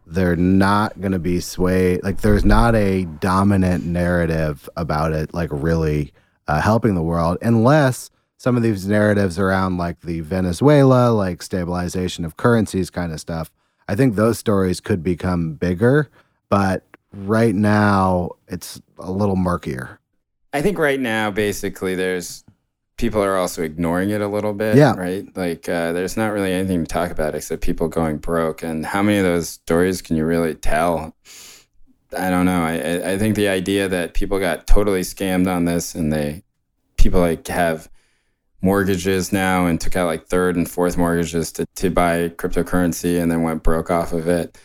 They're 0.08 0.36
not 0.36 1.00
going 1.00 1.12
to 1.12 1.20
be 1.20 1.40
swayed. 1.40 2.04
Like, 2.04 2.22
there's 2.22 2.46
not 2.46 2.76
a 2.76 3.06
dominant 3.06 3.86
narrative 3.86 4.68
about 4.76 5.14
it, 5.14 5.34
like, 5.34 5.50
really 5.52 6.14
uh, 6.48 6.62
helping 6.62 6.96
the 6.96 7.04
world, 7.04 7.38
unless 7.42 8.10
some 8.38 8.56
of 8.56 8.64
these 8.64 8.88
narratives 8.88 9.38
around, 9.38 9.78
like, 9.78 10.02
the 10.02 10.22
Venezuela, 10.22 11.12
like, 11.12 11.44
stabilization 11.44 12.26
of 12.26 12.38
currencies 12.38 12.90
kind 12.90 13.12
of 13.12 13.20
stuff. 13.20 13.52
I 13.88 13.96
think 13.96 14.16
those 14.16 14.40
stories 14.40 14.80
could 14.80 15.04
become 15.04 15.54
bigger, 15.54 16.10
but 16.50 16.84
right 17.14 17.56
now 17.56 18.32
it's 18.48 18.82
a 19.00 19.12
little 19.12 19.36
murkier. 19.36 20.00
i 20.54 20.62
think 20.62 20.78
right 20.78 21.00
now 21.00 21.32
basically 21.32 21.96
there's 21.96 22.44
people 22.98 23.24
are 23.24 23.38
also 23.38 23.62
ignoring 23.62 24.10
it 24.10 24.22
a 24.22 24.28
little 24.28 24.54
bit 24.54 24.76
Yeah. 24.76 24.96
right? 24.96 25.26
Like 25.38 25.70
uh, 25.70 25.92
there's 25.94 26.18
not 26.18 26.34
really 26.34 26.52
anything 26.52 26.84
to 26.84 26.88
talk 26.92 27.12
about 27.12 27.36
except 27.36 27.62
people 27.62 27.88
going 27.88 28.18
broke. 28.18 28.64
And 28.64 28.88
how 28.88 29.04
many 29.04 29.20
of 29.20 29.24
those 29.24 29.50
stories 29.50 30.02
can 30.02 30.16
you 30.18 30.26
really 30.26 30.56
tell? 30.56 31.16
I 32.18 32.32
don't 32.32 32.48
know. 32.48 32.64
I 32.64 32.74
I- 32.74 33.12
i 33.12 33.18
think 33.20 33.36
the 33.36 33.50
idea 33.50 33.88
that 33.88 34.16
people 34.16 34.40
got 34.40 34.66
totally 34.66 35.02
scammed 35.02 35.48
on 35.48 35.66
this 35.66 35.94
and 35.94 36.12
they 36.12 36.42
people 36.98 37.20
like 37.20 37.46
have 37.50 37.88
mortgages 38.64 39.32
now 39.32 39.68
and 39.68 39.80
took 39.80 39.96
out 39.96 40.08
like 40.08 40.26
third 40.26 40.56
and 40.56 40.68
fourth 40.70 40.98
mortgages 40.98 41.52
to, 41.52 41.68
to 41.76 41.92
buy 41.92 42.30
cryptocurrency 42.30 43.22
and 43.22 43.32
then 43.32 43.44
went 43.44 43.62
broke 43.62 43.92
off 43.92 44.12
of 44.12 44.28
it 44.28 44.58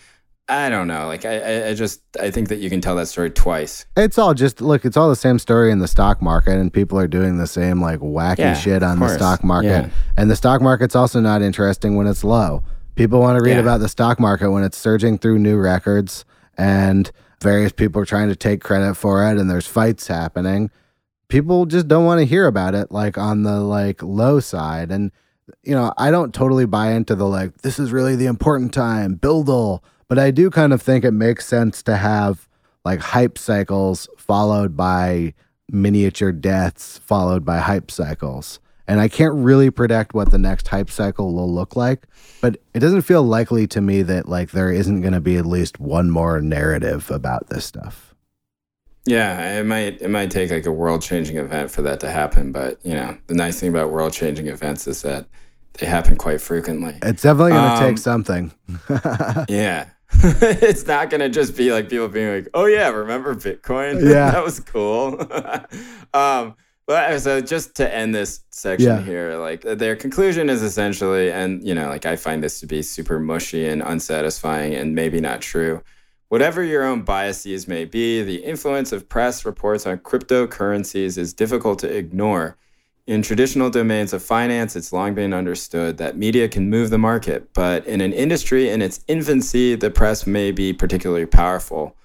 i 0.52 0.68
don't 0.68 0.86
know 0.86 1.06
like 1.06 1.24
I, 1.24 1.68
I 1.70 1.74
just 1.74 2.00
i 2.20 2.30
think 2.30 2.48
that 2.48 2.58
you 2.58 2.68
can 2.70 2.80
tell 2.80 2.96
that 2.96 3.06
story 3.06 3.30
twice 3.30 3.86
It's 3.96 4.18
all 4.18 4.34
just 4.34 4.60
look, 4.60 4.84
it's 4.84 4.96
all 4.96 5.08
the 5.08 5.16
same 5.16 5.38
story 5.38 5.70
in 5.70 5.78
the 5.78 5.88
stock 5.88 6.20
market, 6.20 6.58
and 6.58 6.72
people 6.72 6.98
are 6.98 7.08
doing 7.08 7.38
the 7.38 7.46
same 7.46 7.80
like 7.80 8.00
wacky 8.00 8.38
Yeah, 8.38 8.54
shit 8.54 8.82
on 8.82 8.98
the 8.98 9.08
stock 9.08 9.42
market. 9.44 9.68
Yeah. 9.68 9.88
And 10.16 10.30
the 10.30 10.36
stock 10.36 10.60
market's 10.60 10.94
also 10.96 11.20
not 11.20 11.42
interesting 11.42 11.96
when 11.96 12.06
it's 12.06 12.22
low. 12.24 12.62
People 12.94 13.20
want 13.20 13.38
to 13.38 13.44
read 13.44 13.54
Yeah. 13.54 13.60
about 13.60 13.80
the 13.80 13.88
stock 13.88 14.20
market 14.20 14.50
when 14.50 14.62
it's 14.64 14.76
surging 14.76 15.18
through 15.18 15.38
new 15.38 15.56
records 15.58 16.24
and 16.58 17.10
various 17.42 17.72
people 17.72 18.02
are 18.02 18.06
trying 18.06 18.28
to 18.28 18.36
take 18.36 18.60
credit 18.62 18.94
for 18.94 19.24
it 19.28 19.38
and 19.38 19.48
there's 19.50 19.66
fights 19.66 20.06
happening. 20.08 20.70
People 21.28 21.64
just 21.66 21.88
don't 21.88 22.04
want 22.04 22.18
to 22.20 22.26
hear 22.26 22.46
about 22.46 22.74
it 22.74 22.92
like 22.92 23.16
on 23.16 23.42
the 23.42 23.60
like 23.60 24.02
low 24.02 24.40
side. 24.40 24.90
And 24.90 25.10
you 25.64 25.74
know, 25.74 25.92
I 25.98 26.10
don't 26.10 26.32
totally 26.34 26.66
buy 26.66 26.92
into 26.92 27.14
the 27.14 27.26
like, 27.26 27.62
this 27.62 27.78
is 27.78 27.90
really 27.92 28.16
the 28.16 28.26
important 28.26 28.72
time, 28.74 29.16
BUIDL. 29.16 29.80
But 30.12 30.18
I 30.18 30.30
do 30.30 30.50
kind 30.50 30.74
of 30.74 30.82
think 30.82 31.06
it 31.06 31.12
makes 31.12 31.46
sense 31.46 31.82
to 31.84 31.96
have 31.96 32.46
like 32.84 33.00
hype 33.00 33.38
cycles 33.38 34.06
followed 34.18 34.76
by 34.76 35.32
miniature 35.70 36.32
deaths, 36.32 36.98
followed 36.98 37.46
by 37.46 37.60
hype 37.60 37.90
cycles. 37.90 38.60
And 38.86 39.00
I 39.00 39.08
can't 39.08 39.32
really 39.32 39.70
predict 39.70 40.12
what 40.12 40.30
the 40.30 40.36
next 40.36 40.68
hype 40.68 40.90
cycle 40.90 41.32
will 41.32 41.50
look 41.50 41.76
like, 41.76 42.06
but 42.42 42.58
it 42.74 42.80
doesn't 42.80 43.00
feel 43.00 43.22
likely 43.22 43.66
to 43.68 43.80
me 43.80 44.02
that 44.02 44.28
like 44.28 44.50
there 44.50 44.70
isn't 44.70 45.00
going 45.00 45.14
to 45.14 45.20
be 45.22 45.36
at 45.38 45.46
least 45.46 45.80
one 45.80 46.10
more 46.10 46.42
narrative 46.42 47.10
about 47.10 47.48
this 47.48 47.64
stuff. 47.64 48.14
Yeah, 49.06 49.60
it 49.60 49.64
might 49.64 50.02
it 50.02 50.10
might 50.10 50.30
take 50.30 50.50
like 50.50 50.66
a 50.66 50.72
world 50.72 51.00
changing 51.00 51.38
event 51.38 51.70
for 51.70 51.80
that 51.80 52.00
to 52.00 52.10
happen, 52.10 52.52
but 52.52 52.78
you 52.84 52.92
know, 52.92 53.16
the 53.28 53.34
nice 53.34 53.58
thing 53.58 53.70
about 53.70 53.90
world 53.90 54.12
changing 54.12 54.48
events 54.48 54.86
is 54.86 55.00
that 55.00 55.24
they 55.78 55.86
happen 55.86 56.16
quite 56.16 56.42
frequently. 56.42 56.98
It's 57.02 57.22
definitely 57.22 57.52
going 57.52 57.64
to 57.78 57.82
Um, 57.82 57.88
take 57.88 57.96
something. 57.96 58.52
Yeah. 59.48 59.86
it's 60.24 60.86
not 60.86 61.10
gonna 61.10 61.28
just 61.28 61.56
be 61.56 61.72
like 61.72 61.88
people 61.88 62.08
being 62.08 62.32
like, 62.32 62.48
"Oh 62.54 62.66
yeah, 62.66 62.88
remember 62.88 63.34
Bitcoin? 63.34 64.00
Yeah. 64.08 64.30
that 64.30 64.44
was 64.44 64.60
cool." 64.60 65.20
um, 66.14 66.54
but 66.86 67.18
so 67.20 67.40
just 67.40 67.76
to 67.76 67.94
end 67.94 68.14
this 68.14 68.40
section 68.50 68.88
Yeah. 68.88 69.02
here, 69.02 69.36
like 69.36 69.62
their 69.62 69.96
conclusion 69.96 70.50
is 70.50 70.62
essentially, 70.62 71.30
and 71.30 71.66
you 71.66 71.74
know, 71.74 71.88
like 71.88 72.06
I 72.06 72.16
find 72.16 72.42
this 72.42 72.60
to 72.60 72.66
be 72.66 72.82
super 72.82 73.18
mushy 73.18 73.66
and 73.66 73.82
unsatisfying, 73.82 74.74
and 74.74 74.94
maybe 74.94 75.20
not 75.20 75.40
true. 75.40 75.82
Whatever 76.28 76.62
your 76.64 76.84
own 76.84 77.02
biases 77.02 77.68
may 77.68 77.84
be, 77.84 78.22
the 78.22 78.36
influence 78.44 78.90
of 78.92 79.08
press 79.08 79.44
reports 79.44 79.86
on 79.86 79.98
cryptocurrencies 79.98 81.18
is 81.18 81.34
difficult 81.34 81.78
to 81.80 81.94
ignore. 81.94 82.56
In 83.06 83.22
traditional 83.22 83.68
domains 83.68 84.12
of 84.12 84.22
finance, 84.22 84.76
it's 84.76 84.92
long 84.92 85.14
been 85.14 85.34
understood 85.34 85.98
that 85.98 86.16
media 86.16 86.48
can 86.48 86.70
move 86.70 86.90
the 86.90 86.98
market, 86.98 87.52
but 87.52 87.84
in 87.84 88.00
an 88.00 88.12
industry 88.12 88.68
in 88.68 88.80
its 88.80 89.00
infancy, 89.08 89.74
the 89.74 89.90
press 89.90 90.24
may 90.24 90.52
be 90.52 90.72
particularly 90.72 91.26
powerful. 91.26 91.96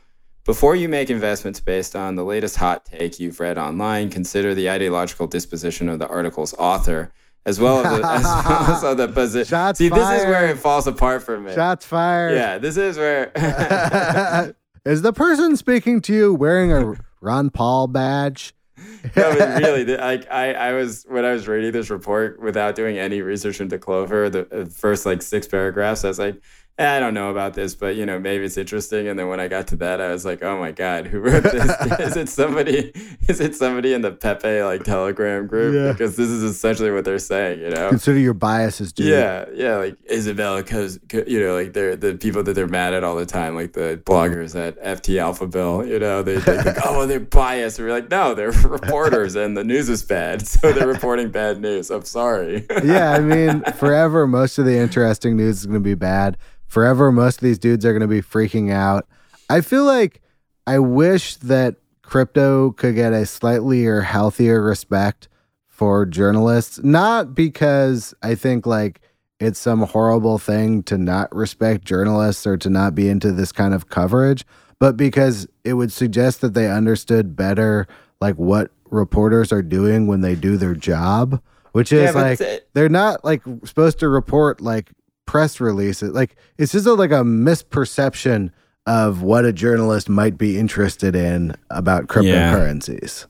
Before 0.43 0.75
you 0.75 0.89
make 0.89 1.11
investments 1.11 1.59
based 1.59 1.95
on 1.95 2.15
the 2.15 2.23
latest 2.23 2.55
hot 2.55 2.83
take 2.85 3.19
you've 3.19 3.39
read 3.39 3.59
online, 3.59 4.09
consider 4.09 4.55
the 4.55 4.71
ideological 4.71 5.27
disposition 5.27 5.87
of 5.87 5.99
the 5.99 6.07
article's 6.07 6.55
author, 6.55 7.11
as 7.45 7.59
well 7.59 7.85
as 7.85 7.99
the, 7.99 8.07
as 8.07 8.23
well 8.23 8.75
as 8.75 8.83
of 8.83 8.97
the 8.97 9.07
position. 9.07 9.49
Shots 9.49 9.77
See, 9.77 9.89
this 9.89 10.21
is 10.21 10.25
where 10.25 10.47
it 10.47 10.57
falls 10.57 10.87
apart 10.87 11.21
for 11.21 11.39
me. 11.39 11.53
Shots 11.53 11.85
fired. 11.85 12.33
Yeah, 12.33 12.57
this 12.57 12.75
is 12.75 12.97
where. 12.97 13.31
Is 14.85 15.01
the 15.01 15.11
person 15.11 15.57
speaking 15.57 16.01
to 16.03 16.13
you 16.13 16.33
wearing 16.33 16.71
a 16.71 16.95
Ron 17.19 17.49
Paul 17.49 17.87
badge? 17.87 18.55
no, 19.15 19.35
but 19.35 19.61
really, 19.61 19.85
like 19.85 20.29
I, 20.31 20.53
I 20.53 20.73
was 20.73 21.05
when 21.09 21.25
I 21.25 21.31
was 21.31 21.47
reading 21.47 21.71
this 21.71 21.89
report 21.89 22.39
without 22.39 22.75
doing 22.75 22.97
any 22.97 23.21
research 23.21 23.59
into 23.59 23.79
Clover, 23.79 24.29
the 24.29 24.47
uh, 24.51 24.65
first 24.65 25.05
like 25.05 25.21
six 25.21 25.47
paragraphs, 25.47 26.05
I 26.05 26.09
was 26.09 26.19
like, 26.19 26.39
Eh, 26.79 26.95
I 26.95 26.99
don't 26.99 27.15
know 27.15 27.31
about 27.31 27.55
this, 27.55 27.73
but 27.73 27.95
you 27.95 28.05
know, 28.05 28.19
maybe 28.19 28.45
it's 28.45 28.55
interesting. 28.55 29.07
And 29.07 29.17
then 29.17 29.29
when 29.29 29.39
I 29.39 29.47
got 29.47 29.65
to 29.69 29.75
that, 29.77 29.99
I 29.99 30.11
was 30.11 30.25
like, 30.25 30.43
oh 30.43 30.59
my 30.59 30.71
god, 30.71 31.07
who 31.07 31.19
wrote 31.19 31.41
this? 31.41 31.71
is 31.99 32.15
it 32.15 32.29
somebody? 32.29 32.91
Is 33.27 33.39
it 33.39 33.55
somebody 33.55 33.93
in 33.93 34.01
the 34.01 34.11
Pepe 34.11 34.61
like 34.61 34.83
Telegram 34.83 35.47
group? 35.47 35.73
Yeah. 35.73 35.91
Because 35.91 36.15
this 36.15 36.29
is 36.29 36.43
essentially 36.43 36.91
what 36.91 37.03
they're 37.03 37.17
saying, 37.17 37.61
you 37.61 37.71
know. 37.71 37.89
Consider 37.89 38.19
your 38.19 38.35
biases, 38.35 38.93
dude. 38.93 39.07
Yeah, 39.07 39.45
yeah, 39.55 39.77
like 39.77 39.97
Isabella, 40.11 40.61
because 40.61 40.99
you 41.11 41.39
know, 41.39 41.55
like 41.55 41.73
they're 41.73 41.95
the 41.95 42.13
people 42.13 42.43
that 42.43 42.53
they're 42.53 42.67
mad 42.67 42.93
at 42.93 43.03
all 43.03 43.15
the 43.15 43.25
time, 43.25 43.55
like 43.55 43.73
the 43.73 43.99
bloggers 44.05 44.55
at 44.55 44.79
FT 44.79 45.15
Alphaville. 45.15 45.87
You 45.87 45.97
know, 45.97 46.21
they, 46.21 46.35
they 46.35 46.61
think, 46.61 46.77
oh, 46.85 46.99
well, 46.99 47.07
they're 47.07 47.19
biased. 47.19 47.79
And 47.79 47.87
we're 47.87 47.93
like, 47.95 48.11
no, 48.11 48.35
they're 48.35 48.51
reporters, 48.69 49.35
and 49.35 49.57
the 49.57 49.63
news 49.63 49.89
is 49.89 50.03
bad, 50.03 50.47
so 50.47 50.71
they're 50.71 50.87
reporting 50.87 51.31
bad 51.31 51.59
news. 51.59 51.89
I'm 51.89 52.05
sorry. 52.05 52.67
yeah, 52.83 53.13
I 53.13 53.19
mean, 53.19 53.63
forever, 53.79 54.27
most 54.27 54.59
of 54.59 54.65
the 54.65 54.77
interesting 54.77 55.37
news 55.37 55.61
is 55.61 55.65
going 55.65 55.73
to 55.73 55.79
be 55.79 55.95
bad. 55.95 56.37
Forever, 56.67 57.11
most 57.11 57.37
of 57.37 57.41
these 57.41 57.59
dudes 57.59 57.85
are 57.85 57.91
going 57.91 58.01
to 58.01 58.07
be 58.07 58.21
freaking 58.21 58.71
out. 58.71 59.07
I 59.49 59.61
feel 59.61 59.85
like 59.85 60.21
I 60.65 60.79
wish 60.79 61.37
that 61.37 61.75
crypto 62.01 62.71
could 62.71 62.95
get 62.95 63.13
a 63.13 63.25
slightly 63.25 63.85
or 63.85 64.01
healthier 64.01 64.61
respect 64.61 65.27
for 65.67 66.05
journalists, 66.05 66.79
not 66.83 67.33
because 67.33 68.13
I 68.23 68.35
think 68.35 68.65
like 68.65 69.01
it's 69.39 69.59
some 69.59 69.81
horrible 69.81 70.37
thing 70.37 70.83
to 70.83 70.97
not 70.97 71.33
respect 71.33 71.85
journalists 71.85 72.47
or 72.47 72.57
to 72.57 72.69
not 72.69 72.95
be 72.95 73.07
into 73.07 73.31
this 73.31 73.51
kind 73.51 73.73
of 73.73 73.89
coverage, 73.89 74.45
but 74.79 74.97
because 74.97 75.47
it 75.63 75.73
would 75.73 75.91
suggest 75.91 76.41
that 76.41 76.53
they 76.53 76.69
understood 76.69 77.35
better 77.35 77.87
like 78.19 78.35
what 78.35 78.71
reporters 78.89 79.51
are 79.51 79.61
doing 79.61 80.07
when 80.07 80.21
they 80.21 80.35
do 80.35 80.57
their 80.57 80.73
job, 80.73 81.41
which 81.73 81.91
is 81.91 82.13
Yeah, 82.15 82.21
like 82.21 82.41
they're 82.73 82.89
not 82.89 83.23
like 83.23 83.43
supposed 83.63 83.99
to 83.99 84.09
report 84.09 84.61
like 84.61 84.91
press 85.27 85.59
releases. 85.59 86.11
Like 86.13 86.35
it's 86.57 86.71
just 86.71 86.87
a, 86.87 86.93
like 86.93 87.11
a 87.11 87.23
misperception 87.23 88.51
of 88.87 89.21
what 89.21 89.45
a 89.45 89.53
journalist 89.53 90.09
might 90.09 90.37
be 90.37 90.57
interested 90.57 91.15
in 91.15 91.55
about 91.69 92.07
cryptocurrencies. 92.07 93.27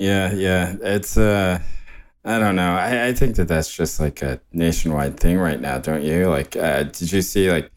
Yeah, 0.00 0.32
yeah. 0.34 0.74
It's 0.82 1.16
uh 1.16 1.60
I 2.26 2.40
don't 2.40 2.56
know. 2.56 2.74
I, 2.74 3.06
I 3.06 3.12
think 3.12 3.36
that 3.36 3.46
that's 3.46 3.72
just 3.72 4.00
like 4.00 4.20
a 4.20 4.40
nationwide 4.52 5.20
thing 5.20 5.38
right 5.38 5.60
now, 5.60 5.78
don't 5.78 6.02
you? 6.02 6.26
Like, 6.28 6.56
uh, 6.56 6.82
did 6.82 7.12
you 7.12 7.22
see 7.22 7.52
like 7.52 7.70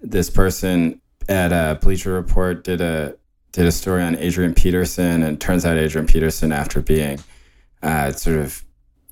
this 0.00 0.28
person 0.28 1.00
at 1.28 1.52
a 1.52 1.78
Bleacher 1.80 2.12
Report 2.12 2.64
did 2.64 2.80
a 2.80 3.14
did 3.52 3.66
a 3.66 3.72
story 3.72 4.02
on 4.02 4.16
Adrian 4.16 4.54
Peterson, 4.54 5.22
and 5.22 5.40
turns 5.40 5.64
out 5.64 5.76
Adrian 5.76 6.06
Peterson, 6.08 6.50
after 6.50 6.80
being 6.80 7.20
uh, 7.82 8.10
sort 8.12 8.38
of, 8.38 8.64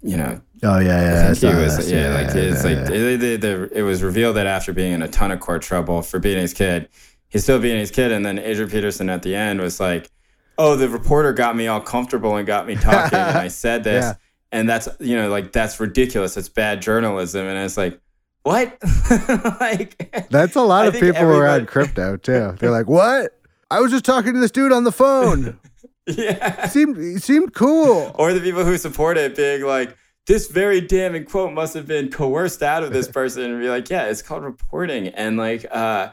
you 0.02 0.16
know, 0.16 0.40
Oh 0.62 0.78
yeah, 0.80 0.86
yeah. 1.22 1.26
I 1.28 1.30
I 1.30 1.34
think 1.34 1.54
he 1.54 1.60
was, 1.62 1.76
this. 1.76 1.90
yeah, 1.90 2.14
like 2.14 2.34
it's 2.34 2.64
yeah, 2.64 2.70
like 2.80 2.88
yeah. 2.90 2.94
It, 2.96 3.22
it, 3.22 3.44
it- 3.44 3.72
it 3.76 3.82
was 3.82 4.02
revealed 4.02 4.36
that 4.36 4.46
after 4.46 4.72
being 4.72 4.92
in 4.92 5.02
a 5.02 5.08
ton 5.08 5.30
of 5.30 5.38
court 5.40 5.62
trouble 5.62 6.02
for 6.02 6.18
beating 6.18 6.40
his 6.42 6.52
kid, 6.54 6.88
he's 7.28 7.44
still 7.44 7.60
beating 7.60 7.78
his 7.78 7.90
kid, 7.92 8.10
and 8.12 8.26
then 8.26 8.38
Adrian 8.38 8.68
Peterson 8.70 9.08
at 9.08 9.22
the 9.22 9.34
end 9.36 9.60
was 9.60 9.78
like, 9.78 10.10
"Oh, 10.58 10.74
the 10.74 10.88
reporter 10.88 11.32
got 11.32 11.54
me 11.56 11.68
all 11.68 11.80
comfortable 11.80 12.34
and 12.36 12.46
got 12.46 12.66
me 12.66 12.74
talking, 12.80 13.18
and 13.18 13.38
I 13.38 13.48
said 13.48 13.84
this, 13.84 14.04
Yeah. 14.04 14.14
and 14.50 14.68
that's 14.68 14.88
you 14.98 15.14
know 15.16 15.28
like 15.28 15.52
that's 15.52 15.78
ridiculous. 15.78 16.36
It's 16.36 16.48
bad 16.48 16.82
journalism." 16.82 17.46
And 17.46 17.56
it's 17.64 17.76
like, 17.76 18.00
what? 18.42 18.76
like, 19.60 20.28
That's 20.30 20.56
a 20.56 20.62
lot 20.62 20.84
I 20.86 20.88
of 20.88 20.94
people 20.94 21.22
around 21.24 21.68
crypto 21.68 22.16
too. 22.16 22.54
They're 22.58 22.70
like, 22.72 22.88
"What? 22.88 23.38
I 23.70 23.80
was 23.80 23.92
just 23.92 24.04
talking 24.04 24.32
to 24.34 24.40
this 24.40 24.50
dude 24.50 24.72
on 24.72 24.84
the 24.84 24.92
phone. 24.92 25.58
yeah. 26.08 26.62
He 26.62 26.68
seemed 26.68 27.22
seemed 27.22 27.54
cool." 27.54 28.14
or 28.18 28.32
the 28.32 28.40
people 28.40 28.64
who 28.64 28.76
support 28.78 29.18
it 29.18 29.36
being 29.36 29.62
like, 29.62 29.96
this 30.28 30.46
very 30.48 30.80
damning 30.80 31.24
quote 31.24 31.52
must 31.52 31.74
have 31.74 31.86
been 31.86 32.10
coerced 32.10 32.62
out 32.62 32.84
of 32.84 32.92
this 32.92 33.08
person 33.12 33.50
and 33.50 33.60
be 33.60 33.68
like, 33.68 33.90
yeah, 33.90 34.04
it's 34.04 34.22
called 34.22 34.44
reporting. 34.44 35.08
And 35.08 35.36
like, 35.36 35.64
uh, 35.70 36.10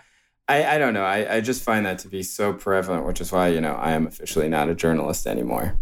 I, 0.48 0.76
I 0.76 0.78
don't 0.78 0.94
know. 0.94 1.04
I, 1.04 1.36
I 1.36 1.42
just 1.42 1.64
find 1.64 1.86
that 1.86 2.00
to 2.00 2.08
be 2.08 2.24
so 2.24 2.54
prevalent, 2.54 3.06
which 3.06 3.20
is 3.20 3.32
why, 3.32 3.50
you 3.50 3.60
know, 3.60 3.74
I 3.74 3.92
am 3.92 4.08
officially 4.08 4.48
not 4.48 4.70
a 4.70 4.76
journalist 4.76 5.28
anymore. 5.28 5.78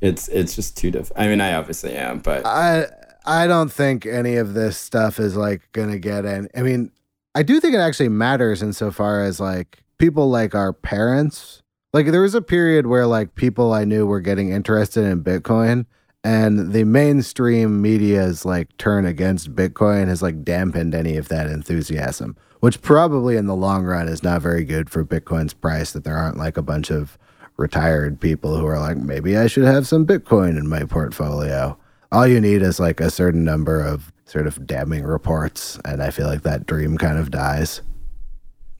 It's 0.00 0.28
it's 0.28 0.54
just 0.54 0.76
too 0.76 0.90
diff. 0.90 1.10
I 1.16 1.26
mean, 1.26 1.40
I 1.40 1.54
obviously 1.54 1.94
am, 1.94 2.18
but 2.18 2.44
I 2.44 2.86
I 3.24 3.46
don't 3.46 3.72
think 3.72 4.04
any 4.04 4.36
of 4.36 4.54
this 4.54 4.76
stuff 4.76 5.18
is 5.18 5.36
like 5.36 5.62
gonna 5.72 5.98
get 5.98 6.24
in. 6.26 6.48
I 6.54 6.62
mean, 6.62 6.92
I 7.34 7.42
do 7.42 7.60
think 7.60 7.74
it 7.74 7.78
actually 7.78 8.10
matters 8.10 8.62
insofar 8.62 9.24
as 9.24 9.40
like 9.40 9.82
people 9.98 10.28
like 10.28 10.54
our 10.54 10.72
parents. 10.72 11.62
Like 11.96 12.08
there 12.08 12.20
was 12.20 12.34
a 12.34 12.42
period 12.42 12.88
where 12.88 13.06
like 13.06 13.36
people 13.36 13.72
I 13.72 13.86
knew 13.86 14.04
were 14.04 14.20
getting 14.20 14.50
interested 14.50 15.02
in 15.06 15.24
Bitcoin 15.24 15.86
and 16.22 16.74
the 16.74 16.84
mainstream 16.84 17.80
media's 17.80 18.44
like 18.44 18.76
turn 18.76 19.06
against 19.06 19.54
Bitcoin 19.54 20.08
has 20.08 20.20
like 20.20 20.44
dampened 20.44 20.94
any 20.94 21.16
of 21.16 21.28
that 21.28 21.46
enthusiasm, 21.46 22.36
which 22.60 22.82
probably 22.82 23.38
in 23.38 23.46
the 23.46 23.56
long 23.56 23.86
run 23.86 24.08
is 24.08 24.22
not 24.22 24.42
very 24.42 24.62
good 24.62 24.90
for 24.90 25.06
Bitcoin's 25.06 25.54
price 25.54 25.92
that 25.92 26.04
there 26.04 26.18
aren't 26.18 26.36
like 26.36 26.58
a 26.58 26.62
bunch 26.62 26.90
of 26.90 27.16
retired 27.56 28.20
people 28.20 28.58
who 28.58 28.66
are 28.66 28.78
like 28.78 28.98
maybe 28.98 29.38
I 29.38 29.46
should 29.46 29.64
have 29.64 29.86
some 29.86 30.06
Bitcoin 30.06 30.58
in 30.58 30.68
my 30.68 30.84
portfolio. 30.84 31.78
All 32.12 32.26
you 32.26 32.42
need 32.42 32.60
is 32.60 32.78
like 32.78 33.00
a 33.00 33.10
certain 33.10 33.42
number 33.42 33.80
of 33.80 34.12
sort 34.26 34.46
of 34.46 34.66
damning 34.66 35.04
reports 35.04 35.78
and 35.86 36.02
i 36.02 36.10
feel 36.10 36.26
like 36.26 36.42
that 36.42 36.66
dream 36.66 36.98
kind 36.98 37.16
of 37.16 37.30
dies. 37.30 37.80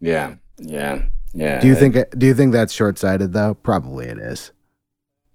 Yeah, 0.03 0.35
yeah, 0.59 1.05
yeah. 1.35 1.61
do 1.61 1.67
you 1.67 1.75
think 1.75 1.97
do 2.17 2.27
you 2.27 2.35
think 2.35 2.53
that's 2.53 2.73
short-sighted 2.73 3.33
though 3.33 3.55
probably 3.55 4.07
it 4.07 4.19
is 4.19 4.53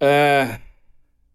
Uh, 0.02 0.58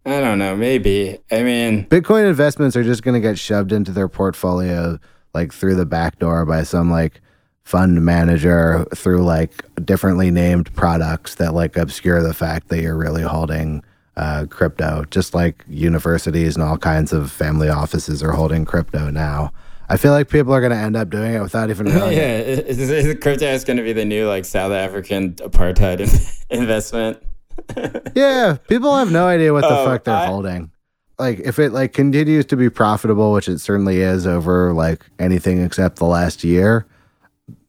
I 0.05 0.21
don't 0.21 0.39
know. 0.39 0.57
Maybe. 0.57 1.19
I 1.33 1.43
mean, 1.43 1.87
bitcoin 1.87 2.29
investments 2.29 2.77
are 2.77 2.85
just 2.85 3.03
going 3.03 3.15
to 3.15 3.21
get 3.21 3.39
shoved 3.39 3.73
into 3.73 3.91
their 3.91 4.09
portfolio 4.09 4.99
like 5.35 5.53
through 5.53 5.75
the 5.75 5.87
back 5.87 6.19
door 6.19 6.45
by 6.47 6.63
some 6.63 6.91
like 6.91 7.21
fund 7.65 8.05
manager 8.05 8.87
through 8.95 9.25
like 9.25 9.65
differently 9.85 10.31
named 10.31 10.73
products 10.75 11.35
that 11.35 11.53
like 11.53 11.77
obscure 11.77 12.23
the 12.23 12.33
fact 12.33 12.69
that 12.69 12.81
you're 12.81 12.97
really 12.97 13.23
holding 13.23 13.83
uh, 14.17 14.47
crypto 14.49 15.05
just 15.11 15.35
like 15.35 15.65
universities 15.69 16.55
and 16.55 16.65
all 16.65 16.79
kinds 16.79 17.13
of 17.13 17.31
family 17.31 17.69
offices 17.69 18.23
are 18.23 18.33
holding 18.33 18.65
crypto 18.65 19.11
now 19.11 19.53
i 19.89 19.97
feel 19.97 20.13
like 20.13 20.29
people 20.29 20.53
are 20.53 20.61
going 20.61 20.73
to 20.73 20.77
end 20.79 20.97
up 20.97 21.09
doing 21.11 21.35
it 21.35 21.41
without 21.41 21.71
even 21.71 21.87
knowing 21.95 22.17
yeah, 22.17 22.39
is, 22.39 22.79
is, 22.91 23.19
crypto 23.21 23.47
is 23.47 23.65
going 23.65 23.77
to 23.77 23.83
be 23.83 23.93
the 23.93 24.05
new 24.05 24.27
like 24.29 24.45
South 24.45 24.73
African 24.73 25.35
apartheid 25.35 26.01
investment. 26.51 27.23
Yeah, 28.15 28.59
people 28.69 28.95
have 28.97 29.11
no 29.11 29.27
idea 29.27 29.53
what 29.53 29.63
the 29.63 29.69
Oh, 29.79 29.85
fuck 29.87 30.05
they're 30.05 30.15
I- 30.15 30.27
holding. 30.27 30.71
Like 31.19 31.41
if 31.41 31.59
it 31.59 31.73
like 31.73 31.95
continues 31.95 32.45
to 32.47 32.57
be 32.57 32.69
profitable, 32.69 33.33
which 33.33 33.49
it 33.49 33.59
certainly 33.61 34.01
is 34.03 34.27
over 34.27 34.75
like 34.75 35.07
anything 35.19 35.63
except 35.63 35.97
the 35.97 36.05
last 36.05 36.45
year, 36.45 36.87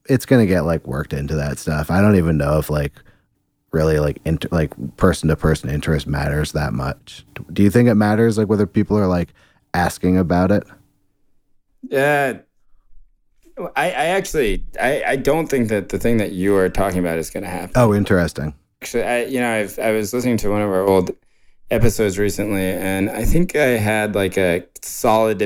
it's 0.09 0.25
going 0.25 0.45
to 0.45 0.47
get 0.47 0.61
like 0.65 0.85
worked 0.85 1.13
into 1.13 1.35
that 1.35 1.57
stuff. 1.57 1.89
I 1.89 2.01
don't 2.01 2.17
even 2.17 2.35
know 2.37 2.57
if 2.59 2.69
like 2.69 2.91
really 3.71 3.99
like 3.99 4.19
inter- 4.25 4.49
like 4.51 4.73
person 4.97 5.29
to 5.29 5.37
person 5.37 5.69
interest 5.69 6.07
matters 6.07 6.51
that 6.51 6.73
much. 6.73 7.25
Do 7.53 7.63
you 7.63 7.69
think 7.69 7.87
it 7.87 7.95
matters 7.95 8.37
like 8.37 8.49
whether 8.49 8.67
people 8.67 8.97
are 8.97 9.07
like 9.07 9.33
asking 9.73 10.17
about 10.17 10.51
it? 10.51 10.63
Yeah. 11.89 12.39
I, 13.75 13.87
I 13.87 14.05
actually 14.05 14.65
I, 14.79 15.03
I 15.03 15.15
don't 15.15 15.47
think 15.47 15.69
that 15.69 15.89
the 15.89 15.97
thing 15.97 16.17
that 16.17 16.31
you 16.31 16.55
are 16.55 16.69
talking 16.69 16.99
about 16.99 17.17
is 17.17 17.29
going 17.29 17.43
to 17.43 17.49
happen. 17.49 17.71
Oh, 17.75 17.93
interesting. 17.93 18.53
Actually, 18.81 19.03
I 19.03 19.23
you 19.25 19.39
know 19.39 19.51
I've 19.51 19.79
I 19.79 19.91
was 19.91 20.13
listening 20.13 20.37
to 20.37 20.49
one 20.49 20.61
of 20.61 20.69
our 20.69 20.85
old 20.85 21.11
episodes 21.71 22.19
recently, 22.19 22.71
and 22.71 23.09
I 23.09 23.25
think 23.25 23.55
I 23.55 23.77
had 23.77 24.13
like 24.13 24.37
a 24.37 24.63
solid 24.83 25.41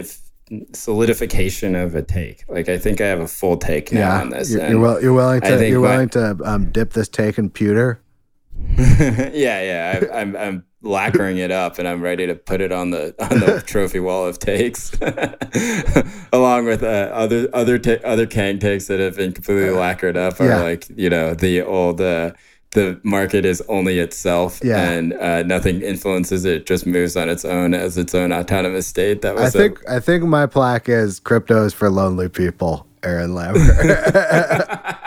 solidification 0.73 1.75
of 1.75 1.95
a 1.95 2.01
take. 2.01 2.43
Like 2.49 2.67
I 2.69 2.77
think 2.77 2.99
I 2.99 3.05
have 3.05 3.21
a 3.21 3.27
full 3.27 3.57
take 3.57 3.91
now 3.91 3.99
yeah, 3.99 4.21
on 4.21 4.29
this. 4.29 4.51
you're, 4.51 4.67
you're, 4.67 4.79
will, 4.79 5.01
you're 5.01 5.13
willing 5.13 5.41
to 5.41 5.69
you're 5.69 5.81
my- 5.81 5.91
willing 5.91 6.09
to 6.09 6.37
um, 6.43 6.71
dip 6.71 6.93
this 6.93 7.07
take 7.07 7.37
in 7.37 7.49
pewter. 7.49 8.01
yeah, 8.77 9.31
yeah. 9.33 9.99
I, 10.11 10.19
I'm 10.19 10.35
I'm 10.35 10.65
lacquering 10.83 11.37
it 11.37 11.51
up, 11.51 11.79
and 11.79 11.87
I'm 11.87 12.01
ready 12.01 12.25
to 12.27 12.35
put 12.35 12.61
it 12.61 12.71
on 12.71 12.91
the 12.91 13.13
on 13.31 13.39
the 13.39 13.61
trophy 13.65 13.99
wall 13.99 14.25
of 14.25 14.39
takes, 14.39 14.91
along 16.33 16.65
with 16.65 16.83
uh, 16.83 17.09
other 17.13 17.49
other 17.53 17.77
ta- 17.77 18.01
other 18.03 18.25
Kang 18.25 18.59
takes 18.59 18.87
that 18.87 18.99
have 18.99 19.15
been 19.17 19.33
completely 19.33 19.69
lacquered 19.71 20.17
up. 20.17 20.39
Are 20.39 20.47
Yeah. 20.47 20.61
like 20.61 20.87
you 20.95 21.09
know 21.09 21.33
the 21.33 21.61
old. 21.61 22.01
Uh, 22.01 22.31
the 22.73 23.01
market 23.03 23.43
is 23.43 23.61
only 23.67 23.99
itself, 23.99 24.61
Yeah. 24.63 24.89
and 24.91 25.11
uh, 25.15 25.43
nothing 25.43 25.81
influences 25.81 26.45
it. 26.45 26.65
Just 26.65 26.87
moves 26.87 27.17
on 27.17 27.27
its 27.27 27.43
own 27.43 27.73
as 27.73 27.97
its 27.97 28.15
own 28.15 28.31
autonomous 28.31 28.87
state. 28.87 29.23
That 29.23 29.35
was 29.35 29.53
a- 29.53 29.57
think 29.57 29.79
I 29.89 29.99
think 29.99 30.23
my 30.23 30.45
plaque 30.45 30.87
is 30.87 31.19
crypto 31.19 31.65
is 31.65 31.73
for 31.73 31.89
lonely 31.89 32.29
people. 32.29 32.87
Aaron 33.03 33.35
Lambert. 33.35 33.61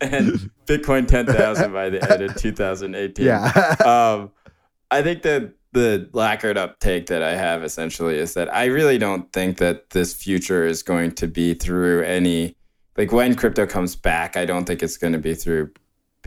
and 0.00 0.50
Bitcoin 0.66 1.06
10,000 1.06 1.72
by 1.72 1.90
the 1.90 2.12
end 2.12 2.22
of 2.22 2.36
2018. 2.36 3.26
yeah. 3.26 3.74
um, 3.84 4.30
I 4.90 5.02
think 5.02 5.22
that 5.22 5.52
the 5.72 6.08
lacquered 6.12 6.58
up 6.58 6.80
take 6.80 7.06
that 7.06 7.22
I 7.22 7.36
have 7.36 7.62
essentially 7.62 8.18
is 8.18 8.34
that 8.34 8.52
I 8.52 8.64
really 8.64 8.98
don't 8.98 9.32
think 9.32 9.58
that 9.58 9.90
this 9.90 10.12
future 10.14 10.66
is 10.66 10.82
going 10.82 11.12
to 11.12 11.28
be 11.28 11.54
through 11.54 12.02
any, 12.02 12.56
like 12.96 13.12
when 13.12 13.36
crypto 13.36 13.66
comes 13.66 13.94
back, 13.94 14.36
I 14.36 14.44
don't 14.44 14.64
think 14.64 14.82
it's 14.82 14.96
going 14.96 15.12
to 15.12 15.18
be 15.18 15.34
through, 15.34 15.70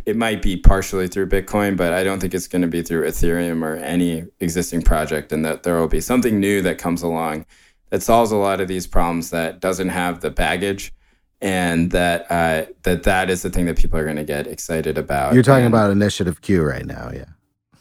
it 0.06 0.16
might 0.16 0.42
be 0.42 0.56
partially 0.56 1.10
through 1.10 1.28
Bitcoin, 1.28 1.76
but 1.76 1.92
I 1.92 2.04
don't 2.06 2.20
think 2.22 2.34
it's 2.34 2.48
going 2.48 2.62
to 2.62 2.68
be 2.70 2.82
through 2.82 3.06
Ethereum 3.06 3.64
or 3.64 3.76
any 3.76 4.26
existing 4.40 4.82
project, 4.82 5.34
and 5.34 5.44
that 5.44 5.64
there 5.64 5.78
will 5.78 5.90
be 5.90 6.02
something 6.02 6.40
new 6.40 6.62
that 6.62 6.78
comes 6.78 7.02
along 7.02 7.46
that 7.90 8.02
solves 8.02 8.32
a 8.32 8.38
lot 8.38 8.62
of 8.62 8.68
these 8.70 8.88
problems 8.88 9.30
that 9.32 9.60
doesn't 9.60 9.90
have 9.90 10.22
the 10.22 10.32
baggage. 10.32 10.94
And 11.42 11.92
that 11.92 12.26
uh, 12.32 12.72
that 12.84 13.04
that 13.04 13.30
is 13.30 13.42
the 13.42 13.50
thing 13.50 13.66
that 13.66 13.78
people 13.78 14.00
are 14.00 14.06
going 14.06 14.16
to 14.16 14.24
get 14.24 14.48
excited 14.48 14.98
about. 14.98 15.34
You're 15.34 15.44
talking 15.44 15.66
And- 15.66 15.74
about 15.74 15.92
Initiative 15.92 16.40
Q 16.40 16.64
right 16.64 16.86
now, 16.86 17.12
yeah. 17.14 17.26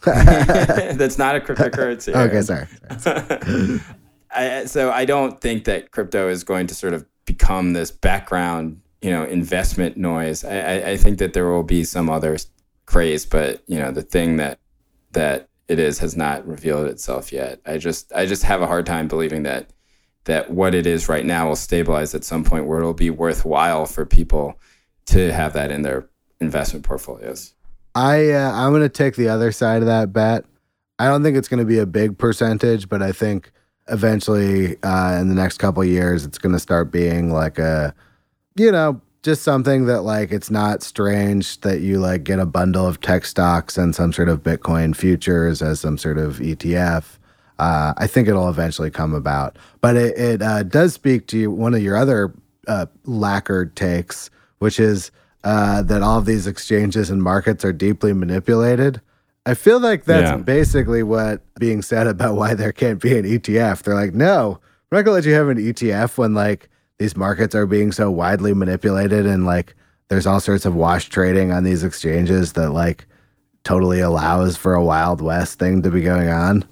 That's 0.96 1.18
not 1.18 1.36
a 1.36 1.40
cryptocurrency. 1.40 2.14
okay, 2.14 2.42
sorry. 2.42 2.66
sorry. 2.98 3.80
I, 4.34 4.64
so 4.64 4.90
I 4.90 5.04
don't 5.04 5.40
think 5.40 5.64
that 5.64 5.90
crypto 5.90 6.28
is 6.28 6.42
going 6.42 6.66
to 6.68 6.74
sort 6.74 6.94
of 6.94 7.06
become 7.24 7.72
this 7.72 7.90
background, 7.90 8.80
you 9.00 9.10
know, 9.10 9.24
investment 9.24 9.96
noise. 9.96 10.44
I, 10.44 10.58
I, 10.58 10.90
I 10.90 10.96
think 10.96 11.18
that 11.18 11.34
there 11.34 11.48
will 11.48 11.62
be 11.62 11.84
some 11.84 12.10
other 12.10 12.36
craze, 12.86 13.26
but 13.26 13.62
you 13.66 13.78
know, 13.78 13.92
the 13.92 14.02
thing 14.02 14.38
that 14.38 14.58
that 15.12 15.48
it 15.68 15.78
is 15.78 15.98
has 16.00 16.16
not 16.16 16.46
revealed 16.46 16.86
itself 16.86 17.32
yet. 17.32 17.60
I 17.64 17.78
just 17.78 18.12
I 18.12 18.26
just 18.26 18.42
have 18.42 18.60
a 18.60 18.66
hard 18.66 18.86
time 18.86 19.08
believing 19.08 19.44
that 19.44 19.70
that 20.24 20.50
what 20.50 20.74
it 20.74 20.86
is 20.86 21.08
right 21.08 21.24
now 21.24 21.48
will 21.48 21.56
stabilize 21.56 22.14
at 22.14 22.24
some 22.24 22.44
point 22.44 22.66
where 22.66 22.78
it'll 22.78 22.94
be 22.94 23.10
worthwhile 23.10 23.86
for 23.86 24.04
people 24.04 24.58
to 25.06 25.32
have 25.32 25.52
that 25.52 25.70
in 25.70 25.82
their 25.82 26.08
investment 26.40 26.84
portfolios. 26.84 27.54
I 27.94 28.30
uh, 28.30 28.52
I'm 28.52 28.72
gonna 28.72 28.88
take 28.88 29.16
the 29.16 29.28
other 29.28 29.52
side 29.52 29.82
of 29.82 29.86
that 29.86 30.12
bet. 30.12 30.44
I 30.98 31.06
don't 31.06 31.22
think 31.22 31.36
it's 31.36 31.48
gonna 31.48 31.64
be 31.64 31.78
a 31.78 31.86
big 31.86 32.18
percentage, 32.18 32.88
but 32.88 33.02
I 33.02 33.12
think 33.12 33.52
eventually 33.88 34.82
uh, 34.82 35.18
in 35.20 35.28
the 35.28 35.34
next 35.34 35.58
couple 35.58 35.84
years 35.84 36.24
it's 36.24 36.38
gonna 36.38 36.58
start 36.58 36.90
being 36.90 37.32
like 37.32 37.58
a, 37.58 37.94
you 38.56 38.72
know, 38.72 39.00
just 39.22 39.42
something 39.42 39.86
that 39.86 40.02
like 40.02 40.32
it's 40.32 40.50
not 40.50 40.82
strange 40.82 41.60
that 41.60 41.80
you 41.80 41.98
like 41.98 42.24
get 42.24 42.38
a 42.38 42.46
bundle 42.46 42.86
of 42.86 43.00
tech 43.00 43.24
stocks 43.24 43.76
and 43.76 43.94
some 43.94 44.12
sort 44.12 44.28
of 44.28 44.42
Bitcoin 44.42 44.96
futures 44.96 45.62
as 45.62 45.80
some 45.80 45.98
sort 45.98 46.18
of 46.18 46.38
ETF. 46.38 47.18
Uh, 47.58 47.92
I 47.96 48.06
think 48.06 48.26
it'll 48.26 48.48
eventually 48.48 48.90
come 48.90 49.14
about, 49.14 49.56
but 49.80 49.96
it, 49.96 50.18
it 50.18 50.42
uh, 50.42 50.62
does 50.64 50.94
speak 50.94 51.28
to 51.28 51.50
one 51.50 51.74
of 51.74 51.82
your 51.82 51.96
other 51.96 52.32
uh, 52.66 52.86
lacquered 53.04 53.76
takes, 53.76 54.30
which 54.58 54.80
is 54.80 55.12
uh, 55.44 55.82
that 55.82 56.02
all 56.02 56.18
of 56.18 56.24
these 56.26 56.46
exchanges 56.46 57.10
and 57.10 57.22
markets 57.22 57.64
are 57.64 57.72
deeply 57.72 58.12
manipulated. 58.12 59.00
I 59.44 59.54
feel 59.54 59.80
like 59.80 60.04
that's 60.04 60.30
Yeah. 60.30 60.36
basically 60.36 61.02
what 61.02 61.42
being 61.58 61.82
said 61.82 62.06
about 62.06 62.36
why 62.36 62.54
there 62.54 62.72
can't 62.72 63.00
be 63.00 63.18
an 63.18 63.24
ETF. 63.24 63.82
They're 63.82 63.94
like, 63.94 64.14
no, 64.14 64.60
we're 64.90 64.98
not 64.98 65.04
gonna 65.04 65.16
let 65.16 65.24
you 65.24 65.34
have 65.34 65.48
an 65.48 65.58
ETF 65.58 66.16
when 66.18 66.32
like 66.34 66.68
these 66.98 67.16
markets 67.16 67.54
are 67.54 67.66
being 67.66 67.90
so 67.90 68.10
widely 68.10 68.54
manipulated 68.54 69.26
and 69.26 69.44
like 69.44 69.74
there's 70.08 70.26
all 70.26 70.38
sorts 70.40 70.64
of 70.64 70.74
wash 70.76 71.08
trading 71.08 71.50
on 71.50 71.64
these 71.64 71.82
exchanges 71.82 72.52
that 72.52 72.70
like 72.70 73.06
totally 73.64 74.00
allows 74.00 74.56
for 74.56 74.74
a 74.74 74.84
wild 74.84 75.20
west 75.20 75.58
thing 75.58 75.82
to 75.82 75.90
be 75.90 76.02
going 76.02 76.28
on. 76.28 76.64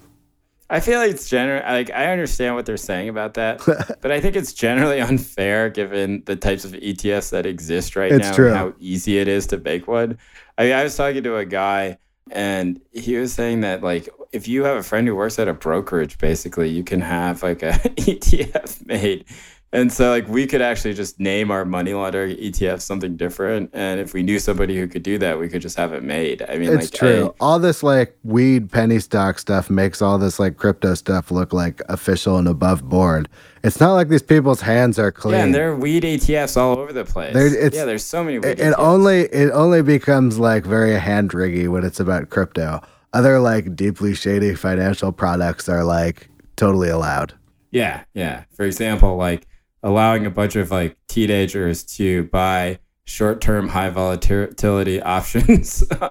I 0.73 0.79
feel 0.81 1.01
like 1.01 1.11
it's 1.11 1.29
general. 1.29 1.63
Like 1.65 1.91
I 1.91 2.13
understand 2.13 2.55
what 2.55 2.65
they're 2.65 2.77
saying 2.77 3.09
about 3.09 3.35
that, 3.35 3.59
but 4.01 4.13
I 4.13 4.21
think 4.21 4.37
it's 4.37 4.53
generally 4.53 5.01
unfair 5.01 5.69
given 5.69 6.23
the 6.27 6.37
types 6.37 6.65
of 6.65 6.73
ETFs 6.73 7.31
that 7.31 7.45
exist 7.45 7.97
right 7.97 8.13
It's 8.13 8.29
now 8.29 8.35
true. 8.35 8.49
and 8.49 8.57
how 8.57 8.73
easy 8.79 9.19
it 9.19 9.27
is 9.27 9.47
to 9.49 9.59
make 9.59 9.89
one. 9.89 10.17
I 10.57 10.65
mean, 10.65 10.73
I 10.73 10.85
was 10.85 10.97
talking 10.97 11.25
to 11.25 11.37
a 11.37 11.45
guy, 11.45 11.99
and 12.31 12.81
he 12.93 13.17
was 13.17 13.33
saying 13.33 13.63
that 13.63 13.83
like 13.83 14.09
if 14.33 14.47
you 14.47 14.63
have 14.63 14.77
a 14.77 14.83
friend 14.85 15.09
who 15.09 15.17
works 15.17 15.41
at 15.41 15.49
a 15.49 15.55
brokerage, 15.55 16.19
basically 16.19 16.69
you 16.69 16.85
can 16.85 17.01
have 17.01 17.43
like 17.43 17.63
a 17.65 17.73
ETF 17.73 18.87
made. 18.87 19.25
And 19.73 19.93
so, 19.93 20.11
like, 20.11 20.27
we 20.27 20.49
could 20.49 20.61
actually 20.61 20.95
just 20.95 21.21
name 21.21 21.53
our 21.53 21.65
money 21.65 21.95
laundering 21.95 22.37
ETF 22.37 22.81
something 22.81 23.17
different. 23.17 23.71
And 23.73 24.01
if 24.01 24.13
we 24.13 24.25
knew 24.25 24.41
somebody 24.41 24.77
who 24.77 24.89
could 24.89 25.05
do 25.05 25.17
that, 25.19 25.39
we 25.39 25.49
could 25.49 25.63
just 25.63 25.77
have 25.77 25.93
it 25.93 26.03
made. 26.03 26.43
I 26.49 26.59
mean, 26.59 26.73
It's 26.73 26.91
like, 26.91 26.99
true. 26.99 27.27
I- 27.27 27.45
all 27.45 27.61
this 27.61 27.85
like 27.85 28.17
weed 28.25 28.73
penny 28.73 28.99
stock 28.99 29.39
stuff 29.39 29.71
makes 29.71 30.03
all 30.03 30.19
this 30.19 30.41
like 30.41 30.57
crypto 30.57 30.95
stuff 30.95 31.31
look 31.31 31.53
like 31.53 31.83
official 31.89 32.37
and 32.37 32.49
above 32.49 32.89
board. 32.89 33.29
It's 33.63 33.79
not 33.79 33.93
like 33.93 34.09
these 34.09 34.23
people's 34.23 34.61
hands 34.63 34.99
are 34.99 35.13
clean. 35.13 35.35
Yeah, 35.37 35.45
and 35.45 35.55
there 35.55 35.71
are 35.71 35.77
weed 35.77 36.03
ETFs 36.03 36.57
all 36.57 36.77
over 36.77 36.93
the 36.93 37.05
place. 37.05 37.33
Yeah, 37.73 37.85
there's 37.85 38.05
so 38.05 38.25
many 38.25 38.41
weed 38.41 38.49
it, 38.49 38.59
it 38.61 38.75
only 38.77 39.21
it 39.27 39.51
only 39.53 39.83
becomes 39.83 40.39
like 40.39 40.65
very 40.65 40.99
hand 40.99 41.31
riggy 41.31 41.69
when 41.69 41.85
it's 41.85 42.01
about 42.01 42.31
crypto. 42.31 42.81
Other 43.13 43.39
like 43.39 43.77
deeply 43.77 44.15
shady 44.15 44.55
financial 44.57 45.13
products 45.13 45.69
are 45.69 45.85
like 45.85 46.29
totally 46.57 46.89
allowed. 46.89 47.35
Yeah, 47.71 48.03
yeah. 48.15 48.45
For 48.57 48.65
example, 48.65 49.17
like 49.17 49.47
allowing 49.83 50.27
a 50.27 50.31
bunch 50.31 50.57
of 50.57 50.71
like 50.71 50.97
teenagers 51.09 51.83
to 51.83 52.25
buy 52.25 52.79
short-term 53.05 53.69
high 53.69 53.91
volatility 53.91 55.01
options 55.17 55.83
on 55.93 56.11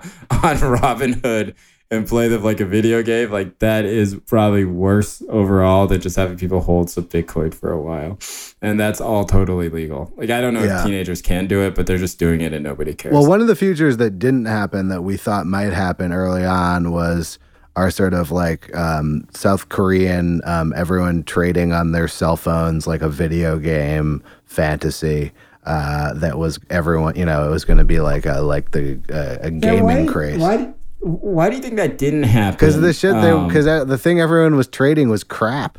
Robinhood 0.57 1.55
and 1.91 2.07
play 2.07 2.27
them 2.27 2.43
like 2.43 2.59
a 2.59 2.65
video 2.65 3.01
game, 3.01 3.31
like 3.31 3.57
that 3.59 3.83
is 3.83 4.15
probably 4.27 4.63
worse 4.63 5.23
overall 5.27 5.87
than 5.87 5.99
just 5.99 6.15
having 6.15 6.37
people 6.37 6.59
hold 6.61 6.87
some 6.89 7.05
Bitcoin 7.05 7.51
for 7.51 7.71
a 7.71 7.81
while. 7.81 8.19
And 8.61 8.79
that's 8.79 9.01
all 9.01 9.25
totally 9.25 9.69
legal. 9.69 10.13
Like 10.15 10.29
I 10.29 10.39
don't 10.39 10.53
know 10.53 10.63
Yeah. 10.63 10.79
if 10.81 10.85
teenagers 10.85 11.21
can 11.23 11.47
do 11.47 11.61
it, 11.63 11.73
but 11.73 11.87
they're 11.87 11.97
just 11.97 12.19
doing 12.19 12.41
it 12.41 12.53
and 12.53 12.63
nobody 12.63 12.93
cares. 12.93 13.13
Well, 13.13 13.25
one 13.25 13.41
of 13.41 13.47
the 13.47 13.55
futures 13.55 13.97
that 13.97 14.19
didn't 14.19 14.45
happen 14.45 14.89
that 14.89 15.01
we 15.01 15.17
thought 15.17 15.47
might 15.47 15.73
happen 15.73 16.13
early 16.13 16.45
on 16.45 16.91
was 16.91 17.39
our 17.79 17.89
sort 17.89 18.13
of 18.13 18.29
like 18.29 18.75
um, 18.75 19.25
South 19.33 19.69
Korean, 19.69 20.41
um, 20.43 20.73
everyone 20.75 21.23
trading 21.23 21.71
on 21.71 21.93
their 21.93 22.09
cell 22.09 22.35
phones 22.35 22.85
like 22.85 23.01
a 23.01 23.07
video 23.07 23.57
game 23.57 24.21
fantasy. 24.43 25.31
Uh, 25.63 26.13
that 26.15 26.37
was 26.37 26.59
everyone, 26.69 27.15
you 27.15 27.23
know, 27.23 27.47
it 27.47 27.49
was 27.49 27.63
going 27.63 27.77
to 27.77 27.85
be 27.85 28.01
like 28.01 28.25
a 28.25 28.41
like 28.41 28.71
the 28.71 28.99
uh, 29.09 29.47
a 29.47 29.49
gaming 29.49 30.07
craze. 30.07 30.39
Why, 30.39 30.73
why 30.99 31.49
do 31.49 31.55
you 31.55 31.61
think 31.61 31.77
that 31.77 31.97
didn't 31.97 32.23
happen? 32.23 32.57
Because 32.57 32.81
the 32.81 32.91
shit 32.91 33.13
they 33.13 33.31
Um, 33.31 33.47
because 33.47 33.65
the 33.65 33.97
thing 33.97 34.19
everyone 34.19 34.57
was 34.57 34.67
trading 34.67 35.09
was 35.09 35.23
crap. 35.23 35.77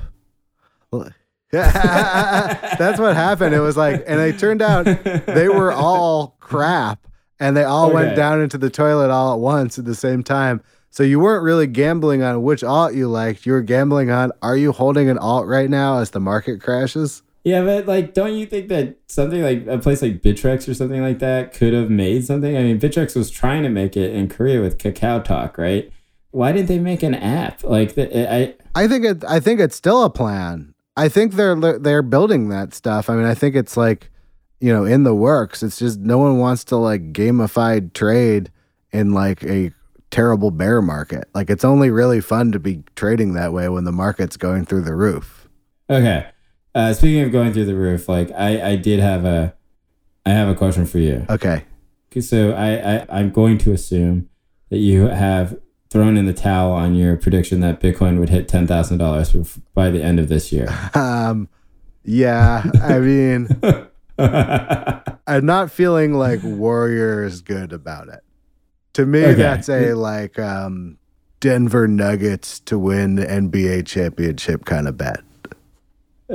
That's 1.53 2.99
what 2.99 3.15
happened. 3.15 3.55
It 3.55 3.61
was 3.61 3.77
like, 3.77 4.05
and 4.07 4.21
it 4.21 4.39
turned 4.39 4.63
out 4.63 4.85
they 5.27 5.49
were 5.49 5.73
all 5.73 6.37
crap, 6.41 7.07
and 7.39 7.55
they 7.57 7.65
all 7.65 7.93
went 7.93 8.17
down 8.17 8.41
into 8.41 8.57
the 8.57 8.71
toilet 8.71 9.11
all 9.11 9.35
at 9.35 9.41
once 9.41 9.79
at 9.79 9.85
the 9.85 9.95
same 9.95 10.23
time. 10.23 10.63
So 10.91 11.05
you 11.05 11.21
weren't 11.21 11.45
really 11.45 11.69
gambling 11.69 12.23
on 12.23 12.43
which 12.43 12.65
alt 12.65 12.95
you 12.95 13.09
liked. 13.09 13.47
You 13.47 13.53
were 13.53 13.63
gambling 13.63 14.11
on 14.11 14.33
are 14.43 14.57
you 14.57 14.73
holding 14.73 15.09
an 15.09 15.19
alt 15.19 15.47
right 15.47 15.71
now 15.71 15.99
as 15.99 16.11
the 16.11 16.21
market 16.21 16.61
crashes? 16.61 17.23
Yeah, 17.45 17.63
but 17.63 17.87
like, 17.87 18.13
don't 18.13 18.35
you 18.35 18.45
think 18.45 18.69
that 18.69 18.97
something 19.07 19.41
like 19.41 19.67
a 19.67 19.79
place 19.79 20.03
like 20.03 20.21
Bittrex 20.21 20.69
or 20.69 20.75
something 20.75 21.01
like 21.01 21.21
that 21.21 21.55
could 21.55 21.73
have 21.73 21.89
made 21.89 22.27
something? 22.27 22.57
I 22.57 22.63
mean, 22.63 22.79
Bittrex 22.79 23.17
was 23.17 23.31
trying 23.31 23.63
to 23.63 23.71
make 23.71 23.97
it 23.97 24.15
in 24.15 24.29
Korea 24.29 24.61
with 24.61 24.77
Kakao 24.79 25.25
Talk, 25.25 25.57
right? 25.57 25.91
Why 26.33 26.53
didn't 26.53 26.69
they 26.69 26.79
make 26.79 27.03
an 27.03 27.15
app 27.15 27.65
like 27.65 27.95
the, 27.95 28.33
I? 28.33 28.55
I 28.75 28.87
think 28.87 29.05
it. 29.05 29.25
I 29.25 29.41
think 29.41 29.59
it's 29.61 29.75
still 29.75 30.05
a 30.05 30.11
plan. 30.11 30.75
I 30.97 31.09
think 31.09 31.33
they're 31.33 31.79
they're 31.79 32.03
building 32.03 32.51
that 32.51 32.75
stuff. 32.75 33.09
I 33.09 33.17
mean, 33.17 33.25
I 33.25 33.35
think 33.35 33.57
it's 33.57 33.77
like, 33.77 34.11
you 34.61 34.73
know, 34.73 34.85
in 34.85 35.05
the 35.05 35.15
works. 35.15 35.63
It's 35.63 35.79
just 35.79 35.99
no 35.99 36.19
one 36.19 36.39
wants 36.39 36.65
to 36.65 36.77
like 36.77 37.13
gamified 37.13 37.95
trade 37.95 38.51
in 38.93 39.15
like 39.15 39.43
a 39.45 39.73
terrible 40.11 40.51
bear 40.51 40.83
market. 40.83 41.29
Like 41.35 41.51
it's 41.51 41.65
only 41.65 41.91
really 41.91 42.21
fun 42.21 42.53
to 42.53 42.59
be 42.59 42.83
trading 42.97 43.35
that 43.35 43.53
way 43.53 43.69
when 43.69 43.85
the 43.85 43.93
market's 43.93 44.37
going 44.37 44.65
through 44.65 44.83
the 44.83 44.95
roof. 44.95 45.49
Okay. 45.89 46.27
Uh, 46.75 46.93
speaking 46.93 47.23
of 47.23 47.33
going 47.33 47.53
through 47.53 47.65
the 47.65 47.75
roof, 47.75 48.09
like 48.09 48.31
I, 48.33 48.73
I 48.73 48.77
did 48.77 49.01
have 49.01 49.25
a, 49.25 49.55
I 50.25 50.31
have 50.31 50.49
a 50.49 50.55
question 50.55 50.87
for 50.87 50.99
you. 50.99 51.27
Okay. 51.29 51.65
So 52.21 52.53
I, 52.53 52.97
I, 52.97 53.07
I'm 53.09 53.31
going 53.31 53.59
to 53.59 53.73
assume 53.73 54.29
that 54.69 54.79
you 54.79 55.07
have 55.07 55.59
thrown 55.91 56.17
in 56.17 56.27
the 56.27 56.33
towel 56.33 56.73
on 56.73 56.95
your 56.95 57.17
prediction 57.17 57.61
that 57.61 57.81
Bitcoin 57.81 58.19
would 58.19 58.29
hit 58.29 58.49
ten 58.49 58.67
thousand 58.67 58.99
dollars 58.99 59.33
by 59.75 59.91
the 59.91 60.03
end 60.03 60.19
of 60.21 60.29
this 60.29 60.53
year. 60.53 60.69
Um. 60.95 61.49
Yeah. 62.05 62.65
I 62.83 62.99
mean, 62.99 63.49
I'm 65.27 65.47
not 65.47 65.71
feeling 65.71 66.15
like 66.15 66.41
warriors 66.43 67.43
good 67.43 67.73
about 67.73 68.09
it. 68.09 68.21
To 68.95 69.07
me, 69.07 69.25
Okay. 69.25 69.35
that's 69.35 69.69
a 69.69 69.95
like 69.95 70.39
um, 70.39 70.99
Denver 71.41 71.87
Nuggets 71.87 72.61
to 72.61 72.79
win 72.79 73.15
the 73.17 73.27
NBA 73.27 73.87
championship 73.87 74.65
kind 74.65 74.89
of 74.89 74.97
bet. 74.97 75.21
Uh, 76.29 76.35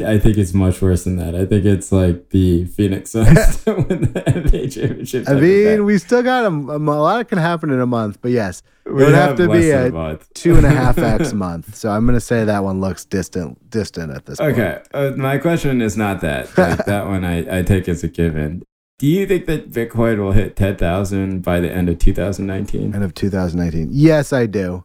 I, 0.00 0.12
I 0.12 0.18
think 0.20 0.38
it's 0.38 0.54
much 0.54 0.80
worse 0.80 1.02
than 1.02 1.16
that. 1.16 1.34
I 1.34 1.44
think 1.44 1.64
it's 1.64 1.90
like 1.90 2.28
the 2.30 2.64
Phoenix 2.66 3.10
Suns 3.10 3.56
to 3.64 3.74
win 3.74 4.12
the 4.12 4.22
NBA 4.24 4.72
championship. 4.72 5.28
I 5.28 5.34
mean, 5.34 5.84
we 5.84 5.98
still 5.98 6.22
got 6.22 6.44
a, 6.44 6.48
a 6.48 6.78
lot 6.78 7.28
can 7.28 7.38
happen 7.38 7.70
in 7.70 7.80
a 7.80 7.86
month, 7.86 8.18
but 8.22 8.30
yes, 8.30 8.62
it 8.86 8.92
We 8.92 9.02
would 9.04 9.14
have, 9.14 9.36
to 9.38 9.48
be 9.48 9.72
a 9.72 9.90
month. 9.90 10.32
two 10.34 10.54
and 10.56 10.64
a 10.64 10.70
half 10.70 10.96
x 10.98 11.32
month. 11.32 11.74
So 11.74 11.90
I'm 11.90 12.06
going 12.06 12.14
to 12.16 12.20
say 12.20 12.44
that 12.44 12.62
one 12.62 12.80
looks 12.80 13.04
distant, 13.04 13.68
distant 13.68 14.12
at 14.12 14.26
this 14.26 14.38
point. 14.38 14.52
Okay, 14.52 14.80
uh, 14.94 15.10
my 15.16 15.38
question 15.38 15.82
is 15.82 15.96
not 15.96 16.20
that. 16.20 16.56
Like, 16.56 16.84
that 16.86 17.06
one 17.06 17.24
I, 17.24 17.58
I 17.58 17.62
take 17.62 17.88
as 17.88 18.04
a 18.04 18.08
given. 18.08 18.62
Do 19.02 19.08
you 19.08 19.26
think 19.26 19.46
that 19.46 19.72
Bitcoin 19.72 20.18
will 20.18 20.30
hit 20.30 20.54
10,000 20.54 21.42
by 21.42 21.58
the 21.58 21.68
end 21.68 21.88
of 21.88 21.98
2019? 21.98 22.94
End 22.94 23.02
of 23.02 23.12
2019. 23.16 23.88
Yes, 23.90 24.32
I 24.32 24.46
do. 24.46 24.84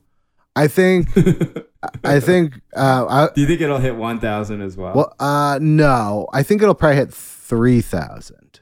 I 0.55 0.67
think. 0.67 1.09
I 2.03 2.19
think. 2.19 2.59
Uh, 2.75 3.05
I, 3.07 3.29
Do 3.35 3.41
you 3.41 3.45
think 3.45 3.61
it'll 3.61 3.77
hit 3.77 3.95
1,000 3.95 4.61
as 4.63 4.75
well? 4.75 4.95
well, 4.95 5.15
uh, 5.19 5.59
no. 5.61 6.27
I 6.33 6.41
think 6.41 6.63
it'll 6.63 6.73
probably 6.73 6.95
hit 6.95 7.13
three 7.13 7.79
thousand, 7.81 8.59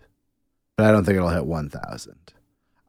but 0.75 0.87
I 0.87 0.91
don't 0.91 1.05
think 1.05 1.15
it'll 1.15 1.29
hit 1.29 1.45
one 1.45 1.69
thousand. 1.69 2.33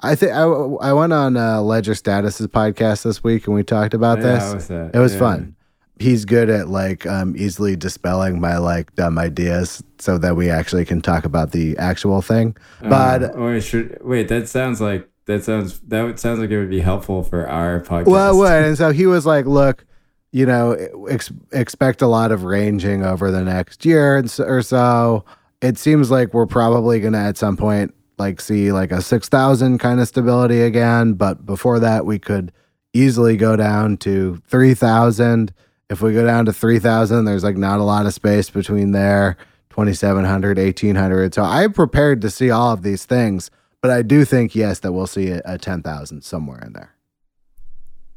I 0.01 0.17
think 0.17 0.33
I, 0.33 0.43
I 0.43 0.93
went 0.93 1.13
on 1.13 1.37
uh, 1.37 1.61
Ledger 1.63 1.95
Status's 1.95 2.49
podcast 2.49 3.05
this 3.05 3.23
week 3.23 3.47
and 3.47 3.55
we 3.55 3.63
talked 3.63 3.95
about 3.95 4.19
Yeah, 4.19 4.25
this. 4.41 4.55
was 4.55 4.69
that? 4.69 4.91
It 4.93 4.99
was 4.99 5.13
Yeah. 5.15 5.19
fun. 5.21 5.56
He's 5.99 6.25
good 6.25 6.51
at 6.51 6.69
like 6.69 7.07
um, 7.07 7.35
easily 7.37 7.75
dispelling 7.77 8.41
my 8.41 8.59
like 8.59 8.95
dumb 8.97 9.19
ideas 9.19 9.83
so 9.99 10.19
that 10.19 10.37
we 10.37 10.51
actually 10.51 10.85
can 10.85 11.01
talk 11.01 11.25
about 11.25 11.53
the 11.53 11.77
actual 11.79 12.21
thing. 12.21 12.57
But 12.83 13.25
Uh, 13.25 13.33
wait, 13.37 13.61
should, 13.63 13.99
wait, 14.03 14.29
that 14.29 14.49
sounds 14.49 14.81
like 14.81 15.09
that 15.27 15.43
sounds 15.43 15.81
that 15.89 16.03
would, 16.03 16.21
sounds 16.21 16.39
like 16.39 16.51
it 16.51 16.59
would 16.59 16.71
be 16.71 16.81
helpful 16.81 17.23
for 17.23 17.49
our 17.49 17.81
podcast. 17.81 18.07
well, 18.07 18.37
what? 18.37 18.63
And 18.63 18.77
so 18.77 18.93
he 18.93 19.07
was 19.07 19.25
like, 19.27 19.47
"Look, 19.47 19.85
you 20.33 20.45
know, 20.45 20.73
ex- 21.09 21.33
expect 21.53 22.03
a 22.03 22.07
lot 22.07 22.31
of 22.31 22.45
ranging 22.45 23.03
over 23.03 23.31
the 23.31 23.43
next 23.43 23.85
year 23.85 24.17
and 24.17 24.31
so, 24.31 24.45
or 24.45 24.63
so. 24.63 25.25
It 25.63 25.79
seems 25.79 26.11
like 26.11 26.35
we're 26.35 26.47
probably 26.47 27.01
going 27.01 27.15
to 27.15 27.19
at 27.19 27.39
some 27.39 27.57
point 27.57 27.95
like 28.19 28.41
see 28.41 28.71
like 28.71 28.93
a 28.93 29.01
six 29.01 29.29
thousand 29.29 29.79
kind 29.79 29.99
of 30.01 30.09
stability 30.09 30.61
again, 30.61 31.15
but 31.15 31.47
before 31.47 31.79
that, 31.81 32.05
we 32.05 32.19
could 32.19 32.53
easily 32.93 33.37
go 33.37 33.57
down 33.57 33.97
to 33.99 34.43
three 34.47 34.75
thousand. 34.75 35.53
If 35.89 36.01
we 36.03 36.13
go 36.13 36.25
down 36.25 36.47
to 36.47 36.53
three 36.53 36.79
thousand, 36.79 37.25
there's 37.25 37.45
like 37.45 37.57
not 37.57 37.81
a 37.81 37.85
lot 37.85 38.07
of 38.07 38.15
space 38.15 38.51
between 38.51 38.93
there." 38.93 39.37
2700 39.71 40.57
1800 40.57 41.35
so 41.35 41.43
i'm 41.43 41.71
prepared 41.71 42.23
to 42.23 42.31
see 42.31 42.51
all 42.51 42.73
of 42.73 42.81
these 42.81 43.05
things 43.05 43.51
but 43.83 43.91
i 43.91 44.01
do 44.01 44.25
think 44.25 44.55
yes 44.55 44.79
that 44.79 44.93
we'll 44.93 45.07
see 45.07 45.29
a, 45.29 45.43
a 45.45 45.59
10000 45.59 46.23
somewhere 46.23 46.63
in 46.65 46.73
there 46.73 46.97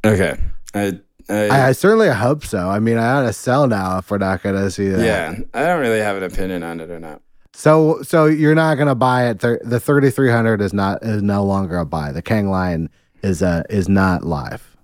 Okay. 0.05 0.37
I, 0.73 0.99
I, 1.29 1.67
I, 1.67 1.71
certainly 1.73 2.09
hope 2.09 2.45
so. 2.45 2.69
I 2.69 2.79
mean, 2.79 2.97
I 2.97 3.11
ought 3.13 3.23
to 3.23 3.33
sell 3.33 3.67
now 3.67 3.97
if 3.97 4.09
we're 4.09 4.17
not 4.17 4.41
going 4.41 4.55
to 4.55 4.71
see 4.71 4.87
that. 4.89 5.05
yeah, 5.05 5.35
I 5.53 5.65
don't 5.65 5.79
really 5.79 5.99
have 5.99 6.17
an 6.17 6.23
opinion 6.23 6.63
on 6.63 6.79
it 6.79 6.89
or 6.89 6.99
not. 6.99 7.21
So, 7.53 8.01
so 8.03 8.25
you're 8.25 8.55
not 8.55 8.75
going 8.75 8.87
to 8.87 8.95
buy 8.95 9.29
it. 9.29 9.39
Thir- 9.39 9.59
the 9.63 9.79
3300 9.79 10.61
is 10.61 10.73
not 10.73 11.03
is 11.03 11.21
no 11.21 11.43
longer 11.43 11.77
a 11.77 11.85
buy. 11.85 12.11
The 12.11 12.21
Kang 12.21 12.49
Lion 12.49 12.89
is 13.21 13.43
uh 13.43 13.63
is 13.69 13.89
not 13.89 14.23
live. 14.23 14.77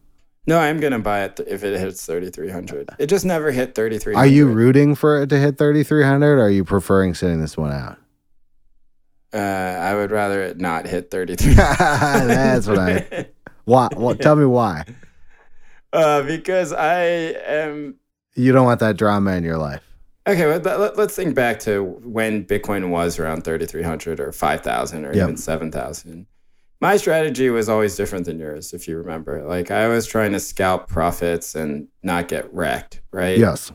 No, 0.48 0.60
I'm 0.60 0.80
gonna 0.80 1.00
buy 1.00 1.24
it 1.24 1.40
if 1.48 1.64
it 1.64 1.80
hits 1.80 2.06
3,300. 2.06 2.90
It 3.00 3.08
just 3.08 3.26
never 3.26 3.52
hit 3.52 3.74
3,300. 3.74 4.18
Are 4.18 4.28
you 4.28 4.48
rooting 4.48 4.96
for 4.96 5.24
it 5.24 5.30
to 5.30 5.40
hit 5.40 5.58
3300? 5.58 6.38
Or 6.38 6.44
are 6.44 6.50
you 6.50 6.64
preferring 6.64 7.16
sitting 7.16 7.42
this 7.42 7.58
one 7.58 7.72
out? 7.72 7.98
Uh, 9.34 9.38
I 9.38 9.96
would 9.96 10.12
rather 10.12 10.42
it 10.44 10.60
not 10.60 10.86
hit 10.86 11.12
33. 11.12 11.54
That's 11.56 12.68
what 12.68 12.80
I- 12.80 13.28
Why? 13.66 13.90
Well, 13.96 14.16
tell 14.16 14.36
me 14.36 14.46
why. 14.46 14.86
Uh, 15.92 16.22
because 16.22 16.72
I 16.72 17.04
am. 17.04 17.96
You 18.36 18.52
don't 18.52 18.66
want 18.66 18.80
that 18.82 18.96
drama 18.96 19.32
in 19.32 19.44
your 19.44 19.58
life. 19.58 19.82
Okay, 20.28 20.46
well, 20.46 20.60
let, 20.60 20.98
us 20.98 21.16
think 21.16 21.36
back 21.36 21.60
to 21.62 21.84
when 22.04 22.46
Bitcoin 22.46 22.90
was 22.90 23.18
around 23.20 23.44
3,300 23.44 24.20
or 24.20 24.32
5,000 24.32 25.06
or 25.06 25.14
yep. 25.14 25.24
even 25.24 25.38
7,000. 25.38 26.26
My 26.82 26.98
strategy 26.98 27.50
was 27.50 27.70
always 27.70 27.96
different 27.96 28.26
than 28.26 28.40
yours, 28.40 28.74
if 28.74 28.88
you 28.88 28.98
remember. 28.98 29.44
Like, 29.48 29.72
I 29.72 29.88
was 29.88 30.06
trying 30.06 30.34
to 30.34 30.40
scalp 30.40 30.88
profits 30.88 31.56
and 31.56 31.88
not 32.04 32.28
get 32.28 32.54
wrecked, 32.54 33.02
right? 33.12 33.38
Yes. 33.38 33.72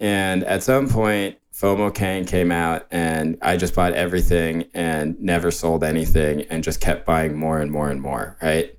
And 0.00 0.44
at 0.44 0.62
some 0.62 0.88
point, 0.88 1.36
FOMO 1.54 1.94
Kang 1.94 2.24
came 2.24 2.50
out, 2.50 2.86
and 2.90 3.36
I 3.42 3.56
just 3.56 3.74
bought 3.74 3.92
everything 3.92 4.64
and 4.74 5.20
never 5.20 5.50
sold 5.50 5.84
anything 5.84 6.42
and 6.42 6.64
just 6.64 6.80
kept 6.80 7.06
buying 7.06 7.36
more 7.36 7.60
and 7.60 7.70
more 7.70 7.90
and 7.90 8.00
more, 8.00 8.36
right? 8.42 8.76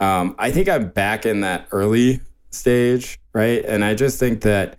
Um, 0.00 0.34
I 0.38 0.50
think 0.50 0.68
I'm 0.68 0.88
back 0.88 1.24
in 1.24 1.40
that 1.40 1.68
early 1.70 2.20
stage, 2.50 3.18
right? 3.32 3.64
And 3.64 3.84
I 3.84 3.94
just 3.94 4.18
think 4.18 4.42
that 4.42 4.76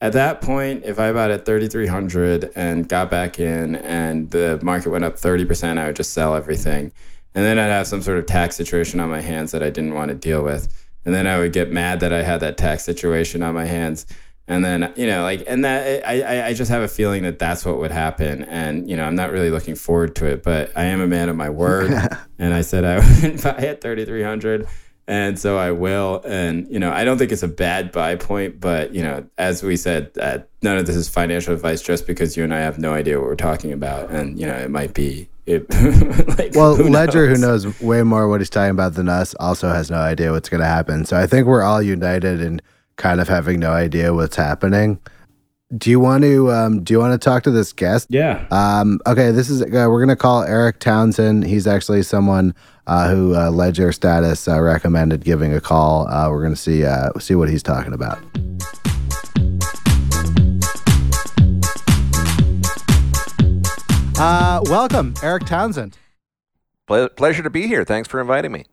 at 0.00 0.12
that 0.14 0.40
point, 0.40 0.84
if 0.84 0.98
I 0.98 1.12
bought 1.12 1.30
at 1.30 1.46
3,300 1.46 2.50
and 2.54 2.88
got 2.88 3.10
back 3.10 3.38
in 3.38 3.76
and 3.76 4.30
the 4.30 4.58
market 4.62 4.90
went 4.90 5.04
up 5.04 5.16
30%, 5.16 5.78
I 5.78 5.86
would 5.86 5.96
just 5.96 6.12
sell 6.12 6.34
everything. 6.34 6.92
And 7.34 7.44
then 7.44 7.58
I'd 7.58 7.66
have 7.66 7.86
some 7.86 8.02
sort 8.02 8.18
of 8.18 8.26
tax 8.26 8.56
situation 8.56 9.00
on 9.00 9.10
my 9.10 9.20
hands 9.20 9.52
that 9.52 9.62
I 9.62 9.70
didn't 9.70 9.94
want 9.94 10.10
to 10.10 10.14
deal 10.14 10.42
with. 10.42 10.72
And 11.04 11.14
then 11.14 11.26
I 11.26 11.38
would 11.38 11.52
get 11.52 11.70
mad 11.70 12.00
that 12.00 12.12
I 12.12 12.22
had 12.22 12.40
that 12.40 12.56
tax 12.56 12.84
situation 12.84 13.42
on 13.42 13.54
my 13.54 13.66
hands. 13.66 14.06
And 14.46 14.64
then, 14.64 14.92
you 14.96 15.06
know, 15.06 15.22
like, 15.22 15.44
and 15.46 15.64
that 15.64 16.06
I, 16.06 16.48
I 16.48 16.54
just 16.54 16.70
have 16.70 16.82
a 16.82 16.88
feeling 16.88 17.22
that 17.22 17.38
that's 17.38 17.64
what 17.64 17.78
would 17.78 17.90
happen. 17.90 18.44
And, 18.44 18.88
you 18.88 18.96
know, 18.96 19.04
I'm 19.04 19.14
not 19.14 19.32
really 19.32 19.50
looking 19.50 19.74
forward 19.74 20.14
to 20.16 20.26
it, 20.26 20.42
but 20.42 20.70
I 20.76 20.84
am 20.84 21.00
a 21.00 21.06
man 21.06 21.28
of 21.28 21.36
my 21.36 21.50
word. 21.50 21.92
and 22.38 22.54
I 22.54 22.60
said 22.60 22.84
I 22.84 22.96
would 23.22 23.42
buy 23.42 23.56
at 23.56 23.80
3,300 23.80 24.66
and 25.06 25.38
so 25.38 25.58
I 25.58 25.70
will. 25.70 26.22
And 26.24 26.66
you 26.70 26.78
know, 26.78 26.92
I 26.92 27.04
don't 27.04 27.18
think 27.18 27.32
it's 27.32 27.42
a 27.42 27.48
bad 27.48 27.92
buy 27.92 28.16
point, 28.16 28.60
but 28.60 28.94
you 28.94 29.02
know, 29.02 29.26
as 29.38 29.62
we 29.62 29.76
said, 29.76 30.10
uh, 30.20 30.38
none 30.62 30.78
of 30.78 30.86
this 30.86 30.96
is 30.96 31.08
financial 31.08 31.52
advice. 31.52 31.82
Just 31.82 32.06
because 32.06 32.36
you 32.36 32.44
and 32.44 32.54
I 32.54 32.60
have 32.60 32.78
no 32.78 32.94
idea 32.94 33.18
what 33.18 33.28
we're 33.28 33.36
talking 33.36 33.72
about, 33.72 34.10
and 34.10 34.38
you 34.38 34.46
know, 34.46 34.54
it 34.54 34.70
might 34.70 34.94
be. 34.94 35.28
It, 35.46 35.68
like, 36.38 36.54
well, 36.54 36.74
who 36.74 36.88
Ledger, 36.88 37.28
knows? 37.28 37.36
who 37.36 37.46
knows 37.46 37.80
way 37.82 38.02
more 38.02 38.28
what 38.28 38.40
he's 38.40 38.48
talking 38.48 38.70
about 38.70 38.94
than 38.94 39.10
us, 39.10 39.34
also 39.34 39.68
has 39.68 39.90
no 39.90 39.98
idea 39.98 40.32
what's 40.32 40.48
going 40.48 40.62
to 40.62 40.66
happen. 40.66 41.04
So 41.04 41.18
I 41.18 41.26
think 41.26 41.46
we're 41.46 41.62
all 41.62 41.82
united 41.82 42.40
in 42.40 42.62
kind 42.96 43.20
of 43.20 43.28
having 43.28 43.60
no 43.60 43.70
idea 43.70 44.14
what's 44.14 44.36
happening. 44.36 44.98
Do 45.76 45.90
you 45.90 46.00
want 46.00 46.22
to 46.22 46.50
um, 46.50 46.82
do 46.82 46.94
you 46.94 46.98
want 46.98 47.20
to 47.20 47.22
talk 47.22 47.42
to 47.42 47.50
this 47.50 47.72
guest? 47.74 48.06
Yeah. 48.10 48.46
Um, 48.50 49.00
okay, 49.06 49.32
this 49.32 49.50
is 49.50 49.60
uh, 49.60 49.66
we're 49.90 50.00
gonna 50.00 50.16
call 50.16 50.44
Erik 50.44 50.78
Townsend. 50.78 51.44
He's 51.44 51.66
actually 51.66 52.02
someone 52.04 52.54
uh, 52.86 53.08
who 53.08 53.34
uh, 53.34 53.50
Ledger 53.50 53.92
Status 53.92 54.46
uh, 54.48 54.60
recommended 54.60 55.24
giving 55.24 55.52
a 55.52 55.60
call. 55.60 56.06
Uh, 56.08 56.30
we're 56.30 56.42
gonna 56.42 56.56
see 56.56 56.84
uh, 56.84 57.10
see 57.18 57.34
what 57.34 57.48
he's 57.48 57.62
talking 57.62 57.92
about. 57.92 58.18
welcome, 64.66 65.12
Erik 65.22 65.44
Townsend. 65.44 65.98
Ple- 66.86 67.10
pleasure 67.10 67.42
to 67.42 67.50
be 67.50 67.66
here. 67.66 67.84
Thanks 67.84 68.08
for 68.08 68.20
inviting 68.20 68.52
me. 68.52 68.64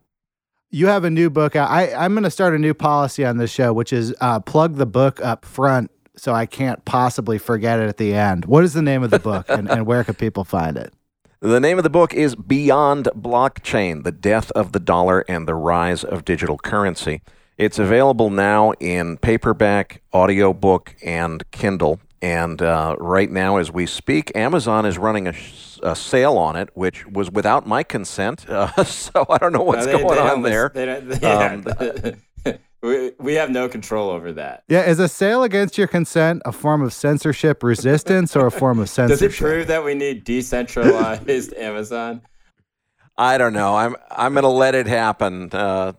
You 0.69 0.87
have 0.87 1.03
a 1.03 1.09
new 1.09 1.29
book 1.29 1.55
out. 1.55 1.69
I, 1.69 1.93
I'm 1.93 2.13
going 2.13 2.23
to 2.23 2.31
start 2.31 2.53
a 2.53 2.57
new 2.57 2.73
policy 2.73 3.25
on 3.25 3.35
this 3.35 3.51
show, 3.51 3.73
which 3.73 3.91
is 3.91 4.15
plug 4.45 4.75
the 4.75 4.85
book 4.85 5.19
up 5.21 5.43
front 5.43 5.91
so 6.15 6.33
I 6.33 6.45
can't 6.45 6.83
possibly 6.85 7.37
forget 7.37 7.79
it 7.79 7.89
at 7.89 7.97
the 7.97 8.13
end. 8.13 8.45
What 8.45 8.63
is 8.63 8.73
the 8.73 8.81
name 8.81 9.03
of 9.03 9.09
the 9.09 9.19
book 9.19 9.47
and, 9.49 9.69
and 9.69 9.85
where 9.85 10.03
can 10.03 10.15
people 10.15 10.43
find 10.43 10.77
it? 10.77 10.93
The 11.43 11.59
name 11.59 11.79
of 11.79 11.83
the 11.83 11.89
book 11.89 12.13
is 12.13 12.35
Beyond 12.35 13.09
Blockchain 13.15 14.03
The 14.03 14.11
Death 14.11 14.51
of 14.51 14.73
the 14.73 14.79
Dollar 14.79 15.21
and 15.27 15.47
the 15.47 15.55
Rise 15.55 16.03
of 16.03 16.23
Digital 16.23 16.59
Currency. 16.59 17.23
It's 17.57 17.79
available 17.79 18.29
now 18.29 18.73
in 18.73 19.17
paperback, 19.17 20.03
audiobook, 20.13 20.95
and 21.03 21.43
Kindle. 21.49 21.99
And 22.21 22.61
uh, 22.61 22.95
right 22.99 23.31
now, 23.31 23.57
as 23.57 23.71
we 23.71 23.87
speak, 23.87 24.31
Amazon 24.35 24.85
is 24.85 24.99
running 24.99 25.27
a, 25.27 25.33
a 25.81 25.95
sale 25.95 26.37
on 26.37 26.55
it, 26.55 26.69
which 26.75 27.07
was 27.07 27.31
without 27.31 27.65
my 27.65 27.81
consent. 27.81 28.45
Uh, 28.51 28.83
so 28.83 29.25
I 29.27 29.39
don't 29.39 29.51
know 29.51 29.63
what's 29.63 29.87
no, 29.87 29.93
they, 29.93 30.03
going 30.03 30.15
they 30.17 30.29
on 30.29 30.41
there. 30.43 30.71
They 30.71 31.27
um, 31.27 31.65
we, 32.81 33.11
we 33.19 33.33
have 33.35 33.49
no 33.49 33.69
control 33.69 34.09
over 34.09 34.31
that. 34.33 34.63
Yeah, 34.67 34.83
is 34.83 34.99
a 34.99 35.07
sale 35.07 35.43
against 35.43 35.77
your 35.77 35.87
consent 35.87 36.41
a 36.45 36.51
form 36.51 36.81
of 36.81 36.93
censorship 36.93 37.63
resistance 37.63 38.35
or 38.35 38.47
a 38.47 38.51
form 38.51 38.79
of 38.79 38.89
censorship? 38.89 39.29
Does 39.29 39.39
it 39.39 39.41
prove 39.41 39.67
that 39.67 39.83
we 39.83 39.93
need 39.93 40.23
decentralized 40.23 41.53
Amazon? 41.57 42.21
I 43.17 43.37
don't 43.37 43.53
know. 43.53 43.75
I'm 43.75 43.95
I'm 44.09 44.33
gonna 44.33 44.49
let 44.49 44.73
it 44.73 44.87
happen. 44.87 45.49
Uh, 45.51 45.93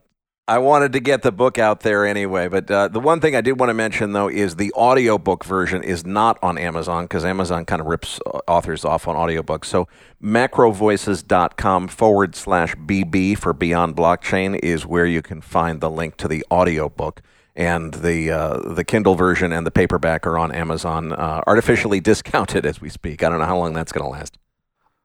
I 0.48 0.58
wanted 0.58 0.92
to 0.94 1.00
get 1.00 1.22
the 1.22 1.30
book 1.30 1.56
out 1.56 1.80
there 1.80 2.04
anyway, 2.04 2.48
but 2.48 2.68
uh, 2.68 2.88
the 2.88 2.98
one 2.98 3.20
thing 3.20 3.36
I 3.36 3.40
did 3.40 3.60
want 3.60 3.70
to 3.70 3.74
mention 3.74 4.12
though 4.12 4.28
is 4.28 4.56
the 4.56 4.72
audiobook 4.72 5.44
version 5.44 5.84
is 5.84 6.04
not 6.04 6.36
on 6.42 6.58
Amazon 6.58 7.04
because 7.04 7.24
Amazon 7.24 7.64
kind 7.64 7.80
of 7.80 7.86
rips 7.86 8.18
uh, 8.26 8.40
authors 8.48 8.84
off 8.84 9.06
on 9.06 9.14
audiobooks. 9.14 9.66
So 9.66 9.86
macrovoices.com 10.20 11.88
forward 11.88 12.34
slash 12.34 12.74
BB 12.74 13.38
for 13.38 13.52
Beyond 13.52 13.96
Blockchain 13.96 14.58
is 14.64 14.84
where 14.84 15.06
you 15.06 15.22
can 15.22 15.40
find 15.40 15.80
the 15.80 15.90
link 15.90 16.16
to 16.16 16.26
the 16.26 16.44
audiobook. 16.50 17.22
And 17.54 17.94
the 17.94 18.30
uh, 18.30 18.72
the 18.72 18.82
Kindle 18.82 19.14
version 19.14 19.52
and 19.52 19.66
the 19.66 19.70
paperback 19.70 20.26
are 20.26 20.38
on 20.38 20.52
Amazon, 20.52 21.12
uh, 21.12 21.42
artificially 21.46 22.00
discounted 22.00 22.64
as 22.64 22.80
we 22.80 22.88
speak. 22.88 23.22
I 23.22 23.28
don't 23.28 23.38
know 23.38 23.44
how 23.44 23.58
long 23.58 23.74
that's 23.74 23.92
going 23.92 24.04
to 24.04 24.10
last. 24.10 24.38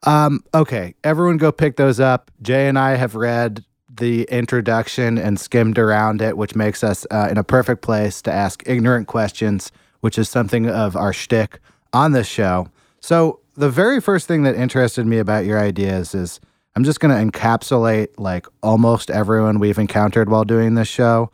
Um, 0.03 0.43
okay, 0.53 0.95
everyone 1.03 1.37
go 1.37 1.51
pick 1.51 1.75
those 1.75 1.99
up. 1.99 2.31
Jay 2.41 2.69
and 2.69 2.79
I 2.79 2.95
have 2.95 3.15
read 3.15 3.65
the 3.97 4.23
introduction 4.23 5.17
and 5.17 5.39
skimmed 5.39 5.77
around 5.77 6.21
it, 6.21 6.37
which 6.37 6.55
makes 6.55 6.83
us 6.83 7.05
uh, 7.11 7.27
in 7.29 7.37
a 7.37 7.43
perfect 7.43 7.81
place 7.81 8.21
to 8.23 8.31
ask 8.31 8.63
ignorant 8.65 9.07
questions, 9.07 9.71
which 10.01 10.17
is 10.17 10.29
something 10.29 10.69
of 10.69 10.95
our 10.95 11.13
shtick 11.13 11.59
on 11.93 12.11
this 12.11 12.27
show. 12.27 12.67
So, 12.99 13.39
the 13.55 13.69
very 13.69 13.99
first 13.99 14.27
thing 14.27 14.43
that 14.43 14.55
interested 14.55 15.05
me 15.07 15.17
about 15.17 15.45
your 15.45 15.59
ideas 15.59 16.13
is 16.13 16.39
I'm 16.75 16.83
just 16.83 16.99
going 16.99 17.31
to 17.31 17.39
encapsulate 17.39 18.09
like 18.19 18.45
almost 18.61 19.09
everyone 19.09 19.57
we've 19.57 19.79
encountered 19.79 20.29
while 20.29 20.43
doing 20.43 20.75
this 20.75 20.87
show. 20.87 21.31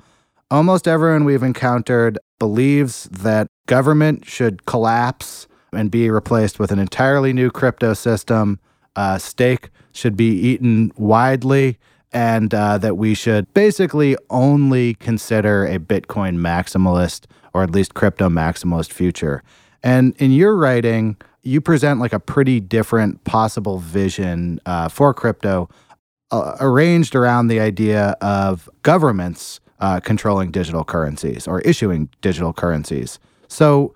Almost 0.50 0.88
everyone 0.88 1.26
we've 1.26 1.44
encountered 1.44 2.18
believes 2.40 3.10
that 3.12 3.48
government 3.66 4.26
should 4.26 4.66
collapse 4.66 5.48
and 5.74 5.92
be 5.92 6.10
replaced 6.10 6.60
with 6.60 6.72
an 6.72 6.80
entirely 6.80 7.34
new 7.34 7.52
crypto 7.52 7.94
system. 7.94 8.58
Uh, 8.96 9.18
steak 9.18 9.70
should 9.92 10.16
be 10.16 10.32
eaten 10.32 10.94
widely 10.96 11.78
and 12.14 12.54
uh, 12.54 12.78
that 12.78 12.98
we 12.98 13.14
should 13.14 13.52
basically 13.54 14.16
only 14.30 14.94
consider 14.96 15.66
a 15.66 15.80
Bitcoin 15.80 16.38
maximalist 16.38 17.26
or 17.54 17.64
at 17.64 17.72
least 17.72 17.94
crypto 17.94 18.30
maximalist 18.30 18.92
future. 18.92 19.44
And 19.84 20.16
in 20.18 20.32
your 20.32 20.56
writing, 20.56 21.18
you 21.44 21.60
present 21.62 22.00
like 22.00 22.14
a 22.14 22.20
pretty 22.20 22.60
different 22.60 23.24
possible 23.26 23.80
vision 23.80 24.60
uh, 24.66 24.88
for 24.88 25.14
crypto, 25.14 25.70
uh, 26.32 26.56
arranged 26.60 27.16
around 27.16 27.48
the 27.48 27.60
idea 27.60 28.16
of 28.22 28.70
governments 28.82 29.60
uh, 29.80 30.00
controlling 30.00 30.52
digital 30.52 30.84
currencies 30.84 31.48
or 31.48 31.62
issuing 31.62 32.10
digital 32.22 32.54
currencies. 32.54 33.20
So, 33.48 33.94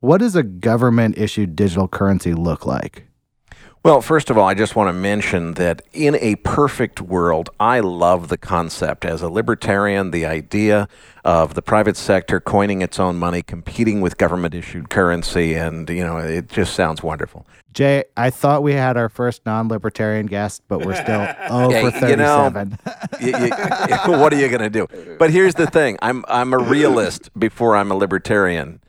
what 0.00 0.18
does 0.18 0.36
a 0.36 0.42
government 0.42 1.18
issued 1.18 1.56
digital 1.56 1.88
currency 1.88 2.32
look 2.32 2.64
like? 2.66 3.06
Well, 3.86 4.02
first 4.02 4.30
of 4.30 4.36
all, 4.36 4.48
I 4.48 4.54
just 4.54 4.74
want 4.74 4.88
to 4.88 4.92
mention 4.92 5.54
that 5.54 5.80
in 5.92 6.16
a 6.16 6.34
perfect 6.34 7.00
world, 7.00 7.50
I 7.60 7.78
love 7.78 8.26
the 8.26 8.36
concept. 8.36 9.04
As 9.04 9.22
a 9.22 9.28
libertarian, 9.28 10.10
the 10.10 10.26
idea 10.26 10.88
of 11.24 11.54
the 11.54 11.62
private 11.62 11.96
sector 11.96 12.40
coining 12.40 12.82
its 12.82 12.98
own 12.98 13.16
money, 13.16 13.42
competing 13.42 14.00
with 14.00 14.18
government 14.18 14.54
issued 14.56 14.90
currency, 14.90 15.54
and, 15.54 15.88
you 15.88 16.02
know, 16.02 16.16
it 16.16 16.48
just 16.48 16.74
sounds 16.74 17.00
wonderful. 17.00 17.46
Jay, 17.74 18.02
I 18.16 18.30
thought 18.30 18.64
we 18.64 18.72
had 18.72 18.96
our 18.96 19.08
first 19.08 19.46
non 19.46 19.68
libertarian 19.68 20.26
guest, 20.26 20.62
but 20.66 20.84
we're 20.84 21.00
still 21.00 21.20
oh 21.48 21.70
for 21.70 21.92
37. 21.92 22.78
You 23.20 23.30
know, 23.30 23.38
you, 23.38 23.46
you, 24.14 24.18
what 24.18 24.32
are 24.32 24.40
you 24.40 24.48
going 24.48 24.62
to 24.62 24.68
do? 24.68 24.88
But 25.16 25.30
here's 25.30 25.54
the 25.54 25.68
thing 25.68 25.96
I'm, 26.02 26.24
I'm 26.26 26.52
a 26.54 26.58
realist 26.58 27.30
before 27.38 27.76
I'm 27.76 27.92
a 27.92 27.94
libertarian. 27.94 28.80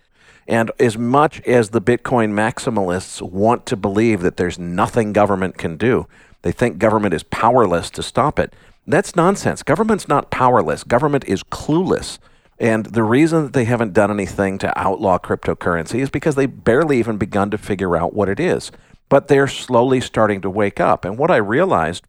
And 0.48 0.72
as 0.80 0.98
much 0.98 1.42
as 1.42 1.70
the 1.70 1.82
Bitcoin 1.82 2.32
maximalists 2.32 3.22
want 3.22 3.66
to 3.66 3.76
believe 3.76 4.22
that 4.22 4.38
there's 4.38 4.58
nothing 4.58 5.12
government 5.12 5.58
can 5.58 5.76
do, 5.78 6.08
they 6.42 6.52
think 6.52 6.78
government 6.78 7.14
is 7.14 7.24
powerless 7.24 7.90
to 7.92 8.04
stop 8.04 8.40
it. 8.40 8.54
That's 8.86 9.16
nonsense. 9.16 9.64
Government's 9.64 10.08
not 10.08 10.32
powerless, 10.32 10.84
government 10.84 11.26
is 11.26 11.44
clueless. 11.44 12.20
And 12.60 12.88
the 12.88 13.04
reason 13.04 13.44
that 13.44 13.54
they 13.54 13.66
haven't 13.66 13.94
done 13.94 14.10
anything 14.10 14.58
to 14.60 14.80
outlaw 14.80 15.20
cryptocurrency 15.20 16.00
is 16.00 16.10
because 16.10 16.36
they 16.36 16.48
barely 16.48 16.98
even 16.98 17.18
begun 17.18 17.52
to 17.52 17.58
figure 17.58 17.96
out 17.96 18.14
what 18.14 18.30
it 18.30 18.40
is. 18.40 18.72
But 19.10 19.28
they're 19.28 19.48
slowly 19.48 20.02
starting 20.02 20.42
to 20.42 20.50
wake 20.50 20.80
up. 20.80 21.06
And 21.06 21.18
what 21.18 21.30
I 21.30 21.38
realized 21.38 22.04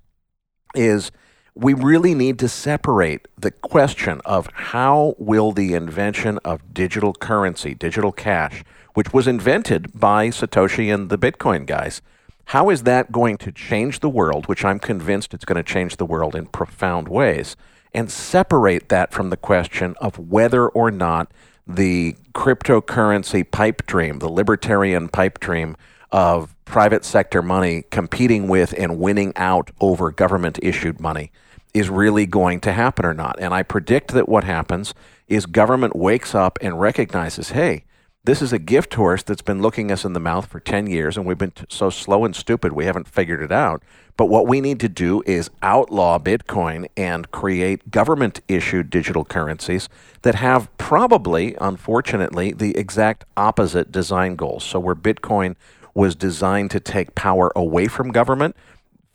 is 0.74 1.10
we 1.58 1.74
really 1.74 2.14
need 2.14 2.38
to 2.38 2.48
separate 2.48 3.26
the 3.36 3.50
question 3.50 4.20
of 4.24 4.48
how 4.54 5.16
will 5.18 5.50
the 5.50 5.74
invention 5.74 6.38
of 6.44 6.72
digital 6.72 7.12
currency, 7.12 7.74
digital 7.74 8.12
cash, 8.12 8.62
which 8.94 9.12
was 9.12 9.26
invented 9.26 9.98
by 9.98 10.28
Satoshi 10.28 10.92
and 10.92 11.10
the 11.10 11.18
Bitcoin 11.18 11.66
guys, 11.66 12.00
how 12.46 12.70
is 12.70 12.84
that 12.84 13.10
going 13.10 13.36
to 13.38 13.50
change 13.50 13.98
the 13.98 14.08
world, 14.08 14.46
which 14.46 14.64
I'm 14.64 14.78
convinced 14.78 15.34
it's 15.34 15.44
going 15.44 15.56
to 15.56 15.62
change 15.62 15.96
the 15.96 16.06
world 16.06 16.34
in 16.34 16.46
profound 16.46 17.08
ways? 17.08 17.56
and 17.94 18.10
separate 18.10 18.88
that 18.88 19.12
from 19.12 19.30
the 19.30 19.36
question 19.36 19.94
of 20.00 20.18
whether 20.18 20.68
or 20.68 20.90
not 20.90 21.32
the 21.66 22.16
cryptocurrency 22.34 23.48
pipe 23.50 23.86
dream, 23.86 24.18
the 24.18 24.28
libertarian 24.28 25.08
pipe 25.08 25.40
dream 25.40 25.76
of 26.10 26.54
private 26.64 27.04
sector 27.04 27.42
money 27.42 27.84
competing 27.90 28.48
with 28.48 28.74
and 28.78 28.98
winning 28.98 29.32
out 29.36 29.70
over 29.80 30.10
government 30.10 30.58
issued 30.62 31.00
money 31.00 31.30
is 31.74 31.88
really 31.88 32.26
going 32.26 32.60
to 32.60 32.72
happen 32.72 33.04
or 33.04 33.14
not. 33.14 33.36
And 33.38 33.52
I 33.54 33.62
predict 33.62 34.12
that 34.12 34.28
what 34.28 34.44
happens 34.44 34.94
is 35.26 35.46
government 35.46 35.94
wakes 35.94 36.34
up 36.34 36.58
and 36.62 36.80
recognizes, 36.80 37.50
hey, 37.50 37.84
this 38.24 38.42
is 38.42 38.52
a 38.52 38.58
gift 38.58 38.94
horse 38.94 39.22
that's 39.22 39.42
been 39.42 39.62
looking 39.62 39.90
us 39.90 40.04
in 40.04 40.12
the 40.12 40.20
mouth 40.20 40.46
for 40.46 40.60
10 40.60 40.86
years, 40.86 41.16
and 41.16 41.24
we've 41.24 41.38
been 41.38 41.52
t- 41.52 41.64
so 41.70 41.88
slow 41.88 42.24
and 42.26 42.36
stupid 42.36 42.72
we 42.72 42.84
haven't 42.84 43.08
figured 43.08 43.40
it 43.40 43.52
out. 43.52 43.82
But 44.18 44.26
what 44.26 44.46
we 44.46 44.60
need 44.60 44.80
to 44.80 44.88
do 44.88 45.22
is 45.24 45.50
outlaw 45.62 46.18
Bitcoin 46.18 46.88
and 46.96 47.30
create 47.30 47.90
government 47.90 48.40
issued 48.48 48.90
digital 48.90 49.24
currencies 49.24 49.88
that 50.22 50.34
have 50.34 50.68
probably, 50.76 51.56
unfortunately, 51.60 52.52
the 52.52 52.76
exact 52.76 53.24
opposite 53.36 53.92
design 53.92 54.36
goals. 54.36 54.64
So, 54.64 54.78
where 54.80 54.96
Bitcoin 54.96 55.54
was 55.94 56.14
designed 56.14 56.70
to 56.72 56.80
take 56.80 57.14
power 57.14 57.50
away 57.56 57.86
from 57.86 58.10
government, 58.10 58.56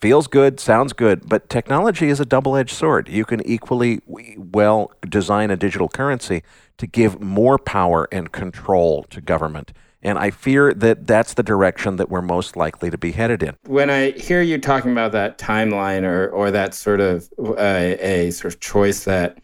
feels 0.04 0.28
good, 0.28 0.60
sounds 0.60 0.92
good, 0.92 1.30
but 1.30 1.48
technology 1.48 2.10
is 2.10 2.20
a 2.20 2.26
double 2.26 2.58
edged 2.58 2.76
sword. 2.76 3.08
You 3.08 3.24
can 3.24 3.40
equally 3.48 4.02
well 4.06 4.92
design 5.08 5.50
a 5.50 5.56
digital 5.56 5.88
currency 5.88 6.44
to 6.78 6.86
give 6.86 7.22
more 7.22 7.58
power 7.58 8.10
and 8.12 8.30
control 8.30 9.04
to 9.04 9.22
government. 9.22 9.72
And 10.02 10.20
I 10.20 10.30
fear 10.32 10.74
that 10.74 11.08
that's 11.08 11.36
the 11.36 11.44
direction 11.44 11.96
that 11.96 12.10
we're 12.10 12.22
most 12.22 12.58
likely 12.58 12.90
to 12.90 12.98
be 12.98 13.14
headed 13.14 13.42
in. 13.42 13.56
When 13.66 13.90
I 13.90 14.12
hear 14.12 14.42
you 14.42 14.58
talking 14.58 14.92
about 14.92 15.14
that 15.14 15.38
timeline 15.38 16.04
or, 16.04 16.28
or 16.28 16.52
that 16.52 16.74
sort 16.74 17.00
of 17.00 17.30
uh, 17.40 17.96
a 18.02 18.32
sort 18.32 18.54
of 18.54 18.60
choice 18.60 19.06
that 19.06 19.38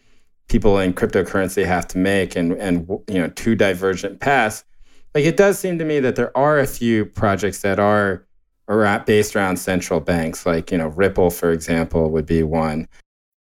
people 0.48 0.78
in 0.78 0.92
cryptocurrency 0.92 1.64
have 1.64 1.88
to 1.88 1.96
make 1.96 2.36
and, 2.36 2.52
and 2.58 2.86
you 3.08 3.18
know 3.18 3.28
two 3.30 3.54
divergent 3.54 4.20
paths, 4.20 4.62
like 5.14 5.24
it 5.24 5.38
does 5.38 5.58
seem 5.58 5.78
to 5.78 5.86
me 5.86 6.00
that 6.00 6.16
there 6.16 6.36
are 6.36 6.58
a 6.58 6.66
few 6.66 7.06
projects 7.06 7.62
that 7.62 7.78
are 7.78 8.26
around, 8.70 9.04
based 9.04 9.36
around 9.36 9.58
central 9.58 10.00
banks, 10.00 10.46
like, 10.46 10.70
you 10.70 10.78
know, 10.78 10.88
Ripple, 10.88 11.28
for 11.30 11.50
example, 11.50 12.10
would 12.10 12.24
be 12.24 12.42
one. 12.42 12.88